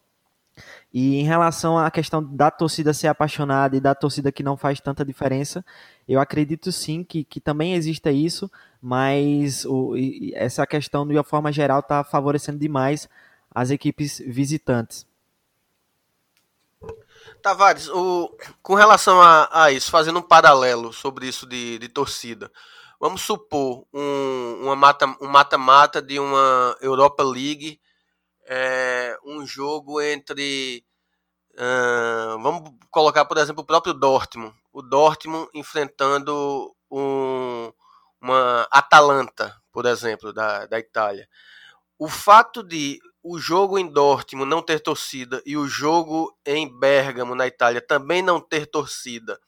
E 0.98 1.18
em 1.18 1.24
relação 1.24 1.78
à 1.78 1.92
questão 1.92 2.24
da 2.24 2.50
torcida 2.50 2.94
ser 2.94 3.10
apaixonada 3.10 3.76
e 3.76 3.82
da 3.82 3.94
torcida 3.94 4.32
que 4.32 4.42
não 4.42 4.56
faz 4.56 4.80
tanta 4.80 5.04
diferença, 5.04 5.62
eu 6.08 6.22
acredito 6.22 6.72
sim 6.72 7.04
que, 7.04 7.26
que 7.26 7.42
também 7.42 7.74
exista 7.74 8.14
isso, 8.14 8.50
mas 8.82 9.66
o, 9.66 9.94
essa 10.34 10.66
questão, 10.66 11.06
de 11.06 11.14
uma 11.14 11.24
forma 11.26 11.52
geral, 11.52 11.82
está 11.82 12.02
favorecendo 12.02 12.60
demais 12.60 13.10
as 13.54 13.72
equipes 13.72 14.24
visitantes. 14.26 15.06
Tavares, 17.42 17.90
o, 17.90 18.34
com 18.64 18.76
relação 18.76 19.22
a, 19.22 19.50
a, 19.52 19.72
isso, 19.74 19.92
fazendo 19.92 20.20
um 20.20 20.22
paralelo 20.22 20.94
sobre 20.94 21.28
isso 21.28 21.46
de, 21.46 21.78
de 21.78 21.90
torcida, 21.90 22.50
vamos 23.02 23.20
supor 23.20 23.86
um, 23.94 24.60
uma 24.62 24.78
mata, 24.78 25.14
um 25.20 25.28
mata-mata 25.28 26.02
de 26.02 26.22
uma 26.22 26.78
Europa 26.80 27.22
League, 27.22 27.82
é, 28.46 29.18
um 29.26 29.46
jogo 29.46 30.02
entre. 30.02 30.86
Uh, 31.54 32.42
vamos 32.42 32.72
colocar, 32.92 33.26
por 33.26 33.38
exemplo, 33.38 33.64
o 33.64 33.66
próprio 33.66 33.94
Dortmund. 33.94 34.54
O 34.74 34.82
Dortmund 34.82 35.50
enfrentando 35.54 36.76
um, 36.92 37.72
uma 38.22 38.68
Atalanta, 38.72 39.56
por 39.72 39.86
exemplo, 39.86 40.34
da, 40.34 40.66
da 40.66 40.80
Itália. 40.80 41.28
O 41.98 42.10
fato 42.10 42.62
de 42.62 43.00
o 43.24 43.40
jogo 43.40 43.80
em 43.80 43.88
Dortmund 43.88 44.48
não 44.48 44.62
ter 44.62 44.80
torcida 44.80 45.42
e 45.46 45.58
o 45.58 45.68
jogo 45.68 46.38
em 46.46 46.68
Bergamo, 46.80 47.34
na 47.34 47.48
Itália, 47.48 47.82
também 47.82 48.22
não 48.22 48.40
ter 48.40 48.68
torcida, 48.68 49.40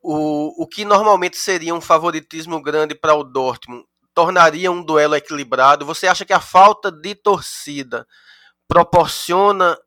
o, 0.00 0.62
o 0.62 0.68
que 0.68 0.84
normalmente 0.84 1.36
seria 1.36 1.74
um 1.74 1.80
favoritismo 1.80 2.62
grande 2.62 2.94
para 2.94 3.16
o 3.16 3.24
Dortmund, 3.24 3.84
tornaria 4.16 4.72
um 4.72 4.82
duelo 4.82 5.14
equilibrado. 5.14 5.84
Você 5.84 6.06
acha 6.06 6.24
que 6.24 6.32
a 6.32 6.40
falta 6.40 6.90
de 6.90 7.14
torcida 7.14 8.06
proporciona 8.66 9.78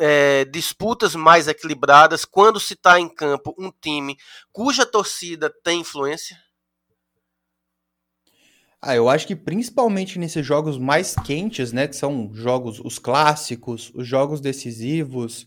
é, 0.00 0.46
disputas 0.46 1.14
mais 1.14 1.46
equilibradas 1.46 2.24
quando 2.24 2.58
se 2.58 2.72
está 2.72 2.98
em 2.98 3.08
campo 3.08 3.54
um 3.58 3.70
time 3.70 4.16
cuja 4.50 4.86
torcida 4.86 5.52
tem 5.62 5.80
influência? 5.80 6.36
Ah, 8.80 8.96
eu 8.96 9.08
acho 9.08 9.26
que 9.26 9.36
principalmente 9.36 10.18
nesses 10.18 10.44
jogos 10.44 10.78
mais 10.78 11.14
quentes, 11.14 11.72
né, 11.72 11.86
que 11.86 11.94
são 11.94 12.30
jogos 12.32 12.80
os 12.80 12.98
clássicos, 12.98 13.92
os 13.94 14.06
jogos 14.08 14.40
decisivos, 14.40 15.46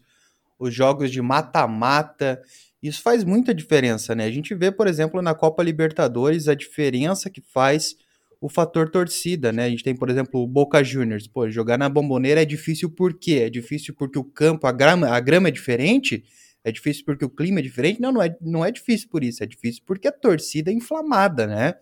os 0.59 0.73
jogos 0.73 1.11
de 1.11 1.21
mata-mata, 1.21 2.41
isso 2.87 3.01
faz 3.01 3.23
muita 3.23 3.53
diferença, 3.53 4.13
né? 4.13 4.25
A 4.25 4.31
gente 4.31 4.53
vê, 4.53 4.71
por 4.71 4.87
exemplo, 4.87 5.21
na 5.21 5.33
Copa 5.33 5.63
Libertadores 5.63 6.47
a 6.47 6.55
diferença 6.55 7.29
que 7.29 7.41
faz 7.41 7.95
o 8.39 8.49
fator 8.49 8.89
torcida, 8.89 9.51
né? 9.51 9.65
A 9.65 9.69
gente 9.69 9.83
tem, 9.83 9.95
por 9.95 10.09
exemplo, 10.09 10.41
o 10.41 10.47
Boca 10.47 10.83
Juniors. 10.83 11.27
Pô, 11.27 11.49
jogar 11.49 11.77
na 11.77 11.89
Bomboneira 11.89 12.41
é 12.41 12.45
difícil 12.45 12.89
por 12.89 13.13
quê? 13.17 13.43
É 13.45 13.49
difícil 13.49 13.93
porque 13.95 14.19
o 14.19 14.23
campo, 14.23 14.67
a 14.67 14.71
grama, 14.71 15.09
a 15.09 15.19
grama 15.19 15.47
é 15.47 15.51
diferente? 15.51 16.23
É 16.63 16.71
difícil 16.71 17.05
porque 17.05 17.23
o 17.25 17.29
clima 17.29 17.59
é 17.59 17.63
diferente? 17.63 18.01
Não, 18.01 18.11
não 18.11 18.21
é, 18.21 18.35
não 18.41 18.65
é 18.65 18.71
difícil 18.71 19.09
por 19.09 19.23
isso. 19.23 19.43
É 19.43 19.47
difícil 19.47 19.83
porque 19.85 20.07
a 20.07 20.11
torcida 20.11 20.71
é 20.71 20.73
inflamada, 20.73 21.47
né? 21.47 21.75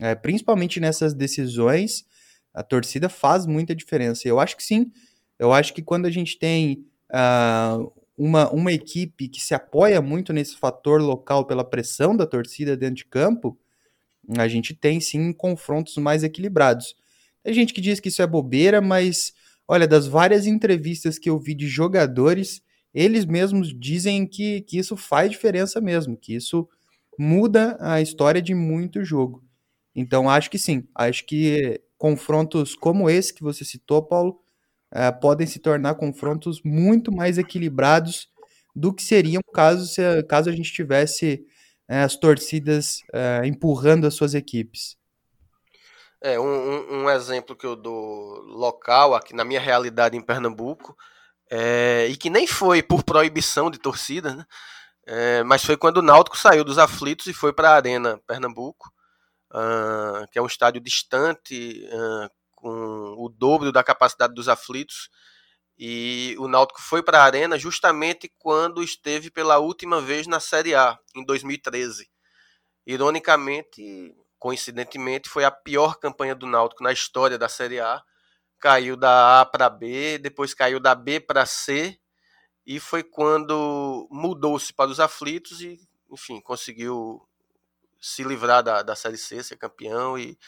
É, 0.00 0.14
principalmente 0.14 0.80
nessas 0.80 1.14
decisões, 1.14 2.04
a 2.54 2.62
torcida 2.62 3.08
faz 3.08 3.46
muita 3.46 3.74
diferença. 3.74 4.26
Eu 4.26 4.40
acho 4.40 4.56
que 4.56 4.62
sim. 4.62 4.90
Eu 5.38 5.52
acho 5.52 5.72
que 5.72 5.82
quando 5.82 6.06
a 6.06 6.10
gente 6.10 6.38
tem 6.38 6.84
uh, 7.12 7.92
uma, 8.20 8.50
uma 8.50 8.70
equipe 8.70 9.28
que 9.28 9.40
se 9.40 9.54
apoia 9.54 10.02
muito 10.02 10.30
nesse 10.30 10.54
fator 10.54 11.00
local 11.00 11.46
pela 11.46 11.64
pressão 11.64 12.14
da 12.14 12.26
torcida 12.26 12.76
dentro 12.76 12.96
de 12.96 13.06
campo, 13.06 13.58
a 14.36 14.46
gente 14.46 14.74
tem 14.74 15.00
sim 15.00 15.32
confrontos 15.32 15.96
mais 15.96 16.22
equilibrados. 16.22 16.94
Tem 17.42 17.54
gente 17.54 17.72
que 17.72 17.80
diz 17.80 17.98
que 17.98 18.10
isso 18.10 18.20
é 18.20 18.26
bobeira, 18.26 18.82
mas 18.82 19.32
olha, 19.66 19.88
das 19.88 20.06
várias 20.06 20.46
entrevistas 20.46 21.18
que 21.18 21.30
eu 21.30 21.38
vi 21.38 21.54
de 21.54 21.66
jogadores, 21.66 22.60
eles 22.92 23.24
mesmos 23.24 23.72
dizem 23.72 24.26
que, 24.26 24.60
que 24.62 24.76
isso 24.78 24.98
faz 24.98 25.30
diferença 25.30 25.80
mesmo, 25.80 26.14
que 26.14 26.34
isso 26.34 26.68
muda 27.18 27.78
a 27.80 28.02
história 28.02 28.42
de 28.42 28.54
muito 28.54 29.02
jogo. 29.02 29.42
Então, 29.96 30.28
acho 30.28 30.50
que 30.50 30.58
sim. 30.58 30.86
Acho 30.94 31.24
que 31.24 31.80
confrontos 31.96 32.74
como 32.74 33.08
esse 33.08 33.32
que 33.32 33.42
você 33.42 33.64
citou, 33.64 34.02
Paulo, 34.02 34.39
uh, 34.94 35.20
podem 35.20 35.46
se 35.46 35.58
tornar 35.58 35.94
confrontos 35.94 36.60
muito 36.64 37.12
mais 37.12 37.38
equilibrados 37.38 38.28
do 38.74 38.94
que 38.94 39.02
seria 39.02 39.38
um 39.38 39.52
caso 39.52 39.86
se, 39.86 40.22
caso 40.24 40.48
a 40.48 40.52
gente 40.52 40.72
tivesse 40.72 41.44
é, 41.88 42.02
as 42.02 42.16
torcidas 42.16 43.00
é, 43.12 43.42
empurrando 43.44 44.06
as 44.06 44.14
suas 44.14 44.34
equipes. 44.34 44.96
É, 46.22 46.38
um, 46.38 47.02
um, 47.02 47.10
exemplo 47.10 47.56
que 47.56 47.66
eu 47.66 47.74
dou 47.74 48.42
local, 48.42 49.14
aqui 49.14 49.34
na 49.34 49.44
minha 49.44 49.60
realidade 49.60 50.16
em 50.16 50.20
Pernambuco, 50.20 50.96
é, 51.50 52.06
e 52.08 52.16
que 52.16 52.30
nem 52.30 52.46
foi 52.46 52.82
por 52.82 53.02
proibição 53.02 53.70
de 53.70 53.78
torcida, 53.78 54.34
né? 54.34 54.46
É, 55.06 55.42
mas 55.42 55.64
foi 55.64 55.76
quando 55.76 55.96
o 55.96 56.02
Náutico 56.02 56.38
saiu 56.38 56.62
dos 56.62 56.78
aflitos 56.78 57.26
e 57.26 57.32
foi 57.32 57.52
para 57.52 57.70
a 57.70 57.74
Arena 57.74 58.20
Pernambuco, 58.26 58.92
uh, 59.52 60.24
que 60.30 60.38
é 60.38 60.42
um 60.42 60.46
estádio 60.46 60.80
distante, 60.80 61.84
uh, 61.92 62.30
com 62.60 63.14
o 63.16 63.28
dobro 63.28 63.72
da 63.72 63.82
capacidade 63.82 64.34
dos 64.34 64.48
aflitos, 64.48 65.08
e 65.82 66.36
o 66.38 66.46
Náutico 66.46 66.82
foi 66.82 67.02
para 67.02 67.20
a 67.20 67.24
Arena 67.24 67.58
justamente 67.58 68.30
quando 68.38 68.82
esteve 68.82 69.30
pela 69.30 69.58
última 69.58 69.98
vez 69.98 70.26
na 70.26 70.38
Série 70.38 70.74
A, 70.74 70.98
em 71.16 71.24
2013. 71.24 72.06
Ironicamente, 72.86 74.14
coincidentemente, 74.38 75.30
foi 75.30 75.42
a 75.42 75.50
pior 75.50 75.98
campanha 75.98 76.34
do 76.34 76.46
Náutico 76.46 76.82
na 76.82 76.92
história 76.92 77.38
da 77.38 77.48
Série 77.48 77.80
A. 77.80 78.02
Caiu 78.58 78.94
da 78.94 79.40
A 79.40 79.46
para 79.46 79.70
B, 79.70 80.18
depois 80.18 80.52
caiu 80.52 80.78
da 80.78 80.94
B 80.94 81.18
para 81.18 81.46
C, 81.46 81.98
e 82.66 82.78
foi 82.78 83.02
quando 83.02 84.06
mudou-se 84.10 84.74
para 84.74 84.90
os 84.90 85.00
aflitos 85.00 85.62
e, 85.62 85.80
enfim, 86.10 86.42
conseguiu 86.42 87.26
se 87.98 88.22
livrar 88.22 88.62
da, 88.62 88.82
da 88.82 88.94
Série 88.94 89.16
C, 89.16 89.42
ser 89.42 89.56
campeão 89.56 90.18
e 90.18 90.38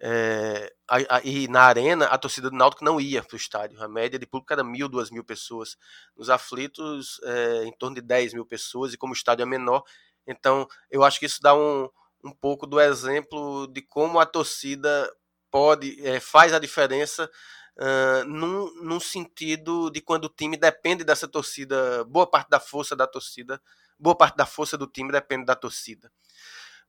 é, 0.00 0.72
a, 0.88 1.16
a, 1.16 1.20
e 1.24 1.48
na 1.48 1.62
arena 1.62 2.06
a 2.06 2.18
torcida 2.18 2.50
do 2.50 2.56
Náutico 2.56 2.84
não 2.84 3.00
ia 3.00 3.22
para 3.22 3.34
o 3.34 3.36
estádio. 3.36 3.82
A 3.82 3.88
média 3.88 4.18
de 4.18 4.26
público 4.26 4.52
era 4.52 4.62
mil, 4.62 4.88
duas 4.88 5.10
mil 5.10 5.24
pessoas. 5.24 5.76
Nos 6.16 6.30
aflitos, 6.30 7.20
é, 7.24 7.64
em 7.64 7.72
torno 7.72 7.96
de 7.96 8.02
10 8.02 8.34
mil 8.34 8.44
pessoas, 8.46 8.92
e 8.92 8.98
como 8.98 9.12
o 9.12 9.16
estádio 9.16 9.42
é 9.42 9.46
menor, 9.46 9.82
então 10.26 10.66
eu 10.90 11.04
acho 11.04 11.18
que 11.18 11.26
isso 11.26 11.40
dá 11.40 11.54
um, 11.54 11.88
um 12.24 12.32
pouco 12.32 12.66
do 12.66 12.80
exemplo 12.80 13.66
de 13.68 13.82
como 13.82 14.18
a 14.18 14.26
torcida 14.26 15.10
pode 15.50 16.04
é, 16.06 16.20
faz 16.20 16.52
a 16.52 16.58
diferença 16.58 17.30
uh, 17.76 18.24
num, 18.26 18.82
num 18.82 19.00
sentido 19.00 19.90
de 19.90 20.00
quando 20.00 20.24
o 20.24 20.28
time 20.28 20.56
depende 20.56 21.04
dessa 21.04 21.28
torcida, 21.28 22.04
boa 22.04 22.26
parte 22.26 22.48
da 22.48 22.60
força 22.60 22.96
da 22.96 23.06
torcida, 23.06 23.60
boa 23.98 24.16
parte 24.16 24.36
da 24.36 24.46
força 24.46 24.76
do 24.76 24.86
time 24.86 25.12
depende 25.12 25.44
da 25.46 25.54
torcida. 25.54 26.10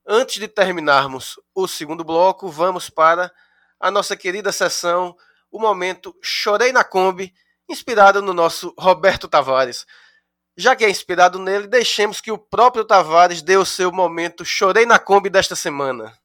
Antes 0.10 0.40
de 0.40 0.48
terminarmos 0.48 1.38
o 1.54 1.68
segundo 1.68 2.02
bloco, 2.02 2.48
vamos 2.48 2.90
para 2.90 3.30
a 3.78 3.92
nossa 3.92 4.16
querida 4.16 4.54
sessão, 4.54 5.14
o 5.52 5.60
momento 5.60 6.16
Chorei 6.22 6.72
na 6.72 6.82
Kombi, 6.82 7.34
inspirado 7.70 8.22
no 8.22 8.34
nosso 8.34 8.74
Roberto 8.80 9.28
Tavares. 9.28 9.86
Já 10.56 10.78
que 10.78 10.86
é 10.86 10.90
inspirado 10.90 11.38
nele, 11.38 11.68
deixemos 11.68 12.22
que 12.22 12.32
o 12.32 12.38
próprio 12.38 12.86
Tavares 12.86 13.42
dê 13.42 13.58
o 13.58 13.66
seu 13.66 13.92
momento 13.92 14.46
Chorei 14.46 14.86
na 14.86 14.98
Kombi 14.98 15.30
desta 15.30 15.58
semana. 15.58 16.18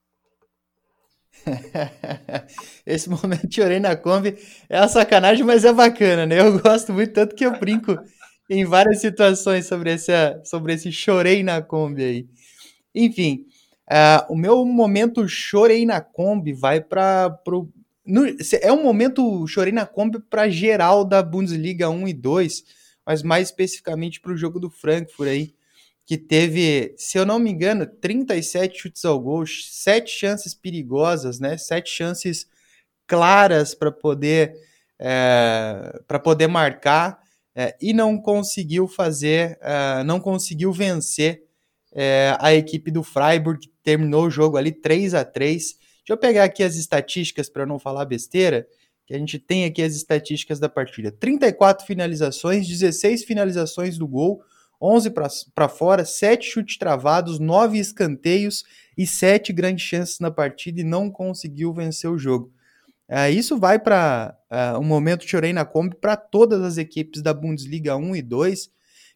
Esse 2.87 3.11
momento 3.11 3.53
Chorei 3.53 3.81
na 3.81 3.97
Kombi 3.97 4.39
é 4.69 4.79
uma 4.79 4.87
sacanagem, 4.87 5.45
mas 5.45 5.65
é 5.65 5.73
bacana, 5.73 6.25
né? 6.25 6.39
Eu 6.39 6.57
gosto 6.61 6.93
muito, 6.93 7.13
tanto 7.13 7.35
que 7.35 7.45
eu 7.45 7.59
brinco 7.59 7.99
em 8.49 8.65
várias 8.65 9.01
situações 9.01 9.67
sobre 9.67 9.93
esse, 9.95 10.13
sobre 10.45 10.75
esse 10.75 10.93
Chorei 10.93 11.43
na 11.43 11.61
Kombi 11.61 12.05
aí. 12.05 12.27
Enfim, 12.95 13.45
uh, 13.93 14.33
o 14.33 14.37
meu 14.37 14.65
momento 14.65 15.29
Chorei 15.29 15.85
na 15.85 16.01
Kombi 16.01 16.53
vai 16.53 16.81
para 16.81 17.39
é 18.61 18.73
um 18.73 18.83
momento 18.83 19.47
chorei 19.47 19.73
na 19.73 19.87
Kombi 19.87 20.19
para 20.19 20.49
geral 20.49 21.05
da 21.05 21.23
Bundesliga 21.23 21.89
1 21.89 22.09
e 22.09 22.13
2 22.13 22.65
mas 23.07 23.23
mais 23.23 23.49
especificamente 23.49 24.21
para 24.21 24.33
o 24.33 24.37
jogo 24.37 24.59
do 24.59 24.71
Frankfurt 24.71 25.29
aí, 25.29 25.55
que 26.07 26.17
teve, 26.17 26.95
se 26.97 27.19
eu 27.19 27.27
não 27.27 27.39
me 27.39 27.51
engano, 27.51 27.87
37 27.87 28.81
chutes 28.81 29.05
ao 29.05 29.19
gol, 29.21 29.45
7 29.47 30.11
chances 30.11 30.55
perigosas, 30.55 31.39
né? 31.39 31.57
7 31.57 31.91
chances 31.91 32.47
claras 33.07 33.75
para 33.75 33.91
poder 33.93 34.55
é, 34.99 36.01
para 36.07 36.19
poder 36.19 36.47
marcar 36.47 37.21
é, 37.55 37.77
e 37.81 37.93
não 37.93 38.17
conseguiu 38.19 38.87
fazer, 38.87 39.59
é, 39.61 40.05
não 40.05 40.21
conseguiu 40.21 40.73
vencer 40.73 41.45
é, 41.95 42.37
a 42.41 42.55
equipe 42.55 42.91
do 42.91 43.03
Freiburg, 43.03 43.69
terminou 43.83 44.27
o 44.27 44.31
jogo 44.31 44.57
ali 44.57 44.73
3 44.73 45.15
a 45.15 45.25
3 45.25 45.83
Deixa 46.03 46.15
eu 46.15 46.17
pegar 46.17 46.43
aqui 46.43 46.65
as 46.65 46.75
estatísticas 46.75 47.49
para 47.49 47.65
não 47.65 47.79
falar 47.79 48.05
besteira 48.05 48.67
que 49.07 49.15
a 49.15 49.19
gente 49.19 49.39
tem 49.39 49.65
aqui 49.65 49.81
as 49.81 49.95
estatísticas 49.95 50.59
da 50.59 50.69
partida. 50.69 51.13
34 51.13 51.87
finalizações, 51.87 52.67
16 52.67 53.25
finalizações 53.25 53.97
do 53.97 54.09
gol, 54.09 54.43
11 54.81 55.13
para 55.55 55.69
fora, 55.69 56.05
7 56.05 56.45
chutes 56.45 56.77
travados, 56.77 57.39
9 57.39 57.79
escanteios 57.79 58.65
e 58.99 59.07
7 59.07 59.53
grandes 59.53 59.85
chances 59.85 60.19
na 60.19 60.31
partida 60.31 60.81
e 60.81 60.85
não 60.85 61.09
conseguiu 61.09 61.73
vencer 61.73 62.11
o 62.11 62.19
jogo. 62.19 62.53
Uh, 63.09 63.31
isso 63.31 63.57
vai 63.57 63.79
para 63.79 64.37
uh, 64.51 64.55
é, 64.55 64.79
um 64.79 64.85
momento 64.85 65.29
chorei 65.29 65.53
na 65.53 65.65
Kombi 65.65 65.95
para 65.97 66.17
todas 66.17 66.63
as 66.63 66.79
equipes 66.79 67.23
da 67.23 67.33
Bundesliga 67.33 67.97
1 67.97 68.17
e 68.17 68.23
2 68.23 68.71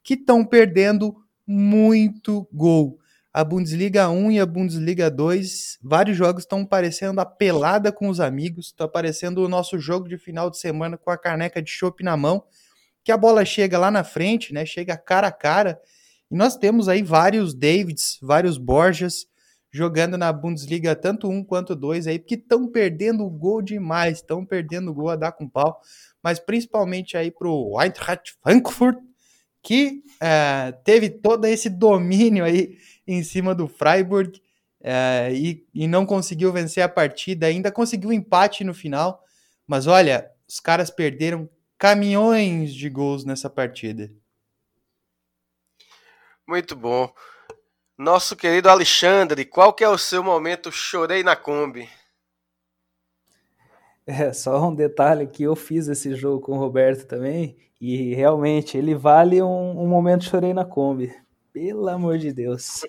que 0.05 0.15
estão 0.15 0.45
perdendo 0.45 1.17
muito 1.47 2.49
gol 2.53 2.99
a 3.37 3.45
Bundesliga 3.45 4.09
1 4.09 4.31
e 4.31 4.41
a 4.41 4.47
Bundesliga 4.47 5.11
2, 5.11 5.79
vários 5.83 6.17
jogos 6.17 6.45
estão 6.45 6.65
parecendo 6.65 7.21
a 7.21 7.27
pelada 7.27 7.93
com 7.93 8.09
os 8.09 8.19
amigos, 8.19 8.69
está 8.69 8.89
parecendo 8.89 9.45
o 9.45 9.49
nosso 9.49 9.79
jogo 9.79 10.09
de 10.09 10.17
final 10.17 10.49
de 10.49 10.59
semana 10.59 10.97
com 10.97 11.11
a 11.11 11.19
caneca 11.19 11.61
de 11.61 11.71
chopp 11.71 12.03
na 12.03 12.17
mão, 12.17 12.43
que 13.05 13.13
a 13.13 13.17
bola 13.19 13.45
chega 13.45 13.79
lá 13.79 13.91
na 13.91 14.03
frente, 14.03 14.55
né? 14.55 14.65
Chega 14.65 14.97
cara 14.97 15.27
a 15.27 15.31
cara. 15.31 15.79
E 16.31 16.35
nós 16.35 16.57
temos 16.57 16.89
aí 16.89 17.03
vários 17.03 17.53
Davids, 17.53 18.17
vários 18.23 18.57
Borjas 18.57 19.27
jogando 19.71 20.17
na 20.17 20.33
Bundesliga 20.33 20.97
tanto 20.97 21.29
um 21.29 21.45
quanto 21.45 21.77
dois 21.77 22.07
aí, 22.07 22.19
porque 22.19 22.37
estão 22.37 22.67
perdendo 22.67 23.29
gol 23.29 23.61
demais, 23.61 24.17
estão 24.17 24.47
perdendo 24.47 24.95
gol 24.95 25.11
a 25.11 25.17
dar 25.17 25.33
com 25.33 25.47
pau, 25.47 25.79
mas 26.23 26.39
principalmente 26.39 27.19
aí 27.19 27.31
pro 27.31 27.79
Eintracht 27.79 28.35
Frankfurt, 28.43 28.97
que 29.67 30.05
uh, 30.23 30.81
teve 30.85 31.11
todo 31.11 31.45
esse 31.45 31.69
domínio 31.69 32.45
aí 32.45 32.79
em 33.05 33.25
cima 33.25 33.53
do 33.53 33.67
Freiburg 33.67 34.41
é, 34.81 35.33
e, 35.33 35.67
e 35.75 35.89
não 35.89 36.07
conseguiu 36.07 36.53
vencer 36.53 36.85
a 36.85 36.89
partida. 36.89 37.49
Ainda 37.49 37.73
conseguiu 37.73 38.11
um 38.11 38.13
empate 38.13 38.63
no 38.63 38.73
final, 38.73 39.25
mas 39.67 39.89
olha, 39.89 40.31
os 40.49 40.61
caras 40.61 40.89
perderam 40.89 41.51
caminhões 41.77 42.73
de 42.73 42.89
gols 42.89 43.25
nessa 43.25 43.51
partida. 43.51 44.09
Muito 46.47 46.77
bom. 46.77 47.13
Nosso 47.99 48.37
querido 48.37 48.69
Alexandre, 48.69 49.45
qual 49.45 49.73
que 49.73 49.83
é 49.83 49.89
o 49.89 49.99
seu 49.99 50.23
momento 50.23 50.71
chorei 50.71 51.25
na 51.25 51.35
Kombi? 51.35 51.89
É, 54.07 54.33
só 54.33 54.69
um 54.69 54.73
detalhe 54.77 55.27
que 55.27 55.43
eu 55.43 55.57
fiz 55.57 55.89
esse 55.89 56.15
jogo 56.15 56.41
com 56.41 56.53
o 56.53 56.59
Roberto 56.61 57.09
também, 57.09 57.57
e 57.81 58.15
realmente 58.15 58.77
ele 58.79 58.95
vale 58.95 59.43
um, 59.43 59.81
um 59.83 59.87
momento 59.87 60.25
chorei 60.25 60.55
na 60.55 60.65
Kombi. 60.65 61.13
Pelo 61.53 61.89
amor 61.89 62.19
de 62.19 62.33
Deus. 62.33 62.83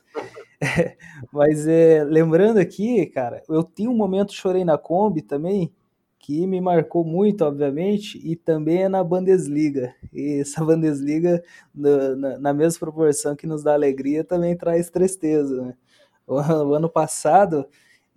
Mas 1.32 1.68
é, 1.68 2.04
lembrando 2.04 2.58
aqui, 2.58 3.06
cara, 3.06 3.42
eu 3.48 3.64
tinha 3.64 3.90
um 3.90 3.96
momento 3.96 4.34
chorei 4.34 4.66
na 4.66 4.78
Kombi 4.78 5.22
também, 5.22 5.74
que 6.20 6.46
me 6.46 6.60
marcou 6.60 7.06
muito, 7.06 7.46
obviamente, 7.46 8.20
e 8.22 8.36
também 8.36 8.84
é 8.84 8.90
na 8.90 9.04
Bundesliga. 9.04 9.94
E 10.12 10.42
essa 10.42 10.64
Bundesliga, 10.66 11.42
na, 11.74 12.16
na, 12.16 12.40
na 12.40 12.54
mesma 12.54 12.80
proporção 12.80 13.36
que 13.36 13.48
nos 13.48 13.64
dá 13.64 13.74
alegria, 13.74 14.24
também 14.24 14.56
traz 14.58 14.90
tristeza. 14.90 15.62
Né? 15.62 15.74
O, 16.26 16.36
o, 16.70 16.74
ano 16.74 16.90
passado, 16.90 17.66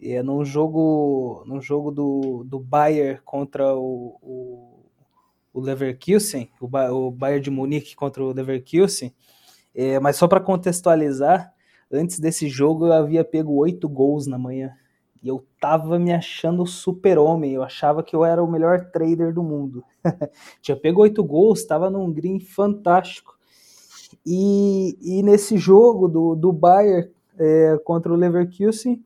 é, 0.03 0.23
num 0.23 0.45
jogo, 0.45 1.45
num 1.47 1.61
jogo 1.61 1.91
do, 1.93 2.43
do 2.45 2.59
Bayern 2.59 3.21
contra 3.25 3.77
o, 3.77 4.18
o, 4.23 4.70
o 5.53 5.61
Leverkusen, 5.61 6.51
o, 6.61 6.67
o 6.67 7.11
Bayern 7.11 7.43
de 7.43 7.51
Munique 7.51 7.97
contra 7.97 8.23
o 8.23 8.33
Leverkusen, 8.33 9.15
é, 9.75 9.99
mas 9.99 10.17
só 10.17 10.27
para 10.27 10.41
contextualizar, 10.41 11.53
antes 11.91 12.19
desse 12.19 12.49
jogo 12.49 12.87
eu 12.87 12.93
havia 12.93 13.25
pego 13.25 13.55
oito 13.55 13.89
gols 13.89 14.27
na 14.27 14.39
manhã. 14.39 14.73
E 15.23 15.29
eu 15.29 15.45
tava 15.61 15.99
me 15.99 16.13
achando 16.13 16.65
super-homem. 16.67 17.53
Eu 17.53 17.63
achava 17.63 18.03
que 18.03 18.17
eu 18.17 18.25
era 18.25 18.43
o 18.43 18.51
melhor 18.51 18.91
trader 18.91 19.35
do 19.35 19.43
mundo. 19.43 19.85
Tinha 20.63 20.77
pego 20.77 21.03
oito 21.03 21.23
gols, 21.23 21.65
tava 21.65 21.91
num 21.91 22.11
green 22.11 22.41
fantástico. 22.41 23.39
E, 24.25 24.97
e 25.01 25.23
nesse 25.23 25.59
jogo 25.59 26.09
do, 26.09 26.35
do 26.35 26.53
Bayern 26.53 27.11
é, 27.39 27.79
contra 27.85 28.13
o 28.13 28.17
Leverkusen, 28.17 29.05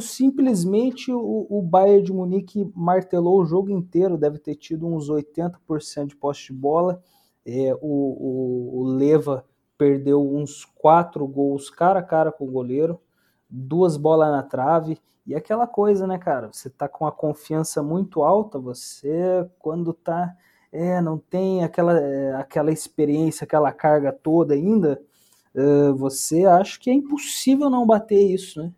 simplesmente 0.00 1.12
o, 1.12 1.46
o 1.48 1.62
Bayern 1.62 2.02
de 2.02 2.12
Munique 2.12 2.70
martelou 2.74 3.40
o 3.40 3.44
jogo 3.44 3.70
inteiro. 3.70 4.16
Deve 4.16 4.38
ter 4.38 4.54
tido 4.54 4.86
uns 4.86 5.08
80% 5.10 6.06
de 6.06 6.16
posse 6.16 6.46
de 6.46 6.52
bola. 6.52 7.02
É, 7.44 7.76
o, 7.80 8.80
o, 8.80 8.84
Leva 8.84 9.44
perdeu 9.76 10.22
uns 10.22 10.64
quatro 10.64 11.26
gols 11.26 11.68
cara 11.68 12.00
a 12.00 12.02
cara 12.02 12.30
com 12.30 12.44
o 12.44 12.50
goleiro, 12.50 13.00
duas 13.50 13.96
bolas 13.96 14.30
na 14.30 14.42
trave, 14.42 14.96
e 15.26 15.34
aquela 15.34 15.66
coisa, 15.66 16.06
né, 16.06 16.18
cara? 16.18 16.52
Você 16.52 16.70
tá 16.70 16.88
com 16.88 17.04
a 17.04 17.10
confiança 17.10 17.82
muito 17.82 18.22
alta, 18.22 18.60
você, 18.60 19.44
quando 19.58 19.92
tá 19.92 20.36
é, 20.72 21.00
não 21.02 21.18
tem 21.18 21.62
aquela, 21.62 22.00
é, 22.00 22.34
aquela 22.34 22.72
experiência, 22.72 23.44
aquela 23.44 23.70
carga 23.72 24.10
toda 24.10 24.54
ainda, 24.54 25.00
uh, 25.54 25.94
você 25.94 26.46
acha 26.46 26.80
que 26.80 26.88
é 26.88 26.94
impossível 26.94 27.68
não 27.68 27.86
bater 27.86 28.22
isso, 28.22 28.62
né? 28.62 28.72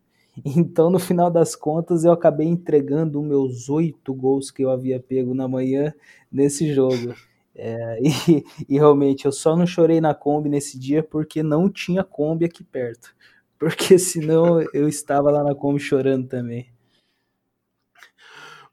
Então, 0.45 0.91
no 0.91 0.99
final 0.99 1.30
das 1.30 1.55
contas, 1.55 2.05
eu 2.05 2.12
acabei 2.12 2.47
entregando 2.47 3.22
meus 3.22 3.68
oito 3.68 4.12
gols 4.14 4.51
que 4.51 4.64
eu 4.64 4.70
havia 4.70 4.99
pego 4.99 5.35
na 5.35 5.47
manhã 5.47 5.95
nesse 6.30 6.72
jogo. 6.72 7.14
É, 7.55 7.99
e, 8.03 8.45
e, 8.68 8.78
realmente, 8.78 9.26
eu 9.26 9.32
só 9.32 9.57
não 9.57 9.66
chorei 9.66 10.01
na 10.01 10.14
Kombi 10.14 10.49
nesse 10.49 10.78
dia 10.78 11.03
porque 11.03 11.43
não 11.43 11.70
tinha 11.70 12.03
Kombi 12.03 12.45
aqui 12.45 12.64
perto. 12.64 13.14
Porque 13.59 13.97
senão 13.99 14.61
eu 14.72 14.89
estava 14.89 15.30
lá 15.30 15.45
na 15.45 15.55
Kombi 15.55 15.78
chorando 15.78 16.28
também. 16.28 16.68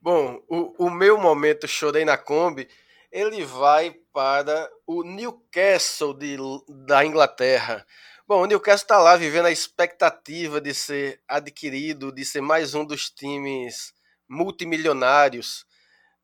Bom, 0.01 0.41
o, 0.49 0.85
o 0.85 0.89
meu 0.89 1.19
momento 1.19 1.67
chorei 1.67 2.03
na 2.03 2.17
Kombi, 2.17 2.67
ele 3.11 3.45
vai 3.45 3.95
para 4.11 4.67
o 4.87 5.03
Newcastle 5.03 6.13
de, 6.15 6.37
da 6.67 7.05
Inglaterra. 7.05 7.85
Bom, 8.31 8.43
o 8.43 8.45
Newcastle 8.45 8.85
está 8.85 8.97
lá 8.97 9.17
vivendo 9.17 9.47
a 9.47 9.51
expectativa 9.51 10.61
de 10.61 10.73
ser 10.73 11.19
adquirido, 11.27 12.13
de 12.13 12.23
ser 12.23 12.39
mais 12.39 12.73
um 12.73 12.85
dos 12.85 13.09
times 13.09 13.93
multimilionários. 14.25 15.65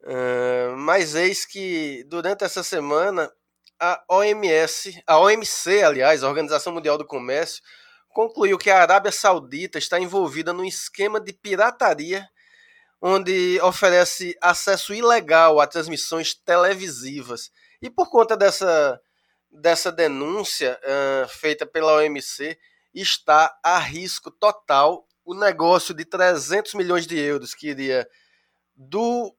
Uh, 0.04 0.78
mas 0.78 1.16
eis 1.16 1.46
que 1.46 2.06
durante 2.08 2.46
essa 2.46 2.64
semana 2.64 3.30
a 3.78 4.02
OMS, 4.10 5.04
a 5.06 5.20
OMC, 5.20 5.84
aliás, 5.84 6.24
a 6.24 6.30
Organização 6.30 6.72
Mundial 6.72 6.98
do 6.98 7.06
Comércio, 7.06 7.62
concluiu 8.08 8.58
que 8.58 8.70
a 8.70 8.82
Arábia 8.82 9.12
Saudita 9.12 9.78
está 9.78 10.00
envolvida 10.00 10.54
num 10.54 10.64
esquema 10.64 11.20
de 11.20 11.34
pirataria 11.34 12.26
onde 13.02 13.60
oferece 13.62 14.34
acesso 14.42 14.94
ilegal 14.94 15.60
a 15.60 15.68
transmissões 15.68 16.34
televisivas. 16.34 17.52
E 17.82 17.90
por 17.90 18.10
conta 18.10 18.38
dessa 18.38 18.98
dessa 19.58 19.92
denúncia 19.92 20.80
uh, 20.84 21.28
feita 21.28 21.66
pela 21.66 21.96
OMC 21.98 22.58
está 22.94 23.58
a 23.64 23.78
risco 23.78 24.32
total 24.32 25.08
o 25.26 25.34
negócio 25.34 25.94
de 25.94 26.06
300 26.06 26.74
milhões 26.74 27.06
de 27.06 27.20
euros 27.20 27.54
que 27.54 27.70
iria 27.70 28.08
do 28.76 29.36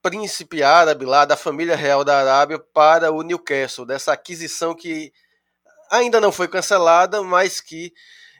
príncipe 0.00 0.62
árabe 0.62 1.04
lá, 1.04 1.26
da 1.26 1.36
família 1.36 1.76
real 1.76 2.02
da 2.02 2.18
Arábia, 2.18 2.58
para 2.58 3.12
o 3.12 3.22
Newcastle, 3.22 3.84
dessa 3.84 4.12
aquisição 4.12 4.74
que 4.74 5.12
ainda 5.90 6.20
não 6.20 6.32
foi 6.32 6.48
cancelada, 6.48 7.22
mas 7.22 7.60
que 7.60 7.92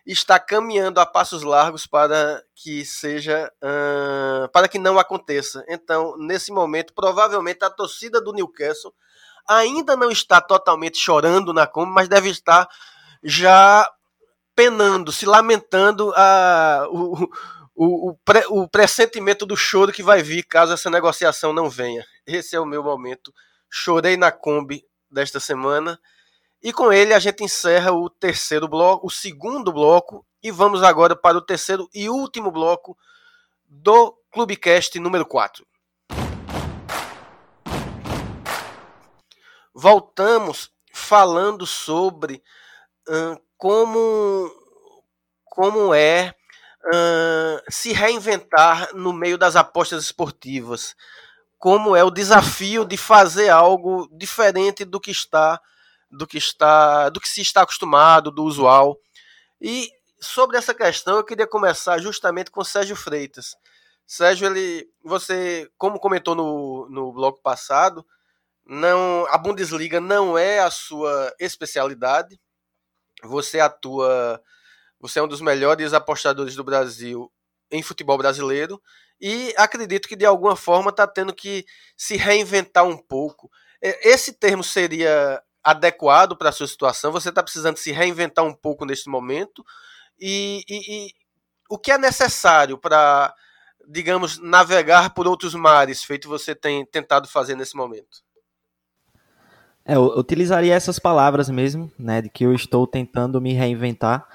está 0.06 0.40
caminhando 0.40 0.98
a 1.00 1.06
passos 1.06 1.42
largos 1.42 1.86
para 1.86 2.42
que 2.54 2.84
seja 2.84 3.52
uh, 3.62 4.48
para 4.48 4.68
que 4.68 4.78
não 4.78 4.98
aconteça. 4.98 5.62
Então, 5.68 6.16
nesse 6.16 6.50
momento, 6.50 6.94
provavelmente 6.94 7.62
a 7.62 7.68
torcida 7.68 8.20
do 8.22 8.32
Newcastle 8.32 8.94
ainda 9.48 9.96
não 9.96 10.10
está 10.10 10.40
totalmente 10.40 10.98
chorando 10.98 11.52
na 11.52 11.66
Kombi, 11.66 11.92
mas 11.92 12.08
deve 12.08 12.28
estar 12.30 12.68
já 13.22 13.88
penando, 14.54 15.12
se 15.12 15.26
lamentando 15.26 16.12
a, 16.16 16.86
o, 16.90 17.28
o, 17.74 18.10
o, 18.10 18.14
pre, 18.24 18.44
o 18.48 18.68
pressentimento 18.68 19.46
do 19.46 19.56
choro 19.56 19.92
que 19.92 20.02
vai 20.02 20.22
vir 20.22 20.42
caso 20.42 20.72
essa 20.72 20.90
negociação 20.90 21.52
não 21.52 21.68
venha. 21.68 22.04
Esse 22.26 22.56
é 22.56 22.60
o 22.60 22.66
meu 22.66 22.82
momento. 22.82 23.32
Chorei 23.68 24.16
na 24.16 24.30
Kombi 24.30 24.84
desta 25.10 25.40
semana. 25.40 25.98
E 26.62 26.72
com 26.72 26.92
ele 26.92 27.14
a 27.14 27.18
gente 27.18 27.42
encerra 27.42 27.92
o 27.92 28.10
terceiro 28.10 28.68
bloco, 28.68 29.06
o 29.06 29.10
segundo 29.10 29.72
bloco, 29.72 30.26
e 30.42 30.50
vamos 30.50 30.82
agora 30.82 31.16
para 31.16 31.38
o 31.38 31.42
terceiro 31.42 31.88
e 31.94 32.08
último 32.08 32.50
bloco 32.50 32.96
do 33.66 34.14
Clubecast 34.30 34.98
número 34.98 35.24
4. 35.24 35.66
Voltamos 39.74 40.70
falando 40.92 41.66
sobre 41.66 42.42
uh, 43.08 43.40
como, 43.56 44.50
como 45.44 45.94
é 45.94 46.34
uh, 46.86 47.62
se 47.70 47.92
reinventar 47.92 48.94
no 48.94 49.12
meio 49.12 49.38
das 49.38 49.56
apostas 49.56 50.04
esportivas, 50.04 50.96
como 51.58 51.94
é 51.94 52.02
o 52.02 52.10
desafio 52.10 52.84
de 52.84 52.96
fazer 52.96 53.50
algo 53.50 54.08
diferente 54.12 54.84
do 54.84 55.00
que 55.00 55.10
está 55.10 55.60
do 56.10 56.26
que 56.26 56.38
está 56.38 57.08
do 57.08 57.20
que 57.20 57.28
se 57.28 57.40
está 57.40 57.62
acostumado, 57.62 58.32
do 58.32 58.42
usual. 58.42 58.98
E 59.60 59.88
sobre 60.20 60.56
essa 60.56 60.74
questão 60.74 61.16
eu 61.16 61.24
queria 61.24 61.46
começar 61.46 61.98
justamente 61.98 62.50
com 62.50 62.64
Sérgio 62.64 62.96
Freitas. 62.96 63.56
Sérgio, 64.06 64.48
ele, 64.48 64.90
você, 65.04 65.70
como 65.78 66.00
comentou 66.00 66.34
no, 66.34 66.88
no 66.90 67.12
bloco 67.12 67.40
passado, 67.40 68.04
não, 68.70 69.26
a 69.28 69.36
Bundesliga 69.36 70.00
não 70.00 70.38
é 70.38 70.60
a 70.60 70.70
sua 70.70 71.34
especialidade. 71.40 72.40
Você 73.24 73.58
atua, 73.58 74.40
você 75.00 75.18
é 75.18 75.22
um 75.22 75.26
dos 75.26 75.40
melhores 75.40 75.92
apostadores 75.92 76.54
do 76.54 76.62
Brasil 76.62 77.32
em 77.68 77.82
futebol 77.82 78.16
brasileiro 78.16 78.80
e 79.20 79.52
acredito 79.56 80.06
que 80.06 80.14
de 80.14 80.24
alguma 80.24 80.54
forma 80.54 80.90
está 80.90 81.04
tendo 81.04 81.34
que 81.34 81.66
se 81.96 82.16
reinventar 82.16 82.84
um 82.84 82.96
pouco. 82.96 83.50
Esse 83.82 84.32
termo 84.32 84.62
seria 84.62 85.42
adequado 85.64 86.36
para 86.36 86.50
a 86.50 86.52
sua 86.52 86.68
situação? 86.68 87.10
Você 87.10 87.30
está 87.30 87.42
precisando 87.42 87.76
se 87.76 87.90
reinventar 87.90 88.44
um 88.44 88.54
pouco 88.54 88.84
neste 88.84 89.10
momento? 89.10 89.64
E, 90.16 90.62
e, 90.68 91.06
e 91.08 91.12
o 91.68 91.76
que 91.76 91.90
é 91.90 91.98
necessário 91.98 92.78
para, 92.78 93.34
digamos, 93.88 94.38
navegar 94.38 95.12
por 95.12 95.26
outros 95.26 95.54
mares, 95.56 96.04
feito 96.04 96.28
você 96.28 96.54
tem 96.54 96.86
tentado 96.86 97.26
fazer 97.26 97.56
nesse 97.56 97.74
momento? 97.74 98.29
É, 99.84 99.94
eu 99.94 100.04
utilizaria 100.18 100.74
essas 100.74 100.98
palavras 100.98 101.48
mesmo, 101.48 101.90
né, 101.98 102.22
de 102.22 102.28
que 102.28 102.44
eu 102.44 102.54
estou 102.54 102.86
tentando 102.86 103.40
me 103.40 103.52
reinventar. 103.52 104.26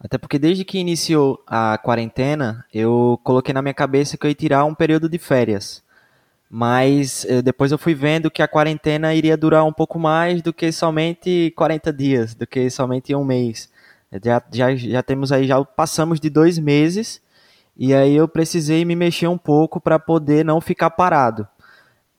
Até 0.00 0.18
porque 0.18 0.38
desde 0.38 0.64
que 0.64 0.78
iniciou 0.78 1.42
a 1.46 1.78
quarentena, 1.78 2.64
eu 2.72 3.18
coloquei 3.22 3.54
na 3.54 3.62
minha 3.62 3.74
cabeça 3.74 4.16
que 4.16 4.26
eu 4.26 4.28
ia 4.28 4.34
tirar 4.34 4.64
um 4.64 4.74
período 4.74 5.08
de 5.08 5.18
férias. 5.18 5.82
Mas 6.50 7.24
eh, 7.26 7.42
depois 7.42 7.72
eu 7.72 7.78
fui 7.78 7.94
vendo 7.94 8.30
que 8.30 8.42
a 8.42 8.48
quarentena 8.48 9.14
iria 9.14 9.36
durar 9.36 9.64
um 9.64 9.72
pouco 9.72 9.98
mais 9.98 10.42
do 10.42 10.52
que 10.52 10.70
somente 10.72 11.52
40 11.56 11.92
dias, 11.92 12.34
do 12.34 12.46
que 12.46 12.68
somente 12.70 13.14
um 13.14 13.24
mês. 13.24 13.70
Já, 14.22 14.42
já, 14.52 14.76
já 14.76 15.02
temos 15.02 15.32
aí, 15.32 15.46
já 15.46 15.64
passamos 15.64 16.20
de 16.20 16.30
dois 16.30 16.58
meses, 16.58 17.20
e 17.76 17.94
aí 17.94 18.14
eu 18.14 18.28
precisei 18.28 18.84
me 18.84 18.94
mexer 18.94 19.26
um 19.26 19.38
pouco 19.38 19.80
para 19.80 19.98
poder 19.98 20.44
não 20.44 20.60
ficar 20.60 20.90
parado 20.90 21.48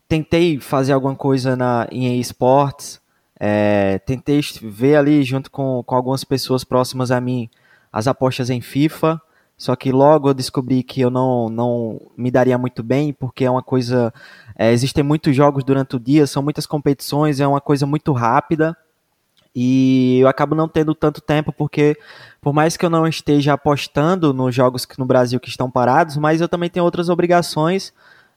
tentei 0.07 0.59
fazer 0.59 0.93
alguma 0.93 1.15
coisa 1.15 1.55
na, 1.55 1.87
em 1.91 2.19
esportes, 2.19 3.01
é, 3.39 3.99
tentei 3.99 4.39
ver 4.61 4.95
ali 4.95 5.23
junto 5.23 5.51
com, 5.51 5.83
com 5.83 5.95
algumas 5.95 6.23
pessoas 6.23 6.63
próximas 6.63 7.11
a 7.11 7.19
mim 7.19 7.49
as 7.91 8.07
apostas 8.07 8.49
em 8.49 8.59
FIFA, 8.59 9.21
só 9.57 9.73
que 9.75 9.91
logo 9.91 10.29
eu 10.29 10.33
descobri 10.33 10.83
que 10.83 10.99
eu 10.99 11.09
não, 11.09 11.49
não 11.49 12.01
me 12.17 12.29
daria 12.29 12.57
muito 12.57 12.83
bem, 12.83 13.13
porque 13.13 13.45
é 13.45 13.49
uma 13.49 13.63
coisa. 13.63 14.13
É, 14.57 14.71
existem 14.73 15.01
muitos 15.01 15.33
jogos 15.33 15.63
durante 15.63 15.95
o 15.95 15.99
dia, 15.99 16.27
são 16.27 16.43
muitas 16.43 16.65
competições, 16.65 17.39
é 17.39 17.47
uma 17.47 17.61
coisa 17.61 17.85
muito 17.85 18.11
rápida. 18.11 18.75
E 19.55 20.19
eu 20.19 20.27
acabo 20.27 20.53
não 20.53 20.67
tendo 20.67 20.93
tanto 20.93 21.21
tempo, 21.21 21.53
porque 21.53 21.97
por 22.41 22.53
mais 22.53 22.75
que 22.75 22.85
eu 22.85 22.89
não 22.89 23.07
esteja 23.07 23.53
apostando 23.53 24.33
nos 24.33 24.53
jogos 24.53 24.85
no 24.97 25.05
Brasil 25.05 25.39
que 25.39 25.47
estão 25.47 25.71
parados, 25.71 26.17
mas 26.17 26.41
eu 26.41 26.49
também 26.49 26.69
tenho 26.69 26.83
outras 26.83 27.07
obrigações 27.07 27.93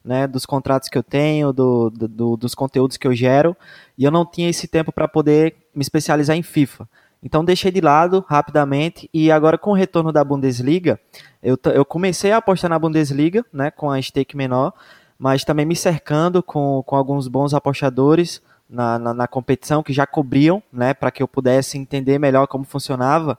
né, 0.08 0.26
dos 0.26 0.46
contratos 0.46 0.88
que 0.88 0.96
eu 0.96 1.02
tenho, 1.02 1.52
do, 1.52 1.90
do, 1.90 2.34
dos 2.34 2.54
conteúdos 2.54 2.96
que 2.96 3.06
eu 3.06 3.14
gero, 3.14 3.54
e 3.96 4.04
eu 4.04 4.10
não 4.10 4.24
tinha 4.24 4.48
esse 4.48 4.66
tempo 4.66 4.90
para 4.90 5.06
poder 5.06 5.54
me 5.74 5.82
especializar 5.82 6.34
em 6.34 6.42
FIFA. 6.42 6.88
Então 7.22 7.44
deixei 7.44 7.70
de 7.70 7.82
lado 7.82 8.24
rapidamente 8.26 9.10
e 9.12 9.30
agora 9.30 9.58
com 9.58 9.70
o 9.70 9.74
retorno 9.74 10.10
da 10.10 10.24
Bundesliga, 10.24 10.98
eu, 11.42 11.58
eu 11.74 11.84
comecei 11.84 12.32
a 12.32 12.38
apostar 12.38 12.70
na 12.70 12.78
Bundesliga, 12.78 13.44
né, 13.52 13.70
com 13.70 13.90
a 13.90 14.00
stake 14.00 14.34
menor, 14.34 14.72
mas 15.18 15.44
também 15.44 15.66
me 15.66 15.76
cercando 15.76 16.42
com, 16.42 16.82
com 16.86 16.96
alguns 16.96 17.28
bons 17.28 17.52
apostadores 17.52 18.40
na, 18.70 18.98
na, 18.98 19.12
na 19.12 19.28
competição 19.28 19.82
que 19.82 19.92
já 19.92 20.06
cobriam, 20.06 20.62
né, 20.72 20.94
para 20.94 21.10
que 21.10 21.22
eu 21.22 21.28
pudesse 21.28 21.76
entender 21.76 22.18
melhor 22.18 22.46
como 22.46 22.64
funcionava. 22.64 23.38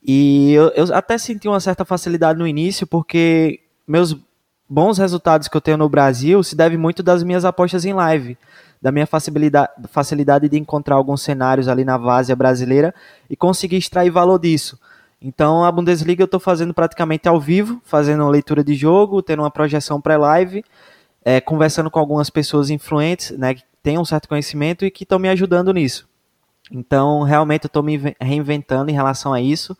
E 0.00 0.52
eu, 0.52 0.68
eu 0.76 0.94
até 0.94 1.18
senti 1.18 1.48
uma 1.48 1.58
certa 1.58 1.84
facilidade 1.84 2.38
no 2.38 2.46
início, 2.46 2.86
porque 2.86 3.60
meus 3.84 4.16
bons 4.68 4.98
resultados 4.98 5.48
que 5.48 5.56
eu 5.56 5.60
tenho 5.60 5.76
no 5.76 5.88
Brasil 5.88 6.42
se 6.42 6.56
deve 6.56 6.76
muito 6.76 7.02
das 7.02 7.22
minhas 7.22 7.44
apostas 7.44 7.84
em 7.84 7.92
live, 7.92 8.36
da 8.80 8.90
minha 8.90 9.06
facilidade, 9.06 9.72
facilidade 9.88 10.48
de 10.48 10.58
encontrar 10.58 10.96
alguns 10.96 11.22
cenários 11.22 11.68
ali 11.68 11.84
na 11.84 11.96
várzea 11.96 12.36
brasileira 12.36 12.94
e 13.28 13.36
conseguir 13.36 13.76
extrair 13.76 14.10
valor 14.10 14.38
disso. 14.38 14.78
Então 15.20 15.64
a 15.64 15.72
Bundesliga 15.72 16.22
eu 16.22 16.26
estou 16.26 16.40
fazendo 16.40 16.74
praticamente 16.74 17.26
ao 17.28 17.40
vivo, 17.40 17.80
fazendo 17.84 18.28
leitura 18.28 18.62
de 18.62 18.74
jogo, 18.74 19.22
tendo 19.22 19.42
uma 19.42 19.50
projeção 19.50 20.00
pré-live, 20.00 20.62
é, 21.24 21.40
conversando 21.40 21.90
com 21.90 21.98
algumas 21.98 22.28
pessoas 22.28 22.68
influentes, 22.68 23.30
né, 23.38 23.54
que 23.54 23.62
têm 23.82 23.98
um 23.98 24.04
certo 24.04 24.28
conhecimento 24.28 24.84
e 24.84 24.90
que 24.90 25.04
estão 25.04 25.18
me 25.18 25.28
ajudando 25.30 25.72
nisso. 25.72 26.06
Então 26.70 27.22
realmente 27.22 27.64
eu 27.64 27.68
estou 27.68 27.82
me 27.82 27.98
reinventando 28.20 28.90
em 28.90 28.94
relação 28.94 29.32
a 29.32 29.40
isso, 29.40 29.76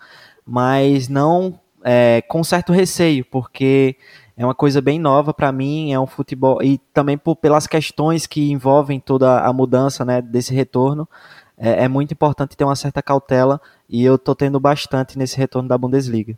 mas 0.47 1.09
não 1.09 1.61
é, 1.85 2.22
com 2.22 2.43
certo 2.43 2.72
receio, 2.72 3.26
porque 3.26 3.97
é 4.37 4.45
uma 4.45 4.55
coisa 4.55 4.80
bem 4.80 4.99
nova 4.99 5.32
para 5.32 5.53
mim, 5.53 5.93
é 5.93 6.01
um 6.01 6.07
futebol 6.07 6.62
e 6.62 6.78
também 6.93 7.16
por, 7.16 7.37
pelas 7.37 7.66
questões 7.66 8.26
que 8.26 8.51
envolvem 8.51 8.99
toda 8.99 9.41
a 9.41 9.53
mudança, 9.53 10.05
né, 10.05 10.20
desse 10.20 10.53
retorno, 10.53 11.09
é, 11.57 11.85
é 11.85 11.89
muito 11.89 12.12
importante 12.12 12.57
ter 12.57 12.64
uma 12.64 12.76
certa 12.76 13.03
cautela 13.03 13.61
e 13.89 14.05
eu 14.05 14.18
tô 14.18 14.35
tendo 14.35 14.59
bastante 14.59 15.16
nesse 15.16 15.37
retorno 15.37 15.68
da 15.68 15.78
Bundesliga. 15.78 16.37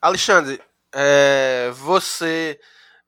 Alexandre, 0.00 0.60
é, 0.94 1.70
você 1.74 2.58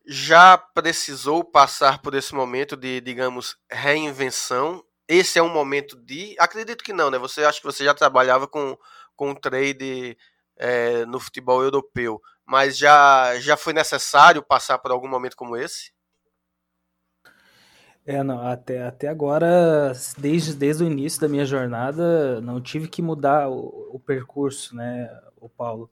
já 0.06 0.58
precisou 0.58 1.42
passar 1.42 2.02
por 2.02 2.14
esse 2.14 2.34
momento 2.34 2.76
de, 2.76 3.00
digamos, 3.00 3.56
reinvenção? 3.70 4.84
Esse 5.08 5.38
é 5.38 5.42
um 5.42 5.48
momento 5.48 5.96
de. 5.96 6.36
Acredito 6.38 6.84
que 6.84 6.92
não, 6.92 7.10
né? 7.10 7.18
Você 7.18 7.44
acha 7.44 7.60
que 7.60 7.66
você 7.66 7.84
já 7.84 7.94
trabalhava 7.94 8.46
com, 8.46 8.76
com 9.16 9.34
trade 9.34 10.16
é, 10.56 11.04
no 11.06 11.18
futebol 11.18 11.62
europeu, 11.62 12.20
mas 12.46 12.76
já, 12.76 13.38
já 13.40 13.56
foi 13.56 13.72
necessário 13.72 14.42
passar 14.42 14.78
por 14.78 14.90
algum 14.90 15.08
momento 15.08 15.36
como 15.36 15.56
esse? 15.56 15.92
É, 18.04 18.22
não, 18.22 18.40
até, 18.40 18.82
até 18.82 19.06
agora, 19.06 19.92
desde, 20.18 20.54
desde 20.54 20.82
o 20.82 20.86
início 20.86 21.20
da 21.20 21.28
minha 21.28 21.44
jornada, 21.44 22.40
não 22.40 22.60
tive 22.60 22.88
que 22.88 23.00
mudar 23.00 23.48
o, 23.48 23.90
o 23.92 24.00
percurso, 24.00 24.74
né, 24.74 25.08
o 25.40 25.48
Paulo. 25.48 25.88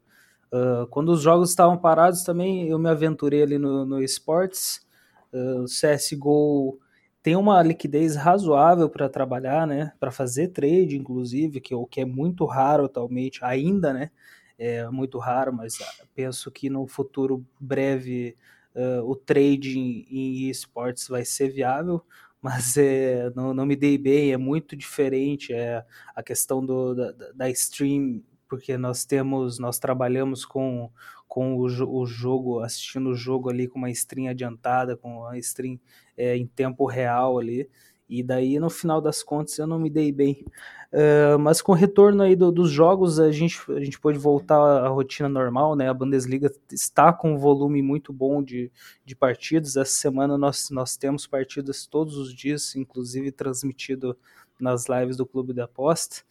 Uh, 0.53 0.87
quando 0.89 1.11
os 1.11 1.23
jogos 1.23 1.51
estavam 1.51 1.79
parados 1.79 2.25
também, 2.25 2.69
eu 2.69 2.79
me 2.81 2.91
aventurei 2.91 3.43
ali 3.43 3.59
no, 3.59 3.87
no 3.87 4.03
esportes. 4.03 4.85
Uh, 5.33 5.63
o 5.63 5.67
CSGO 5.67 6.81
tem 7.23 7.37
uma 7.37 7.63
liquidez 7.63 8.17
razoável 8.17 8.89
para 8.89 9.09
trabalhar, 9.09 9.65
né, 9.65 9.93
para 10.01 10.11
fazer 10.11 10.49
trade, 10.49 10.97
inclusive, 10.99 11.61
que, 11.61 11.75
o 11.75 11.87
que 11.87 12.01
é 12.01 12.05
muito 12.05 12.45
raro 12.45 12.87
atualmente, 12.87 13.39
ainda, 13.45 13.93
né, 13.93 14.11
é 14.61 14.87
muito 14.91 15.19
raro, 15.19 15.55
mas 15.55 15.79
penso 16.15 16.51
que 16.51 16.69
no 16.69 16.87
futuro 16.87 17.43
breve 17.59 18.37
uh, 18.75 19.03
o 19.11 19.17
trade 19.17 19.79
em, 19.79 20.51
esportes 20.51 21.09
vai 21.09 21.25
ser 21.25 21.49
viável, 21.49 22.05
mas 22.43 22.77
é, 22.77 23.31
não, 23.35 23.55
não 23.55 23.65
me 23.65 23.75
dei 23.75 23.97
bem, 23.97 24.33
é 24.33 24.37
muito 24.37 24.77
diferente 24.77 25.53
é, 25.55 25.83
a 26.15 26.23
questão 26.23 26.65
do, 26.65 26.95
da, 26.95 27.33
da 27.33 27.51
stream, 27.51 28.23
porque 28.47 28.77
nós 28.77 29.07
temos, 29.07 29.59
nós 29.59 29.79
trabalhamos 29.79 30.45
com, 30.45 30.91
com 31.27 31.57
o, 31.57 31.63
o 31.63 32.07
jogo, 32.07 32.61
assistindo 32.61 33.11
o 33.11 33.15
jogo 33.15 33.49
ali 33.49 33.67
com 33.67 33.79
uma 33.79 33.91
stream 33.91 34.29
adiantada, 34.29 34.95
com 34.95 35.25
a 35.25 35.39
stream 35.39 35.81
é, 36.17 36.37
em 36.37 36.47
tempo 36.47 36.85
real 36.85 37.39
ali, 37.39 37.67
e 38.11 38.23
daí 38.25 38.59
no 38.59 38.69
final 38.69 39.01
das 39.01 39.23
contas 39.23 39.57
eu 39.59 39.67
não 39.67 39.79
me 39.79 39.89
dei 39.89 40.11
bem. 40.11 40.45
Uh, 40.93 41.39
mas 41.39 41.63
com 41.63 41.71
o 41.71 41.75
retorno 41.75 42.25
aí 42.25 42.35
do, 42.35 42.51
dos 42.51 42.69
jogos, 42.69 43.21
a 43.21 43.31
gente, 43.31 43.57
a 43.71 43.79
gente 43.79 44.01
pôde 44.01 44.19
voltar 44.19 44.57
à 44.57 44.89
rotina 44.89 45.29
normal, 45.29 45.77
né? 45.77 45.89
A 45.89 45.95
Bundesliga 45.95 46.53
está 46.73 47.13
com 47.13 47.35
um 47.35 47.39
volume 47.39 47.81
muito 47.81 48.13
bom 48.13 48.43
de, 48.43 48.73
de 49.05 49.15
partidas. 49.15 49.77
Essa 49.77 49.93
semana 49.93 50.37
nós, 50.37 50.69
nós 50.71 50.97
temos 50.97 51.29
partidas 51.29 51.87
todos 51.87 52.17
os 52.17 52.35
dias, 52.35 52.75
inclusive 52.75 53.31
transmitido 53.31 54.19
nas 54.59 54.89
lives 54.89 55.17
do 55.17 55.25
Clube 55.25 55.53
da 55.53 55.65
Aposta. 55.65 56.23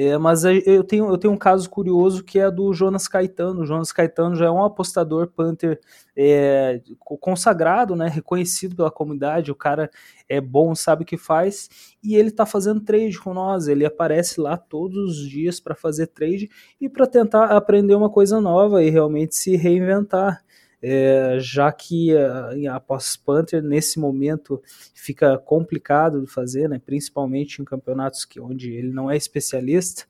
É, 0.00 0.16
mas 0.16 0.44
eu 0.44 0.84
tenho, 0.84 1.10
eu 1.10 1.18
tenho 1.18 1.34
um 1.34 1.36
caso 1.36 1.68
curioso 1.68 2.22
que 2.22 2.38
é 2.38 2.48
do 2.48 2.72
Jonas 2.72 3.08
Caetano. 3.08 3.62
O 3.62 3.66
Jonas 3.66 3.90
Caetano 3.90 4.36
já 4.36 4.46
é 4.46 4.50
um 4.50 4.62
apostador 4.62 5.26
Panther 5.26 5.80
é, 6.16 6.80
consagrado, 7.00 7.96
né, 7.96 8.06
reconhecido 8.06 8.76
pela 8.76 8.92
comunidade. 8.92 9.50
O 9.50 9.56
cara 9.56 9.90
é 10.28 10.40
bom, 10.40 10.72
sabe 10.72 11.02
o 11.02 11.04
que 11.04 11.16
faz 11.16 11.68
e 12.00 12.14
ele 12.14 12.28
está 12.28 12.46
fazendo 12.46 12.80
trade 12.80 13.18
com 13.18 13.34
nós. 13.34 13.66
Ele 13.66 13.84
aparece 13.84 14.40
lá 14.40 14.56
todos 14.56 15.18
os 15.18 15.28
dias 15.28 15.58
para 15.58 15.74
fazer 15.74 16.06
trade 16.06 16.48
e 16.80 16.88
para 16.88 17.04
tentar 17.04 17.46
aprender 17.46 17.96
uma 17.96 18.08
coisa 18.08 18.40
nova 18.40 18.84
e 18.84 18.90
realmente 18.90 19.34
se 19.34 19.56
reinventar 19.56 20.44
é, 20.82 21.38
já 21.40 21.70
que 21.72 22.16
a, 22.16 22.76
a 22.76 22.80
pós-Panther 22.80 23.62
nesse 23.62 23.98
momento 23.98 24.62
fica 24.94 25.36
complicado 25.38 26.20
de 26.20 26.26
fazer, 26.26 26.68
né, 26.68 26.80
principalmente 26.84 27.60
em 27.60 27.64
campeonatos 27.64 28.24
que, 28.24 28.40
onde 28.40 28.72
ele 28.72 28.92
não 28.92 29.10
é 29.10 29.16
especialista, 29.16 30.04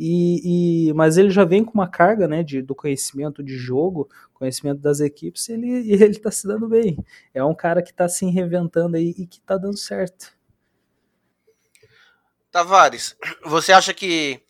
e, 0.00 0.88
e, 0.88 0.92
mas 0.92 1.18
ele 1.18 1.30
já 1.30 1.44
vem 1.44 1.64
com 1.64 1.72
uma 1.74 1.88
carga 1.88 2.28
né, 2.28 2.44
de, 2.44 2.62
do 2.62 2.72
conhecimento 2.72 3.42
de 3.42 3.56
jogo, 3.56 4.08
conhecimento 4.32 4.80
das 4.80 5.00
equipes, 5.00 5.48
ele, 5.48 5.66
e 5.66 5.92
ele 5.92 6.12
está 6.12 6.30
se 6.30 6.46
dando 6.46 6.68
bem. 6.68 7.04
É 7.34 7.42
um 7.42 7.54
cara 7.54 7.82
que 7.82 7.90
está 7.90 8.08
se 8.08 8.24
reinventando 8.26 8.96
aí 8.96 9.12
e 9.18 9.26
que 9.26 9.38
está 9.38 9.56
dando 9.56 9.76
certo. 9.76 10.38
Tavares, 12.50 13.16
você 13.44 13.72
acha 13.72 13.92
que 13.92 14.40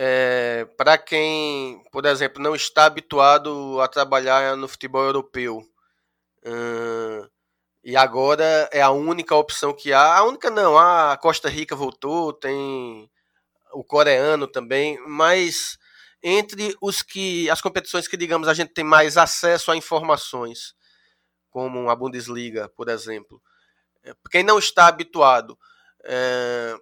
é, 0.00 0.64
para 0.76 0.96
quem, 0.96 1.82
por 1.90 2.06
exemplo, 2.06 2.40
não 2.40 2.54
está 2.54 2.84
habituado 2.84 3.80
a 3.80 3.88
trabalhar 3.88 4.56
no 4.56 4.68
futebol 4.68 5.02
europeu 5.02 5.60
hum, 6.46 7.28
e 7.82 7.96
agora 7.96 8.68
é 8.72 8.80
a 8.80 8.90
única 8.90 9.34
opção 9.34 9.74
que 9.74 9.92
há, 9.92 10.18
a 10.18 10.22
única 10.22 10.50
não, 10.50 10.78
a 10.78 11.16
Costa 11.16 11.48
Rica 11.48 11.74
voltou, 11.74 12.32
tem 12.32 13.10
o 13.72 13.82
coreano 13.82 14.46
também, 14.46 15.00
mas 15.04 15.76
entre 16.22 16.76
os 16.80 17.02
que 17.02 17.50
as 17.50 17.60
competições 17.60 18.06
que 18.06 18.16
digamos 18.16 18.46
a 18.46 18.54
gente 18.54 18.72
tem 18.72 18.84
mais 18.84 19.16
acesso 19.16 19.72
a 19.72 19.76
informações, 19.76 20.74
como 21.50 21.90
a 21.90 21.96
Bundesliga, 21.96 22.68
por 22.76 22.88
exemplo, 22.88 23.42
é, 24.04 24.14
quem 24.30 24.44
não 24.44 24.60
está 24.60 24.86
habituado 24.86 25.58
é, 26.04 26.76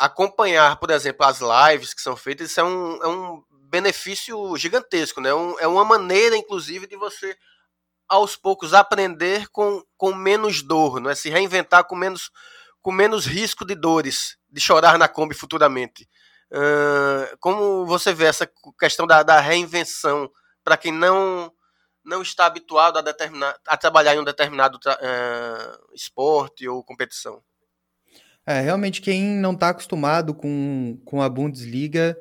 acompanhar, 0.00 0.76
por 0.80 0.90
exemplo, 0.90 1.26
as 1.26 1.40
lives 1.40 1.92
que 1.92 2.00
são 2.00 2.16
feitas, 2.16 2.50
isso 2.50 2.60
é 2.60 2.64
um, 2.64 3.02
é 3.02 3.06
um 3.06 3.44
benefício 3.68 4.56
gigantesco, 4.56 5.20
né? 5.20 5.32
Um, 5.34 5.58
é 5.60 5.66
uma 5.66 5.84
maneira, 5.84 6.34
inclusive, 6.36 6.86
de 6.86 6.96
você 6.96 7.36
aos 8.08 8.34
poucos 8.34 8.72
aprender 8.72 9.48
com, 9.50 9.84
com 9.98 10.14
menos 10.14 10.62
dor, 10.62 11.00
não 11.00 11.10
é? 11.10 11.14
Se 11.14 11.28
reinventar 11.28 11.84
com 11.84 11.94
menos, 11.94 12.30
com 12.80 12.90
menos 12.90 13.26
risco 13.26 13.64
de 13.64 13.74
dores, 13.74 14.38
de 14.48 14.60
chorar 14.60 14.98
na 14.98 15.06
Kombi 15.06 15.34
futuramente. 15.34 16.08
Uh, 16.50 17.36
como 17.38 17.84
você 17.84 18.12
vê 18.14 18.24
essa 18.24 18.50
questão 18.78 19.06
da, 19.06 19.22
da 19.22 19.38
reinvenção 19.38 20.28
para 20.64 20.76
quem 20.76 20.92
não 20.92 21.52
não 22.02 22.22
está 22.22 22.46
habituado 22.46 22.96
a, 22.98 23.02
determinar, 23.02 23.54
a 23.66 23.76
trabalhar 23.76 24.14
em 24.14 24.18
um 24.18 24.24
determinado 24.24 24.78
uh, 24.78 25.94
esporte 25.94 26.66
ou 26.66 26.82
competição? 26.82 27.42
É, 28.50 28.60
realmente 28.60 29.00
quem 29.00 29.22
não 29.36 29.52
está 29.52 29.68
acostumado 29.68 30.34
com, 30.34 30.98
com 31.04 31.22
a 31.22 31.28
Bundesliga 31.28 32.18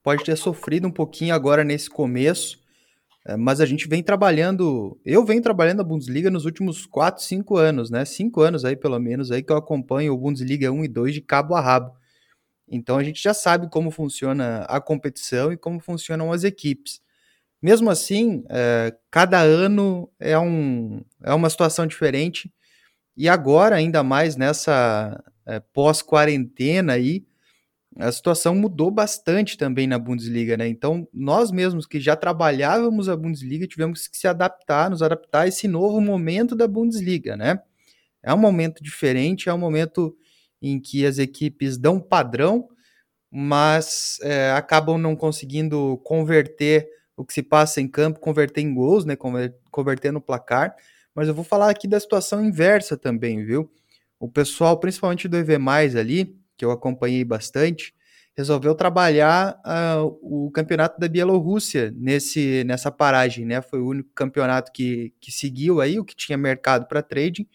pode 0.00 0.22
ter 0.22 0.36
sofrido 0.36 0.86
um 0.86 0.92
pouquinho 0.92 1.34
agora 1.34 1.64
nesse 1.64 1.90
começo, 1.90 2.60
é, 3.26 3.36
mas 3.36 3.60
a 3.60 3.66
gente 3.66 3.88
vem 3.88 4.00
trabalhando, 4.00 4.96
eu 5.04 5.24
venho 5.24 5.42
trabalhando 5.42 5.80
a 5.80 5.84
Bundesliga 5.84 6.30
nos 6.30 6.44
últimos 6.44 6.86
4, 6.86 7.24
5 7.24 7.56
anos, 7.56 7.90
né? 7.90 8.04
5 8.04 8.40
anos 8.40 8.64
aí 8.64 8.76
pelo 8.76 8.96
menos 9.00 9.32
aí 9.32 9.42
que 9.42 9.52
eu 9.52 9.56
acompanho 9.56 10.14
o 10.14 10.16
Bundesliga 10.16 10.70
1 10.70 10.84
e 10.84 10.88
2 10.88 11.14
de 11.14 11.20
cabo 11.20 11.56
a 11.56 11.60
rabo. 11.60 11.92
Então 12.68 12.96
a 12.96 13.02
gente 13.02 13.20
já 13.20 13.34
sabe 13.34 13.68
como 13.68 13.90
funciona 13.90 14.60
a 14.68 14.80
competição 14.80 15.52
e 15.52 15.56
como 15.56 15.80
funcionam 15.80 16.32
as 16.32 16.44
equipes. 16.44 17.00
Mesmo 17.60 17.90
assim, 17.90 18.44
é, 18.48 18.94
cada 19.10 19.40
ano 19.40 20.08
é, 20.20 20.38
um, 20.38 21.04
é 21.24 21.34
uma 21.34 21.50
situação 21.50 21.88
diferente. 21.88 22.52
E 23.16 23.28
agora, 23.28 23.76
ainda 23.76 24.02
mais 24.02 24.36
nessa, 24.36 25.22
é, 25.46 25.60
pós-quarentena 25.60 26.94
aí, 26.94 27.24
a 27.98 28.10
situação 28.10 28.54
mudou 28.54 28.90
bastante 28.90 29.56
também 29.58 29.86
na 29.86 29.98
Bundesliga, 29.98 30.56
né? 30.56 30.66
Então, 30.66 31.06
nós 31.12 31.50
mesmos 31.50 31.86
que 31.86 32.00
já 32.00 32.16
trabalhávamos 32.16 33.08
a 33.08 33.16
Bundesliga, 33.16 33.66
tivemos 33.66 34.08
que 34.08 34.16
se 34.16 34.26
adaptar, 34.26 34.88
nos 34.90 35.02
adaptar 35.02 35.42
a 35.42 35.48
esse 35.48 35.68
novo 35.68 36.00
momento 36.00 36.56
da 36.56 36.66
Bundesliga, 36.66 37.36
né? 37.36 37.60
É 38.22 38.32
um 38.32 38.38
momento 38.38 38.82
diferente, 38.82 39.48
é 39.48 39.54
um 39.54 39.58
momento 39.58 40.16
em 40.62 40.80
que 40.80 41.04
as 41.04 41.18
equipes 41.18 41.76
dão 41.76 42.00
padrão, 42.00 42.68
mas 43.30 44.18
é, 44.22 44.52
acabam 44.52 44.98
não 44.98 45.16
conseguindo 45.16 45.98
converter 46.04 46.88
o 47.16 47.24
que 47.24 47.32
se 47.34 47.42
passa 47.42 47.80
em 47.80 47.88
campo, 47.88 48.20
converter 48.20 48.62
em 48.62 48.74
gols, 48.74 49.04
né? 49.04 49.16
Converter 49.70 50.12
no 50.12 50.20
placar. 50.20 50.74
Mas 51.14 51.28
eu 51.28 51.34
vou 51.34 51.44
falar 51.44 51.70
aqui 51.70 51.86
da 51.88 52.00
situação 52.00 52.44
inversa 52.44 52.96
também, 52.96 53.44
viu? 53.44 53.70
O 54.22 54.28
pessoal, 54.28 54.78
principalmente 54.78 55.26
do 55.26 55.36
EV, 55.36 55.56
ali, 55.98 56.36
que 56.56 56.64
eu 56.64 56.70
acompanhei 56.70 57.24
bastante, 57.24 57.92
resolveu 58.36 58.72
trabalhar 58.72 59.60
uh, 59.66 60.06
o 60.22 60.48
campeonato 60.52 61.00
da 61.00 61.08
Bielorrússia 61.08 61.92
nessa 62.64 62.92
paragem, 62.92 63.44
né? 63.44 63.60
Foi 63.60 63.80
o 63.80 63.88
único 63.88 64.10
campeonato 64.14 64.70
que, 64.70 65.12
que 65.20 65.32
seguiu 65.32 65.80
aí, 65.80 65.98
o 65.98 66.04
que 66.04 66.14
tinha 66.14 66.38
mercado 66.38 66.86
para 66.86 67.02
trading. 67.02 67.48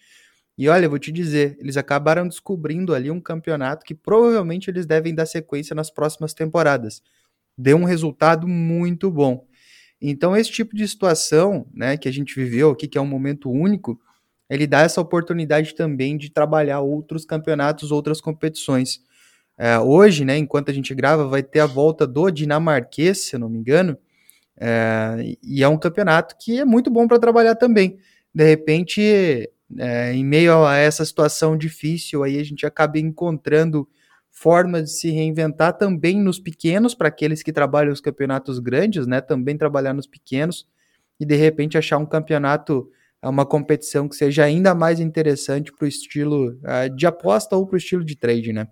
E 0.58 0.68
olha, 0.68 0.90
vou 0.90 1.00
te 1.00 1.10
dizer, 1.10 1.56
eles 1.58 1.78
acabaram 1.78 2.28
descobrindo 2.28 2.94
ali 2.94 3.10
um 3.10 3.22
campeonato 3.22 3.86
que 3.86 3.96
provavelmente 3.96 4.70
eles 4.70 4.86
devem 4.86 5.16
dar 5.16 5.26
sequência 5.26 5.74
nas 5.74 5.90
próximas 5.90 6.34
temporadas. 6.34 7.02
Deu 7.58 7.78
um 7.78 7.86
resultado 7.86 8.46
muito 8.46 9.10
bom. 9.10 9.48
Então, 10.02 10.36
esse 10.36 10.52
tipo 10.52 10.76
de 10.76 10.86
situação, 10.86 11.66
né, 11.74 11.96
que 11.96 12.10
a 12.10 12.12
gente 12.12 12.36
viveu 12.36 12.72
aqui, 12.72 12.90
que 12.90 12.98
é 12.98 13.02
um 13.02 13.08
momento 13.08 13.50
único, 13.50 13.98
ele 14.50 14.68
dá 14.68 14.82
essa 14.82 15.02
oportunidade 15.02 15.76
também 15.76 16.18
de 16.18 16.32
trabalhar 16.32 16.82
outros 16.82 17.26
campeonatos, 17.26 17.92
outras 17.92 18.22
competições. 18.22 19.00
É, 19.58 19.80
hoje, 19.80 20.26
né, 20.26 20.38
enquanto 20.38 20.70
a 20.72 20.74
gente 20.74 20.94
grava, 20.96 21.28
vai 21.28 21.44
ter 21.44 21.60
a 21.62 21.66
volta 21.68 22.08
do 22.08 22.30
dinamarquês, 22.32 23.20
se 23.26 23.36
eu 23.36 23.40
não 23.40 23.50
me 23.50 23.60
engano, 23.60 23.98
É, 24.60 25.36
e 25.44 25.64
é 25.64 25.68
um 25.68 25.78
campeonato 25.78 26.36
que 26.40 26.60
é 26.60 26.66
muito 26.66 26.90
bom 26.92 27.08
para 27.08 27.20
trabalhar 27.20 27.56
também. 27.56 27.98
De 28.34 28.44
repente, 28.46 29.02
é, 29.80 30.14
em 30.14 30.24
meio 30.26 30.66
a 30.66 30.76
essa 30.78 31.06
situação 31.06 31.58
difícil, 31.58 32.24
aí 32.24 32.40
a 32.40 32.44
gente 32.44 32.66
acaba 32.66 33.00
encontrando 33.00 33.88
formas 34.32 34.84
de 34.86 34.92
se 35.00 35.10
reinventar 35.12 35.78
também 35.78 36.20
nos 36.22 36.40
pequenos, 36.40 36.96
para 36.96 37.08
aqueles 37.10 37.44
que 37.44 37.52
trabalham 37.54 37.92
os 37.94 38.02
campeonatos 38.02 38.60
grandes, 38.60 39.08
né? 39.08 39.22
Também 39.22 39.58
trabalhar 39.58 39.94
nos 39.94 40.08
pequenos 40.08 40.68
e 41.20 41.26
de 41.26 41.36
repente 41.36 41.78
achar 41.78 41.98
um 41.98 42.06
campeonato, 42.06 42.90
uma 43.24 43.46
competição 43.46 44.08
que 44.08 44.16
seja 44.16 44.44
ainda 44.44 44.76
mais 44.76 45.00
interessante 45.00 45.72
para 45.72 45.86
o 45.86 45.88
estilo 45.88 46.52
uh, 46.52 46.96
de 46.96 47.08
aposta 47.08 47.56
ou 47.56 47.66
para 47.66 47.76
o 47.76 47.78
estilo 47.78 48.04
de 48.04 48.16
trade, 48.16 48.54
né? 48.54 48.68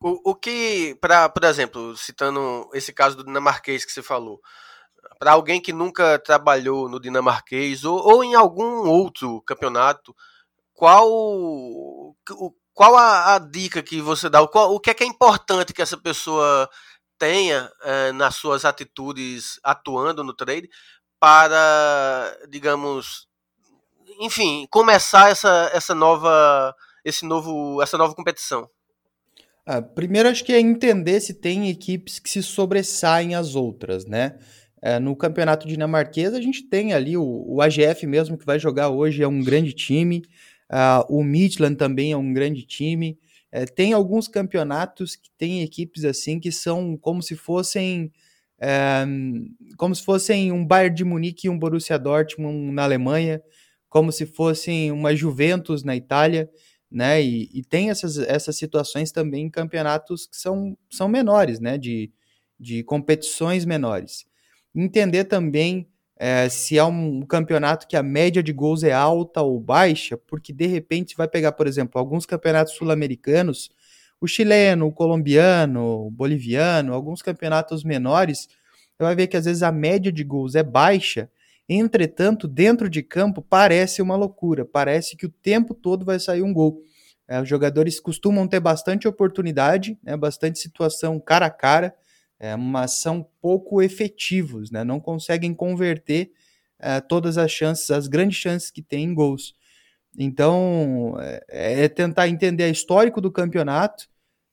O, 0.00 0.30
o 0.30 0.34
que, 0.34 0.96
pra, 1.00 1.28
por 1.28 1.44
exemplo, 1.44 1.96
citando 1.96 2.68
esse 2.74 2.92
caso 2.92 3.16
do 3.16 3.24
dinamarquês 3.24 3.84
que 3.84 3.92
você 3.92 4.02
falou, 4.02 4.40
para 5.18 5.32
alguém 5.32 5.60
que 5.60 5.72
nunca 5.72 6.18
trabalhou 6.18 6.88
no 6.88 7.00
dinamarquês 7.00 7.84
ou, 7.84 7.98
ou 7.98 8.24
em 8.24 8.34
algum 8.34 8.88
outro 8.88 9.40
campeonato, 9.42 10.14
qual, 10.74 11.08
qual 12.74 12.96
a, 12.96 13.34
a 13.34 13.38
dica 13.38 13.82
que 13.82 14.00
você 14.00 14.28
dá? 14.28 14.42
O, 14.42 14.48
qual, 14.48 14.74
o 14.74 14.80
que 14.80 14.90
é 14.90 14.94
que 14.94 15.04
é 15.04 15.06
importante 15.06 15.72
que 15.72 15.82
essa 15.82 15.96
pessoa 15.96 16.68
tenha 17.18 17.70
é, 17.82 18.12
nas 18.12 18.36
suas 18.36 18.64
atitudes 18.64 19.58
atuando 19.62 20.22
no 20.22 20.34
trade 20.34 20.68
para, 21.18 22.36
digamos, 22.50 23.26
enfim, 24.20 24.66
começar 24.70 25.30
essa, 25.30 25.70
essa 25.72 25.94
nova 25.94 26.74
esse 27.04 27.24
novo 27.24 27.80
essa 27.82 27.96
nova 27.96 28.14
competição? 28.14 28.68
Ah, 29.64 29.82
primeiro, 29.82 30.28
acho 30.28 30.44
que 30.44 30.52
é 30.52 30.60
entender 30.60 31.20
se 31.20 31.34
tem 31.34 31.68
equipes 31.68 32.18
que 32.18 32.30
se 32.30 32.42
sobressaem 32.42 33.34
às 33.34 33.54
outras, 33.54 34.06
né? 34.06 34.38
É, 34.80 35.00
no 35.00 35.16
campeonato 35.16 35.66
dinamarquês, 35.66 36.32
a 36.34 36.40
gente 36.40 36.62
tem 36.68 36.92
ali 36.92 37.16
o, 37.16 37.44
o, 37.46 37.60
AGF 37.60 38.06
mesmo, 38.06 38.38
que 38.38 38.46
vai 38.46 38.58
jogar 38.58 38.90
hoje, 38.90 39.22
é 39.22 39.28
um 39.28 39.42
grande 39.42 39.72
time. 39.72 40.22
Uh, 40.70 41.18
o 41.18 41.24
Midland 41.24 41.76
também 41.76 42.12
é 42.12 42.16
um 42.16 42.32
grande 42.32 42.62
time. 42.64 43.18
É, 43.50 43.64
tem 43.64 43.92
alguns 43.92 44.28
campeonatos 44.28 45.16
que 45.16 45.30
tem 45.36 45.62
equipes 45.62 46.04
assim 46.04 46.38
que 46.38 46.52
são 46.52 46.96
como 46.96 47.22
se 47.22 47.34
fossem 47.34 48.12
é, 48.60 49.04
como 49.76 49.94
se 49.94 50.02
fossem 50.02 50.52
um 50.52 50.64
Bayern 50.64 50.94
de 50.94 51.04
Munique 51.04 51.46
e 51.46 51.50
um 51.50 51.58
Borussia 51.58 51.98
Dortmund 51.98 52.72
na 52.72 52.84
Alemanha, 52.84 53.42
como 53.96 54.12
se 54.12 54.26
fossem 54.26 54.92
uma 54.92 55.16
Juventus 55.16 55.82
na 55.82 55.96
Itália 55.96 56.50
né? 56.90 57.22
E, 57.22 57.50
e, 57.52 57.62
tem 57.64 57.88
essas, 57.88 58.18
essas 58.18 58.56
situações 58.56 59.10
também 59.10 59.46
em 59.46 59.50
campeonatos 59.50 60.26
que 60.26 60.36
são, 60.36 60.76
são 60.90 61.08
menores, 61.08 61.58
né? 61.58 61.78
De, 61.78 62.12
de 62.60 62.82
competições 62.84 63.64
menores. 63.64 64.26
Entender 64.74 65.24
também 65.24 65.88
é, 66.18 66.46
se 66.50 66.76
é 66.76 66.84
um 66.84 67.22
campeonato 67.22 67.88
que 67.88 67.96
a 67.96 68.02
média 68.02 68.42
de 68.42 68.52
gols 68.52 68.84
é 68.84 68.92
alta 68.92 69.40
ou 69.40 69.58
baixa, 69.58 70.16
porque 70.16 70.52
de 70.52 70.66
repente 70.66 71.16
vai 71.16 71.26
pegar, 71.26 71.52
por 71.52 71.66
exemplo, 71.66 71.98
alguns 71.98 72.26
campeonatos 72.26 72.74
sul-americanos, 72.74 73.70
o 74.20 74.26
chileno, 74.26 74.86
o 74.86 74.92
colombiano, 74.92 76.06
o 76.06 76.10
boliviano, 76.10 76.92
alguns 76.92 77.22
campeonatos 77.22 77.82
menores, 77.82 78.46
você 78.96 79.04
vai 79.04 79.16
ver 79.16 79.26
que 79.26 79.38
às 79.38 79.46
vezes 79.46 79.62
a 79.62 79.72
média 79.72 80.12
de 80.12 80.22
gols 80.22 80.54
é 80.54 80.62
baixa 80.62 81.30
Entretanto, 81.68 82.46
dentro 82.46 82.88
de 82.88 83.02
campo 83.02 83.42
parece 83.42 84.00
uma 84.00 84.14
loucura, 84.14 84.64
parece 84.64 85.16
que 85.16 85.26
o 85.26 85.30
tempo 85.30 85.74
todo 85.74 86.04
vai 86.04 86.20
sair 86.20 86.42
um 86.42 86.52
gol. 86.52 86.80
É, 87.28 87.40
os 87.40 87.48
jogadores 87.48 87.98
costumam 87.98 88.46
ter 88.46 88.60
bastante 88.60 89.08
oportunidade, 89.08 89.98
né, 90.02 90.16
bastante 90.16 90.60
situação 90.60 91.18
cara 91.18 91.46
a 91.46 91.50
cara, 91.50 91.94
é, 92.38 92.54
mas 92.54 93.00
são 93.00 93.26
pouco 93.40 93.82
efetivos, 93.82 94.70
né, 94.70 94.84
não 94.84 95.00
conseguem 95.00 95.52
converter 95.52 96.30
é, 96.78 97.00
todas 97.00 97.36
as 97.36 97.50
chances, 97.50 97.90
as 97.90 98.06
grandes 98.06 98.38
chances 98.38 98.70
que 98.70 98.82
têm 98.82 99.04
em 99.04 99.14
gols. 99.14 99.54
Então, 100.16 101.16
é, 101.18 101.84
é 101.84 101.88
tentar 101.88 102.28
entender 102.28 102.64
o 102.64 102.72
histórico 102.72 103.20
do 103.20 103.30
campeonato 103.30 104.08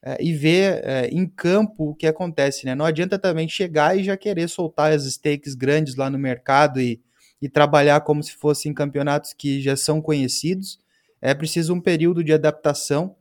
é, 0.06 0.18
e 0.22 0.34
ver 0.34 0.82
é, 0.84 1.08
em 1.08 1.26
campo 1.26 1.92
o 1.92 1.96
que 1.96 2.06
acontece. 2.06 2.66
Né? 2.66 2.76
Não 2.76 2.84
adianta 2.84 3.18
também 3.18 3.48
chegar 3.48 3.98
e 3.98 4.04
já 4.04 4.18
querer 4.18 4.50
soltar 4.50 4.92
as 4.92 5.06
stakes 5.06 5.56
grandes 5.56 5.96
lá 5.96 6.10
no 6.10 6.20
mercado 6.20 6.82
e, 6.82 7.02
e 7.42 7.48
trabalhar 7.48 8.02
como 8.02 8.22
se 8.22 8.34
fossem 8.34 8.74
campeonatos 8.74 9.34
que 9.34 9.62
já 9.62 9.78
são 9.78 10.02
conhecidos. 10.02 10.78
É 11.22 11.34
preciso 11.34 11.74
um 11.74 11.80
período 11.80 12.22
de 12.22 12.34
adaptação, 12.34 13.16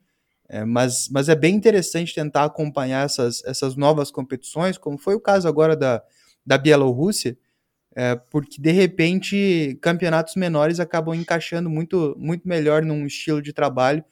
é, 0.48 0.64
mas, 0.64 1.08
mas 1.08 1.28
é 1.28 1.36
bem 1.36 1.54
interessante 1.54 2.14
tentar 2.14 2.44
acompanhar 2.44 3.06
essas, 3.06 3.44
essas 3.44 3.76
novas 3.76 4.10
competições, 4.10 4.76
como 4.76 4.98
foi 4.98 5.14
o 5.14 5.20
caso 5.20 5.46
agora 5.46 5.76
da, 5.76 6.02
da 6.44 6.58
Bielorrússia, 6.58 7.38
é, 7.94 8.16
porque 8.16 8.60
de 8.60 8.72
repente 8.72 9.78
campeonatos 9.80 10.34
menores 10.34 10.80
acabam 10.80 11.14
encaixando 11.14 11.70
muito, 11.70 12.16
muito 12.18 12.48
melhor 12.48 12.82
num 12.82 13.06
estilo 13.06 13.40
de 13.40 13.52
trabalho 13.52 14.02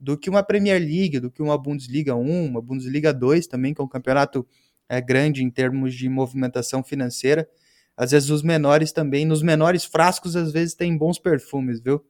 do 0.00 0.16
que 0.16 0.30
uma 0.30 0.42
Premier 0.42 0.80
League, 0.80 1.20
do 1.20 1.30
que 1.30 1.42
uma 1.42 1.58
Bundesliga 1.58 2.14
1, 2.14 2.46
uma 2.46 2.62
Bundesliga 2.62 3.12
2 3.12 3.46
também, 3.46 3.74
que 3.74 3.80
é 3.80 3.84
um 3.84 3.88
campeonato 3.88 4.46
é, 4.88 5.00
grande 5.00 5.44
em 5.44 5.50
termos 5.50 5.94
de 5.94 6.08
movimentação 6.08 6.82
financeira. 6.82 7.48
Às 7.96 8.12
vezes 8.12 8.30
os 8.30 8.42
menores 8.42 8.92
também, 8.92 9.26
nos 9.26 9.42
menores 9.42 9.84
frascos, 9.84 10.34
às 10.34 10.52
vezes 10.52 10.74
tem 10.74 10.96
bons 10.96 11.18
perfumes, 11.18 11.80
viu? 11.80 12.02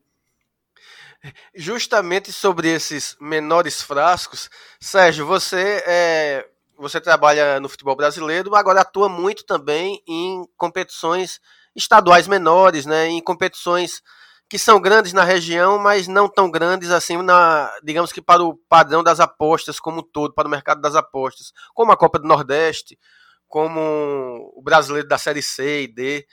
Justamente 1.55 2.33
sobre 2.33 2.69
esses 2.69 3.17
menores 3.21 3.83
frascos, 3.83 4.49
Sérgio, 4.81 5.27
você 5.27 5.83
é, 5.87 6.49
você 6.79 6.99
trabalha 6.99 7.61
no 7.61 7.69
futebol 7.69 7.95
brasileiro, 7.95 8.55
agora 8.55 8.81
atua 8.81 9.09
muito 9.09 9.45
também 9.45 10.03
em 10.09 10.47
competições 10.57 11.39
estaduais 11.77 12.27
menores, 12.27 12.87
né, 12.87 13.07
em 13.09 13.21
competições 13.21 14.03
que 14.51 14.59
são 14.59 14.81
grandes 14.81 15.13
na 15.13 15.23
região, 15.23 15.79
mas 15.79 16.09
não 16.09 16.29
tão 16.29 16.51
grandes 16.51 16.91
assim, 16.91 17.17
na, 17.23 17.73
digamos 17.85 18.13
que 18.13 18.21
para 18.21 18.43
o 18.43 18.57
padrão 18.69 19.01
das 19.01 19.21
apostas 19.21 19.79
como 19.79 20.01
um 20.01 20.03
todo, 20.03 20.35
para 20.35 20.49
o 20.49 20.51
mercado 20.51 20.81
das 20.81 20.97
apostas, 20.97 21.53
como 21.73 21.93
a 21.93 21.97
Copa 21.97 22.19
do 22.19 22.27
Nordeste, 22.27 22.99
como 23.47 24.53
o 24.57 24.61
brasileiro 24.61 25.07
da 25.07 25.17
Série 25.19 25.41
C 25.41 25.83
e 25.83 25.87
D. 25.87 26.27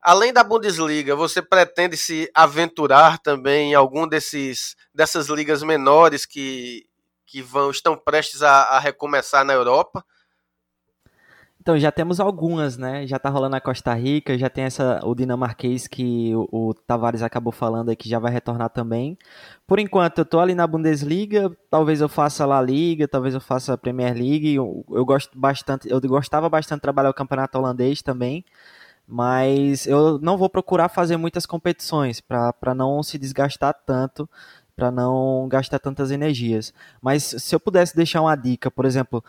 Além 0.00 0.32
da 0.32 0.42
Bundesliga, 0.42 1.14
você 1.14 1.42
pretende 1.42 1.94
se 1.94 2.30
aventurar 2.34 3.18
também 3.18 3.72
em 3.72 3.74
algum 3.74 4.08
desses 4.08 4.74
dessas 4.94 5.28
ligas 5.28 5.62
menores 5.62 6.24
que, 6.24 6.86
que 7.26 7.42
vão 7.42 7.70
estão 7.70 7.94
prestes 7.98 8.42
a, 8.42 8.62
a 8.62 8.78
recomeçar 8.78 9.44
na 9.44 9.52
Europa? 9.52 10.02
Então, 11.68 11.78
já 11.78 11.92
temos 11.92 12.18
algumas, 12.18 12.78
né? 12.78 13.06
Já 13.06 13.18
tá 13.18 13.28
rolando 13.28 13.54
a 13.54 13.60
Costa 13.60 13.92
Rica, 13.92 14.38
já 14.38 14.48
tem 14.48 14.64
essa 14.64 15.00
o 15.04 15.14
dinamarquês 15.14 15.86
que 15.86 16.34
o, 16.34 16.48
o 16.50 16.72
Tavares 16.72 17.22
acabou 17.22 17.52
falando 17.52 17.90
aí 17.90 17.96
que 17.96 18.08
já 18.08 18.18
vai 18.18 18.32
retornar 18.32 18.70
também. 18.70 19.18
Por 19.66 19.78
enquanto, 19.78 20.20
eu 20.20 20.24
tô 20.24 20.40
ali 20.40 20.54
na 20.54 20.66
Bundesliga, 20.66 21.54
talvez 21.68 22.00
eu 22.00 22.08
faça 22.08 22.42
a 22.42 22.46
La 22.46 22.62
Liga, 22.62 23.06
talvez 23.06 23.34
eu 23.34 23.40
faça 23.42 23.74
a 23.74 23.76
Premier 23.76 24.14
League. 24.14 24.54
Eu, 24.54 24.82
eu 24.90 25.04
gosto 25.04 25.38
bastante, 25.38 25.86
eu 25.90 26.00
gostava 26.00 26.48
bastante 26.48 26.78
de 26.78 26.82
trabalhar 26.84 27.10
o 27.10 27.14
campeonato 27.14 27.58
holandês 27.58 28.00
também, 28.00 28.42
mas 29.06 29.86
eu 29.86 30.18
não 30.22 30.38
vou 30.38 30.48
procurar 30.48 30.88
fazer 30.88 31.18
muitas 31.18 31.44
competições 31.44 32.18
para 32.18 32.74
não 32.74 33.02
se 33.02 33.18
desgastar 33.18 33.74
tanto 33.84 34.26
para 34.74 34.92
não 34.92 35.48
gastar 35.50 35.80
tantas 35.80 36.12
energias. 36.12 36.72
Mas 37.02 37.24
se 37.24 37.52
eu 37.52 37.58
pudesse 37.58 37.96
deixar 37.96 38.22
uma 38.22 38.36
dica, 38.36 38.70
por 38.70 38.84
exemplo, 38.84 39.24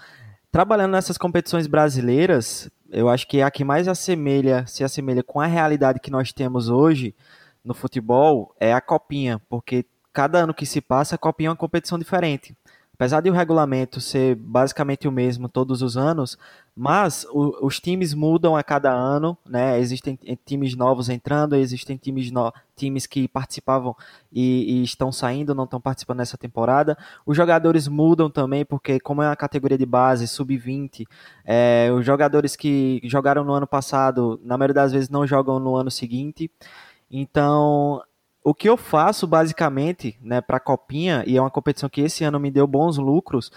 trabalhando 0.52 0.92
nessas 0.92 1.18
competições 1.18 1.68
brasileiras, 1.68 2.70
eu 2.90 3.08
acho 3.10 3.28
que 3.28 3.42
a 3.42 3.52
que 3.52 3.64
mais 3.64 3.88
assemelha, 3.88 4.66
se 4.68 4.84
assemelha 4.84 5.24
com 5.24 5.40
a 5.40 5.46
realidade 5.46 6.00
que 6.00 6.12
nós 6.12 6.34
temos 6.34 6.70
hoje 6.70 7.16
no 7.64 7.74
futebol 7.74 8.56
é 8.60 8.74
a 8.74 8.82
copinha, 8.82 9.40
porque 9.50 9.86
cada 10.12 10.40
ano 10.40 10.54
que 10.54 10.66
se 10.66 10.82
passa, 10.82 11.16
a 11.16 11.18
copinha 11.18 11.50
é 11.50 11.52
uma 11.52 11.56
competição 11.56 12.00
diferente 12.00 12.56
apesar 13.00 13.22
de 13.22 13.30
o 13.30 13.34
regulamento 13.34 14.02
ser 14.02 14.36
basicamente 14.36 15.08
o 15.08 15.12
mesmo 15.12 15.48
todos 15.48 15.82
os 15.82 15.96
anos, 15.96 16.38
mas 16.76 17.26
o, 17.32 17.66
os 17.66 17.80
times 17.80 18.14
mudam 18.14 18.58
a 18.58 18.62
cada 18.62 18.92
ano, 18.92 19.38
né? 19.48 19.80
Existem 19.80 20.20
times 20.46 20.76
novos 20.76 21.08
entrando, 21.08 21.56
existem 21.56 21.96
times, 21.96 22.30
no, 22.30 22.52
times 22.76 23.06
que 23.06 23.26
participavam 23.30 23.96
e, 24.30 24.82
e, 24.82 24.84
estão 24.84 25.14
saindo, 25.14 25.56
não 25.56 25.64
estão 25.64 25.80
participando 25.80 26.18
nessa 26.18 26.38
temporada. 26.38 26.98
Os 27.26 27.38
jogadores 27.38 27.88
mudam 27.88 28.30
também, 28.30 28.66
porque 28.66 29.00
como 29.00 29.24
é 29.24 29.30
uma 29.30 29.36
categoria 29.38 29.78
de 29.78 29.86
base, 29.86 30.28
sub-20, 30.28 31.08
é, 31.46 31.90
os 31.98 32.06
jogadores 32.06 32.58
que 32.58 33.00
jogaram 33.06 33.46
no 33.46 33.54
ano 33.54 33.66
passado, 33.66 34.42
na 34.44 34.58
maioria 34.58 34.74
das 34.74 34.92
vezes 34.92 35.08
não 35.08 35.26
jogam 35.26 35.58
no 35.58 35.74
ano 35.74 35.90
seguinte. 35.90 36.52
Então, 37.10 38.02
o 38.44 38.54
que 38.54 38.70
eu 38.70 38.78
faço 38.78 39.28
basicamente, 39.28 40.18
né, 40.22 40.42
para 40.42 40.58
a 40.58 40.62
copinha 40.62 41.24
e 41.28 41.38
é 41.38 41.42
uma 41.42 41.52
competição 41.52 41.90
que 41.90 42.02
esse 42.02 42.24
ano 42.24 42.40
me 42.40 42.50
deu 42.50 42.66
bons 42.66 42.98
lucros, 42.98 43.52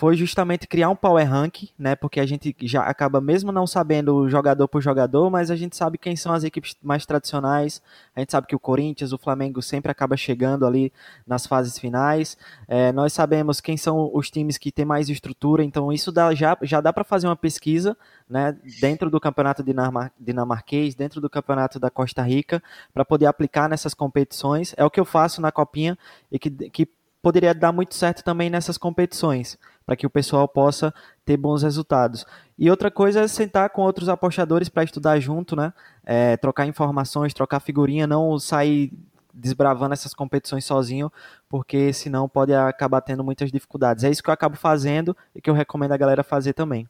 foi 0.00 0.16
justamente 0.16 0.66
criar 0.66 0.88
um 0.88 0.96
power 0.96 1.30
rank, 1.30 1.64
né? 1.78 1.94
Porque 1.94 2.20
a 2.20 2.24
gente 2.24 2.56
já 2.62 2.84
acaba 2.84 3.20
mesmo 3.20 3.52
não 3.52 3.66
sabendo 3.66 4.26
jogador 4.30 4.66
por 4.66 4.80
jogador, 4.80 5.28
mas 5.28 5.50
a 5.50 5.56
gente 5.56 5.76
sabe 5.76 5.98
quem 5.98 6.16
são 6.16 6.32
as 6.32 6.42
equipes 6.42 6.74
mais 6.82 7.04
tradicionais. 7.04 7.82
A 8.16 8.20
gente 8.20 8.32
sabe 8.32 8.46
que 8.46 8.56
o 8.56 8.58
Corinthians, 8.58 9.12
o 9.12 9.18
Flamengo 9.18 9.60
sempre 9.60 9.92
acaba 9.92 10.16
chegando 10.16 10.64
ali 10.64 10.90
nas 11.26 11.46
fases 11.46 11.78
finais. 11.78 12.38
É, 12.66 12.90
nós 12.92 13.12
sabemos 13.12 13.60
quem 13.60 13.76
são 13.76 14.10
os 14.14 14.30
times 14.30 14.56
que 14.56 14.72
têm 14.72 14.86
mais 14.86 15.10
estrutura, 15.10 15.62
então 15.62 15.92
isso 15.92 16.10
dá, 16.10 16.34
já, 16.34 16.56
já 16.62 16.80
dá 16.80 16.94
para 16.94 17.04
fazer 17.04 17.26
uma 17.26 17.36
pesquisa, 17.36 17.94
né? 18.26 18.56
Dentro 18.80 19.10
do 19.10 19.20
campeonato 19.20 19.62
dinamar, 19.62 20.10
dinamarquês, 20.18 20.94
dentro 20.94 21.20
do 21.20 21.28
campeonato 21.28 21.78
da 21.78 21.90
Costa 21.90 22.22
Rica, 22.22 22.62
para 22.94 23.04
poder 23.04 23.26
aplicar 23.26 23.68
nessas 23.68 23.92
competições. 23.92 24.72
É 24.78 24.84
o 24.84 24.88
que 24.88 24.98
eu 24.98 25.04
faço 25.04 25.42
na 25.42 25.52
copinha 25.52 25.98
e 26.32 26.38
que, 26.38 26.48
que 26.70 26.88
poderia 27.20 27.52
dar 27.52 27.70
muito 27.70 27.94
certo 27.94 28.24
também 28.24 28.48
nessas 28.48 28.78
competições 28.78 29.58
para 29.90 29.96
que 29.96 30.06
o 30.06 30.10
pessoal 30.10 30.46
possa 30.46 30.94
ter 31.24 31.36
bons 31.36 31.64
resultados. 31.64 32.24
E 32.56 32.70
outra 32.70 32.92
coisa 32.92 33.22
é 33.22 33.26
sentar 33.26 33.68
com 33.70 33.82
outros 33.82 34.08
apostadores 34.08 34.68
para 34.68 34.84
estudar 34.84 35.18
junto, 35.18 35.56
né? 35.56 35.72
É, 36.06 36.36
trocar 36.36 36.64
informações, 36.64 37.34
trocar 37.34 37.58
figurinha, 37.58 38.06
não 38.06 38.38
sair 38.38 38.92
desbravando 39.34 39.92
essas 39.92 40.14
competições 40.14 40.64
sozinho, 40.64 41.12
porque 41.48 41.92
senão 41.92 42.28
pode 42.28 42.54
acabar 42.54 43.00
tendo 43.00 43.24
muitas 43.24 43.50
dificuldades. 43.50 44.04
É 44.04 44.10
isso 44.10 44.22
que 44.22 44.30
eu 44.30 44.34
acabo 44.34 44.56
fazendo 44.56 45.16
e 45.34 45.40
que 45.40 45.50
eu 45.50 45.54
recomendo 45.54 45.90
a 45.90 45.96
galera 45.96 46.22
fazer 46.22 46.52
também. 46.52 46.88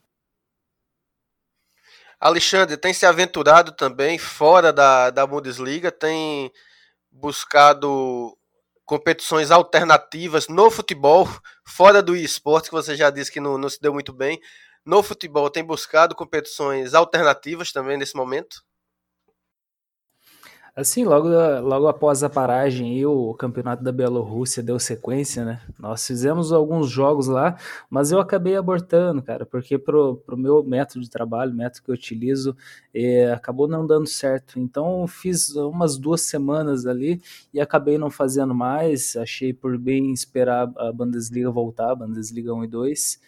Alexandre, 2.21 2.77
tem 2.77 2.93
se 2.93 3.07
aventurado 3.07 3.73
também 3.73 4.19
fora 4.19 4.75
da, 4.75 5.09
da 5.09 5.27
Bundesliga, 5.27 5.91
tem 5.91 6.53
buscado 7.11 8.37
competições 8.91 9.53
alternativas 9.53 10.49
no 10.49 10.68
futebol, 10.68 11.28
fora 11.64 12.03
do 12.03 12.16
esporte, 12.16 12.70
que 12.70 12.74
você 12.74 12.97
já 12.97 13.09
disse 13.09 13.30
que 13.30 13.38
não, 13.38 13.57
não 13.57 13.68
se 13.68 13.80
deu 13.80 13.93
muito 13.93 14.12
bem. 14.12 14.41
No 14.84 15.01
futebol, 15.01 15.49
tem 15.49 15.62
buscado 15.62 16.12
competições 16.12 16.93
alternativas 16.93 17.70
também 17.70 17.97
nesse 17.97 18.16
momento? 18.16 18.64
Assim, 20.75 21.05
logo, 21.05 21.29
logo 21.29 21.89
após 21.89 22.23
a 22.23 22.31
paragem, 22.31 23.05
o 23.05 23.35
campeonato 23.35 23.83
da 23.83 23.91
Bielorrússia 23.91 24.62
deu 24.62 24.79
sequência, 24.79 25.45
né? 25.45 25.61
Nós 25.79 26.07
fizemos 26.07 26.53
alguns 26.53 26.89
jogos 26.89 27.27
lá, 27.27 27.57
mas 27.91 28.12
eu 28.12 28.21
acabei 28.21 28.57
abortando, 28.57 29.21
cara, 29.21 29.45
porque 29.45 29.77
pro, 29.77 30.16
pro 30.25 30.37
meu 30.37 30.62
método 30.62 31.01
de 31.01 31.11
trabalho, 31.11 31.53
método 31.53 31.83
que 31.85 31.91
eu 31.91 31.95
utilizo, 31.95 32.57
é, 32.95 33.33
acabou 33.33 33.66
não 33.66 33.85
dando 33.87 34.07
certo. 34.07 34.61
Então, 34.61 35.07
fiz 35.09 35.55
umas 35.57 35.99
duas 35.99 36.23
semanas 36.23 36.87
ali 36.87 37.21
e 37.53 37.61
acabei 37.61 37.99
não 37.99 38.11
fazendo 38.11 38.55
mais. 38.55 39.16
Achei 39.16 39.53
por 39.53 39.77
bem 39.77 40.12
esperar 40.12 40.71
a 40.77 40.93
Bundesliga 40.93 41.51
voltar, 41.51 41.95
Bundesliga 41.97 42.55
1 42.55 42.64
e 42.64 42.68
2. 42.68 43.21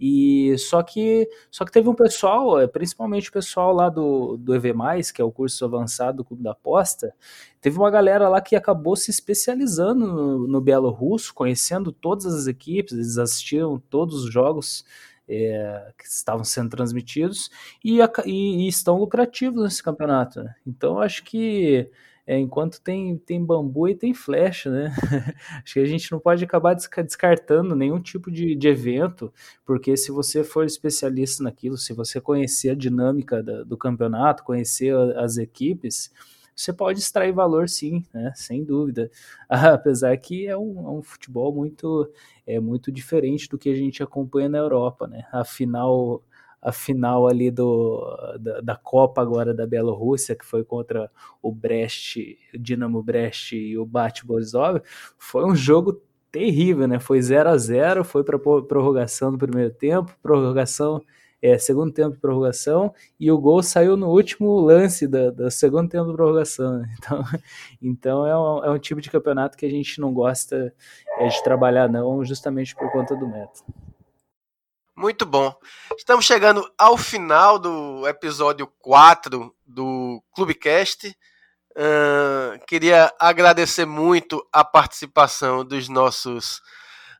E 0.00 0.56
só 0.56 0.82
que 0.82 1.28
só 1.50 1.64
que 1.64 1.70
teve 1.70 1.88
um 1.88 1.94
pessoal, 1.94 2.58
é, 2.58 2.66
principalmente 2.66 3.28
o 3.28 3.32
pessoal 3.32 3.74
lá 3.74 3.90
do, 3.90 4.38
do 4.38 4.54
EV+, 4.54 4.72
que 5.14 5.20
é 5.20 5.24
o 5.24 5.30
curso 5.30 5.62
avançado 5.64 6.18
do 6.18 6.24
Clube 6.24 6.42
da 6.42 6.52
Aposta, 6.52 7.12
teve 7.60 7.76
uma 7.76 7.90
galera 7.90 8.26
lá 8.28 8.40
que 8.40 8.56
acabou 8.56 8.96
se 8.96 9.10
especializando 9.10 10.06
no, 10.06 10.48
no 10.48 10.60
Bielorrusso, 10.60 11.34
conhecendo 11.34 11.92
todas 11.92 12.24
as 12.24 12.46
equipes, 12.46 12.94
eles 12.94 13.18
assistiram 13.18 13.78
todos 13.90 14.24
os 14.24 14.32
jogos 14.32 14.84
é, 15.28 15.92
que 15.96 16.06
estavam 16.06 16.44
sendo 16.44 16.70
transmitidos 16.70 17.50
e, 17.84 18.00
e, 18.00 18.64
e, 18.64 18.68
estão 18.68 18.98
lucrativos 18.98 19.62
nesse 19.62 19.82
campeonato. 19.82 20.44
Então 20.66 20.98
acho 20.98 21.22
que 21.22 21.90
é, 22.30 22.38
enquanto 22.38 22.80
tem, 22.80 23.18
tem 23.18 23.44
bambu 23.44 23.88
e 23.88 23.94
tem 23.96 24.14
flecha, 24.14 24.70
né? 24.70 24.94
Acho 25.64 25.74
que 25.74 25.80
a 25.80 25.84
gente 25.84 26.12
não 26.12 26.20
pode 26.20 26.44
acabar 26.44 26.74
descartando 26.74 27.74
nenhum 27.74 28.00
tipo 28.00 28.30
de, 28.30 28.54
de 28.54 28.68
evento, 28.68 29.34
porque 29.66 29.96
se 29.96 30.12
você 30.12 30.44
for 30.44 30.64
especialista 30.64 31.42
naquilo, 31.42 31.76
se 31.76 31.92
você 31.92 32.20
conhecer 32.20 32.70
a 32.70 32.74
dinâmica 32.76 33.42
da, 33.42 33.64
do 33.64 33.76
campeonato, 33.76 34.44
conhecer 34.44 34.94
as 35.16 35.38
equipes, 35.38 36.12
você 36.54 36.72
pode 36.72 37.00
extrair 37.00 37.32
valor 37.32 37.68
sim, 37.68 38.04
né? 38.14 38.32
sem 38.36 38.62
dúvida. 38.62 39.10
Apesar 39.50 40.16
que 40.16 40.46
é 40.46 40.56
um, 40.56 40.86
é 40.86 40.90
um, 40.98 41.02
futebol 41.02 41.52
muito, 41.52 42.08
é, 42.46 42.60
muito 42.60 42.92
diferente 42.92 43.48
do 43.48 43.58
que 43.58 43.70
a 43.70 43.74
gente 43.74 44.04
acompanha 44.04 44.48
na 44.48 44.58
Europa. 44.58 45.08
Né? 45.08 45.24
Afinal, 45.32 46.22
a 46.62 46.72
final 46.72 47.26
ali 47.26 47.50
do, 47.50 48.04
da, 48.38 48.60
da, 48.60 48.76
Copa 48.76 49.22
agora 49.22 49.54
da 49.54 49.66
Bielorrússia, 49.66 50.36
que 50.36 50.44
foi 50.44 50.62
contra 50.62 51.10
o 51.42 51.50
Brest, 51.52 52.16
o 52.54 52.58
Dinamo 52.58 53.02
Brest 53.02 53.52
e 53.52 53.78
o 53.78 53.86
Bat 53.86 54.26
Borisov, 54.26 54.82
foi 55.18 55.44
um 55.44 55.54
jogo 55.54 56.02
terrível, 56.30 56.86
né? 56.86 56.98
Foi 56.98 57.20
0 57.20 57.48
a 57.48 57.56
0 57.56 58.04
foi 58.04 58.22
para 58.22 58.38
prorrogação 58.38 59.30
no 59.30 59.38
primeiro 59.38 59.72
tempo, 59.72 60.14
prorrogação, 60.22 61.02
é, 61.42 61.56
segundo 61.58 61.92
tempo 61.92 62.14
de 62.14 62.20
prorrogação, 62.20 62.92
e 63.18 63.30
o 63.32 63.38
gol 63.38 63.62
saiu 63.62 63.96
no 63.96 64.08
último 64.10 64.60
lance 64.60 65.06
do, 65.06 65.32
do 65.32 65.50
segundo 65.50 65.88
tempo 65.88 66.10
de 66.10 66.14
prorrogação. 66.14 66.78
Né? 66.78 66.94
Então, 66.98 67.24
então 67.82 68.26
é, 68.26 68.38
um, 68.38 68.64
é 68.64 68.70
um 68.70 68.78
tipo 68.78 69.00
de 69.00 69.10
campeonato 69.10 69.56
que 69.56 69.66
a 69.66 69.70
gente 69.70 70.00
não 70.00 70.12
gosta 70.12 70.72
é, 71.18 71.26
de 71.26 71.42
trabalhar, 71.42 71.88
não, 71.88 72.24
justamente 72.24 72.76
por 72.76 72.92
conta 72.92 73.16
do 73.16 73.26
método. 73.26 73.89
Muito 75.00 75.24
bom. 75.24 75.54
Estamos 75.96 76.26
chegando 76.26 76.70
ao 76.76 76.94
final 76.94 77.58
do 77.58 78.06
episódio 78.06 78.66
4 78.80 79.50
do 79.66 80.22
Clubecast. 80.34 81.16
Uh, 81.70 82.62
queria 82.66 83.10
agradecer 83.18 83.86
muito 83.86 84.46
a 84.52 84.62
participação 84.62 85.64
dos 85.64 85.88
nossos 85.88 86.58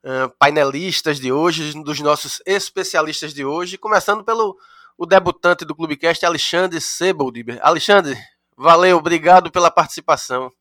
uh, 0.05 0.29
painelistas 0.37 1.19
de 1.19 1.31
hoje, 1.31 1.73
dos 1.83 1.99
nossos 2.01 2.39
especialistas 2.45 3.33
de 3.33 3.43
hoje, 3.43 3.79
começando 3.79 4.23
pelo 4.23 4.55
o 4.95 5.07
debutante 5.07 5.65
do 5.65 5.73
Clubecast, 5.73 6.23
Alexandre 6.23 6.79
Sebold. 6.79 7.57
Alexandre, 7.63 8.15
valeu, 8.55 8.97
obrigado 8.97 9.49
pela 9.49 9.71
participação. 9.71 10.51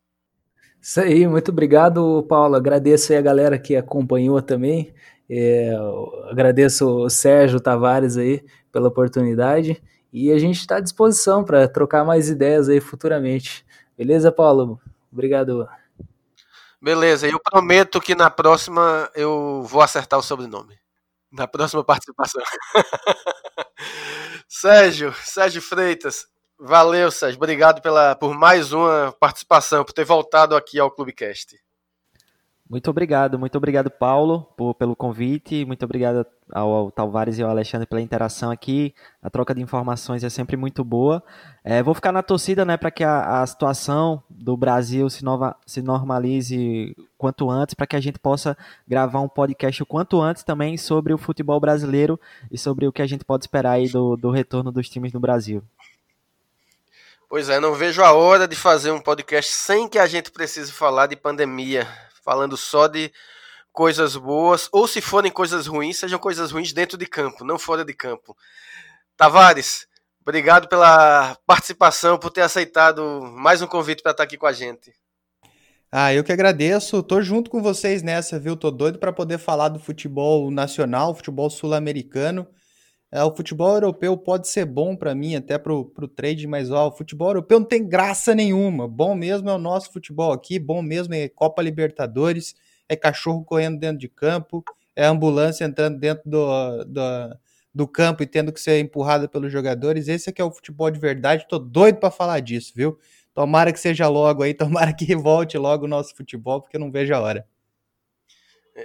Isso 0.80 0.98
aí, 0.98 1.28
muito 1.28 1.50
obrigado, 1.50 2.24
Paulo. 2.26 2.56
Agradeço 2.56 3.12
aí 3.12 3.18
a 3.18 3.22
galera 3.22 3.58
que 3.58 3.76
acompanhou 3.76 4.40
também. 4.40 4.94
É, 5.32 5.72
agradeço 6.28 7.04
o 7.04 7.08
Sérgio 7.08 7.60
Tavares 7.60 8.16
aí 8.16 8.44
pela 8.72 8.88
oportunidade 8.88 9.80
e 10.12 10.32
a 10.32 10.38
gente 10.40 10.58
está 10.58 10.78
à 10.78 10.80
disposição 10.80 11.44
para 11.44 11.68
trocar 11.68 12.04
mais 12.04 12.28
ideias 12.28 12.68
aí 12.68 12.80
futuramente. 12.80 13.64
Beleza, 13.96 14.32
Paulo? 14.32 14.80
Obrigado. 15.12 15.68
Beleza, 16.82 17.28
eu 17.28 17.38
prometo 17.38 18.00
que 18.00 18.14
na 18.14 18.28
próxima 18.28 19.08
eu 19.14 19.62
vou 19.62 19.82
acertar 19.82 20.18
o 20.18 20.22
sobrenome. 20.22 20.76
Na 21.30 21.46
próxima 21.46 21.84
participação. 21.84 22.42
Sérgio, 24.48 25.14
Sérgio 25.22 25.62
Freitas, 25.62 26.26
valeu, 26.58 27.08
Sérgio. 27.10 27.36
Obrigado 27.36 27.80
pela, 27.80 28.16
por 28.16 28.34
mais 28.34 28.72
uma 28.72 29.14
participação, 29.20 29.84
por 29.84 29.92
ter 29.92 30.04
voltado 30.04 30.56
aqui 30.56 30.80
ao 30.80 30.90
Clubecast. 30.90 31.56
Muito 32.70 32.88
obrigado, 32.88 33.36
muito 33.36 33.58
obrigado, 33.58 33.90
Paulo, 33.90 34.46
por, 34.56 34.74
pelo 34.76 34.94
convite. 34.94 35.64
Muito 35.64 35.84
obrigado 35.84 36.24
ao, 36.52 36.72
ao 36.72 36.90
Talvares 36.92 37.36
e 37.36 37.42
ao 37.42 37.50
Alexandre 37.50 37.84
pela 37.84 38.00
interação 38.00 38.48
aqui. 38.48 38.94
A 39.20 39.28
troca 39.28 39.52
de 39.52 39.60
informações 39.60 40.22
é 40.22 40.30
sempre 40.30 40.56
muito 40.56 40.84
boa. 40.84 41.20
É, 41.64 41.82
vou 41.82 41.94
ficar 41.94 42.12
na 42.12 42.22
torcida 42.22 42.64
né, 42.64 42.76
para 42.76 42.92
que 42.92 43.02
a, 43.02 43.42
a, 43.42 43.46
situação 43.48 44.22
do 44.30 44.56
Brasil 44.56 45.10
se, 45.10 45.24
nova, 45.24 45.56
se 45.66 45.82
normalize 45.82 46.96
quanto 47.18 47.50
antes, 47.50 47.74
para 47.74 47.88
que 47.88 47.96
a 47.96 48.00
gente 48.00 48.20
possa 48.20 48.56
gravar 48.86 49.18
um 49.18 49.28
podcast 49.28 49.82
o 49.82 49.86
quanto 49.86 50.22
antes 50.22 50.44
também 50.44 50.76
sobre 50.76 51.12
o 51.12 51.18
futebol 51.18 51.58
brasileiro 51.58 52.20
e 52.52 52.56
sobre 52.56 52.86
o 52.86 52.92
que 52.92 53.02
a 53.02 53.06
gente 53.06 53.24
pode 53.24 53.42
esperar 53.42 53.72
aí 53.72 53.88
do, 53.88 54.16
do 54.16 54.30
retorno 54.30 54.70
dos 54.70 54.88
times 54.88 55.12
no 55.12 55.18
Brasil. 55.18 55.60
Pois 57.28 57.48
é, 57.48 57.58
não 57.58 57.74
vejo 57.74 58.00
a 58.00 58.12
hora 58.12 58.46
de 58.46 58.54
fazer 58.54 58.92
um 58.92 59.00
podcast 59.00 59.50
sem 59.50 59.88
que 59.88 59.98
a 59.98 60.06
gente 60.06 60.30
precise 60.30 60.70
falar 60.70 61.08
de 61.08 61.16
pandemia 61.16 61.88
falando 62.30 62.56
só 62.56 62.86
de 62.86 63.12
coisas 63.72 64.14
boas, 64.14 64.68
ou 64.70 64.86
se 64.86 65.00
forem 65.00 65.32
coisas 65.32 65.66
ruins, 65.66 65.98
sejam 65.98 66.16
coisas 66.16 66.52
ruins 66.52 66.72
dentro 66.72 66.96
de 66.96 67.04
campo, 67.04 67.44
não 67.44 67.58
fora 67.58 67.84
de 67.84 67.92
campo. 67.92 68.36
Tavares, 69.16 69.88
obrigado 70.22 70.68
pela 70.68 71.36
participação, 71.44 72.16
por 72.16 72.30
ter 72.30 72.42
aceitado 72.42 73.20
mais 73.34 73.62
um 73.62 73.66
convite 73.66 74.00
para 74.00 74.12
estar 74.12 74.22
aqui 74.22 74.36
com 74.36 74.46
a 74.46 74.52
gente. 74.52 74.92
Ah, 75.90 76.14
eu 76.14 76.22
que 76.22 76.30
agradeço. 76.30 77.02
Tô 77.02 77.20
junto 77.20 77.50
com 77.50 77.60
vocês 77.60 78.00
nessa, 78.00 78.38
viu? 78.38 78.54
Tô 78.54 78.70
doido 78.70 79.00
para 79.00 79.12
poder 79.12 79.38
falar 79.38 79.68
do 79.70 79.80
futebol 79.80 80.52
nacional, 80.52 81.16
futebol 81.16 81.50
sul-americano. 81.50 82.46
É, 83.12 83.24
o 83.24 83.34
futebol 83.34 83.74
europeu 83.74 84.16
pode 84.16 84.46
ser 84.46 84.64
bom 84.64 84.94
para 84.94 85.14
mim, 85.16 85.34
até 85.34 85.58
pro, 85.58 85.84
pro 85.86 86.06
trade, 86.06 86.46
mas 86.46 86.70
ó, 86.70 86.88
o 86.88 86.92
futebol 86.92 87.30
europeu 87.30 87.58
não 87.58 87.66
tem 87.66 87.86
graça 87.86 88.34
nenhuma. 88.34 88.86
Bom 88.86 89.16
mesmo 89.16 89.50
é 89.50 89.54
o 89.54 89.58
nosso 89.58 89.92
futebol 89.92 90.32
aqui, 90.32 90.58
bom 90.60 90.80
mesmo 90.80 91.14
é 91.14 91.28
Copa 91.28 91.60
Libertadores, 91.60 92.54
é 92.88 92.94
cachorro 92.94 93.44
correndo 93.44 93.80
dentro 93.80 93.98
de 93.98 94.08
campo, 94.08 94.62
é 94.94 95.04
ambulância 95.04 95.64
entrando 95.64 95.98
dentro 95.98 96.22
do, 96.30 96.84
do, 96.84 97.00
do 97.74 97.88
campo 97.88 98.22
e 98.22 98.26
tendo 98.26 98.52
que 98.52 98.60
ser 98.60 98.78
empurrada 98.78 99.28
pelos 99.28 99.50
jogadores. 99.50 100.06
Esse 100.06 100.30
aqui 100.30 100.40
é 100.40 100.44
o 100.44 100.52
futebol 100.52 100.88
de 100.90 101.00
verdade, 101.00 101.46
tô 101.48 101.58
doido 101.58 101.98
para 101.98 102.12
falar 102.12 102.38
disso, 102.40 102.72
viu? 102.76 102.96
Tomara 103.34 103.72
que 103.72 103.80
seja 103.80 104.08
logo 104.08 104.42
aí, 104.44 104.54
tomara 104.54 104.92
que 104.94 105.16
volte 105.16 105.58
logo 105.58 105.84
o 105.84 105.88
nosso 105.88 106.14
futebol, 106.14 106.60
porque 106.60 106.76
eu 106.76 106.80
não 106.80 106.92
vejo 106.92 107.12
a 107.12 107.20
hora. 107.20 107.46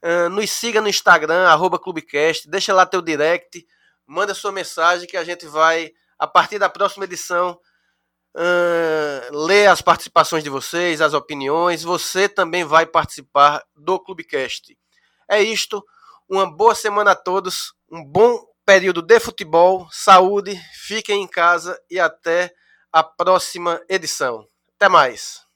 Uh, 0.03 0.31
nos 0.31 0.51
siga 0.51 0.81
no 0.81 0.89
Instagram, 0.89 1.47
arroba 1.47 1.79
Clubecast, 1.79 2.49
deixa 2.49 2.73
lá 2.73 2.87
teu 2.87 3.03
direct 3.03 3.67
manda 4.11 4.35
sua 4.35 4.51
mensagem 4.51 5.07
que 5.07 5.17
a 5.17 5.23
gente 5.23 5.47
vai, 5.47 5.93
a 6.19 6.27
partir 6.27 6.59
da 6.59 6.69
próxima 6.69 7.05
edição, 7.05 7.57
uh, 8.37 9.47
ler 9.47 9.69
as 9.69 9.81
participações 9.81 10.43
de 10.43 10.51
vocês, 10.51 11.01
as 11.01 11.15
opiniões. 11.15 11.85
Você 11.85 12.29
também 12.29 12.65
vai 12.65 12.85
participar 12.85 13.63
do 13.77 14.01
Clubecast. 14.01 14.77
É 15.31 15.41
isto. 15.41 15.81
Uma 16.29 16.51
boa 16.51 16.75
semana 16.75 17.13
a 17.13 17.17
todos. 17.17 17.73
Um 17.89 18.05
bom 18.05 18.45
período 18.67 19.01
de 19.01 19.21
futebol. 19.21 19.87
Saúde. 19.93 20.61
Fiquem 20.75 21.23
em 21.23 21.29
casa 21.29 21.81
e 21.89 22.01
até 22.01 22.53
a 22.93 23.05
próxima 23.05 23.81
edição. 23.89 24.45
Até 24.75 24.89
mais. 24.89 25.50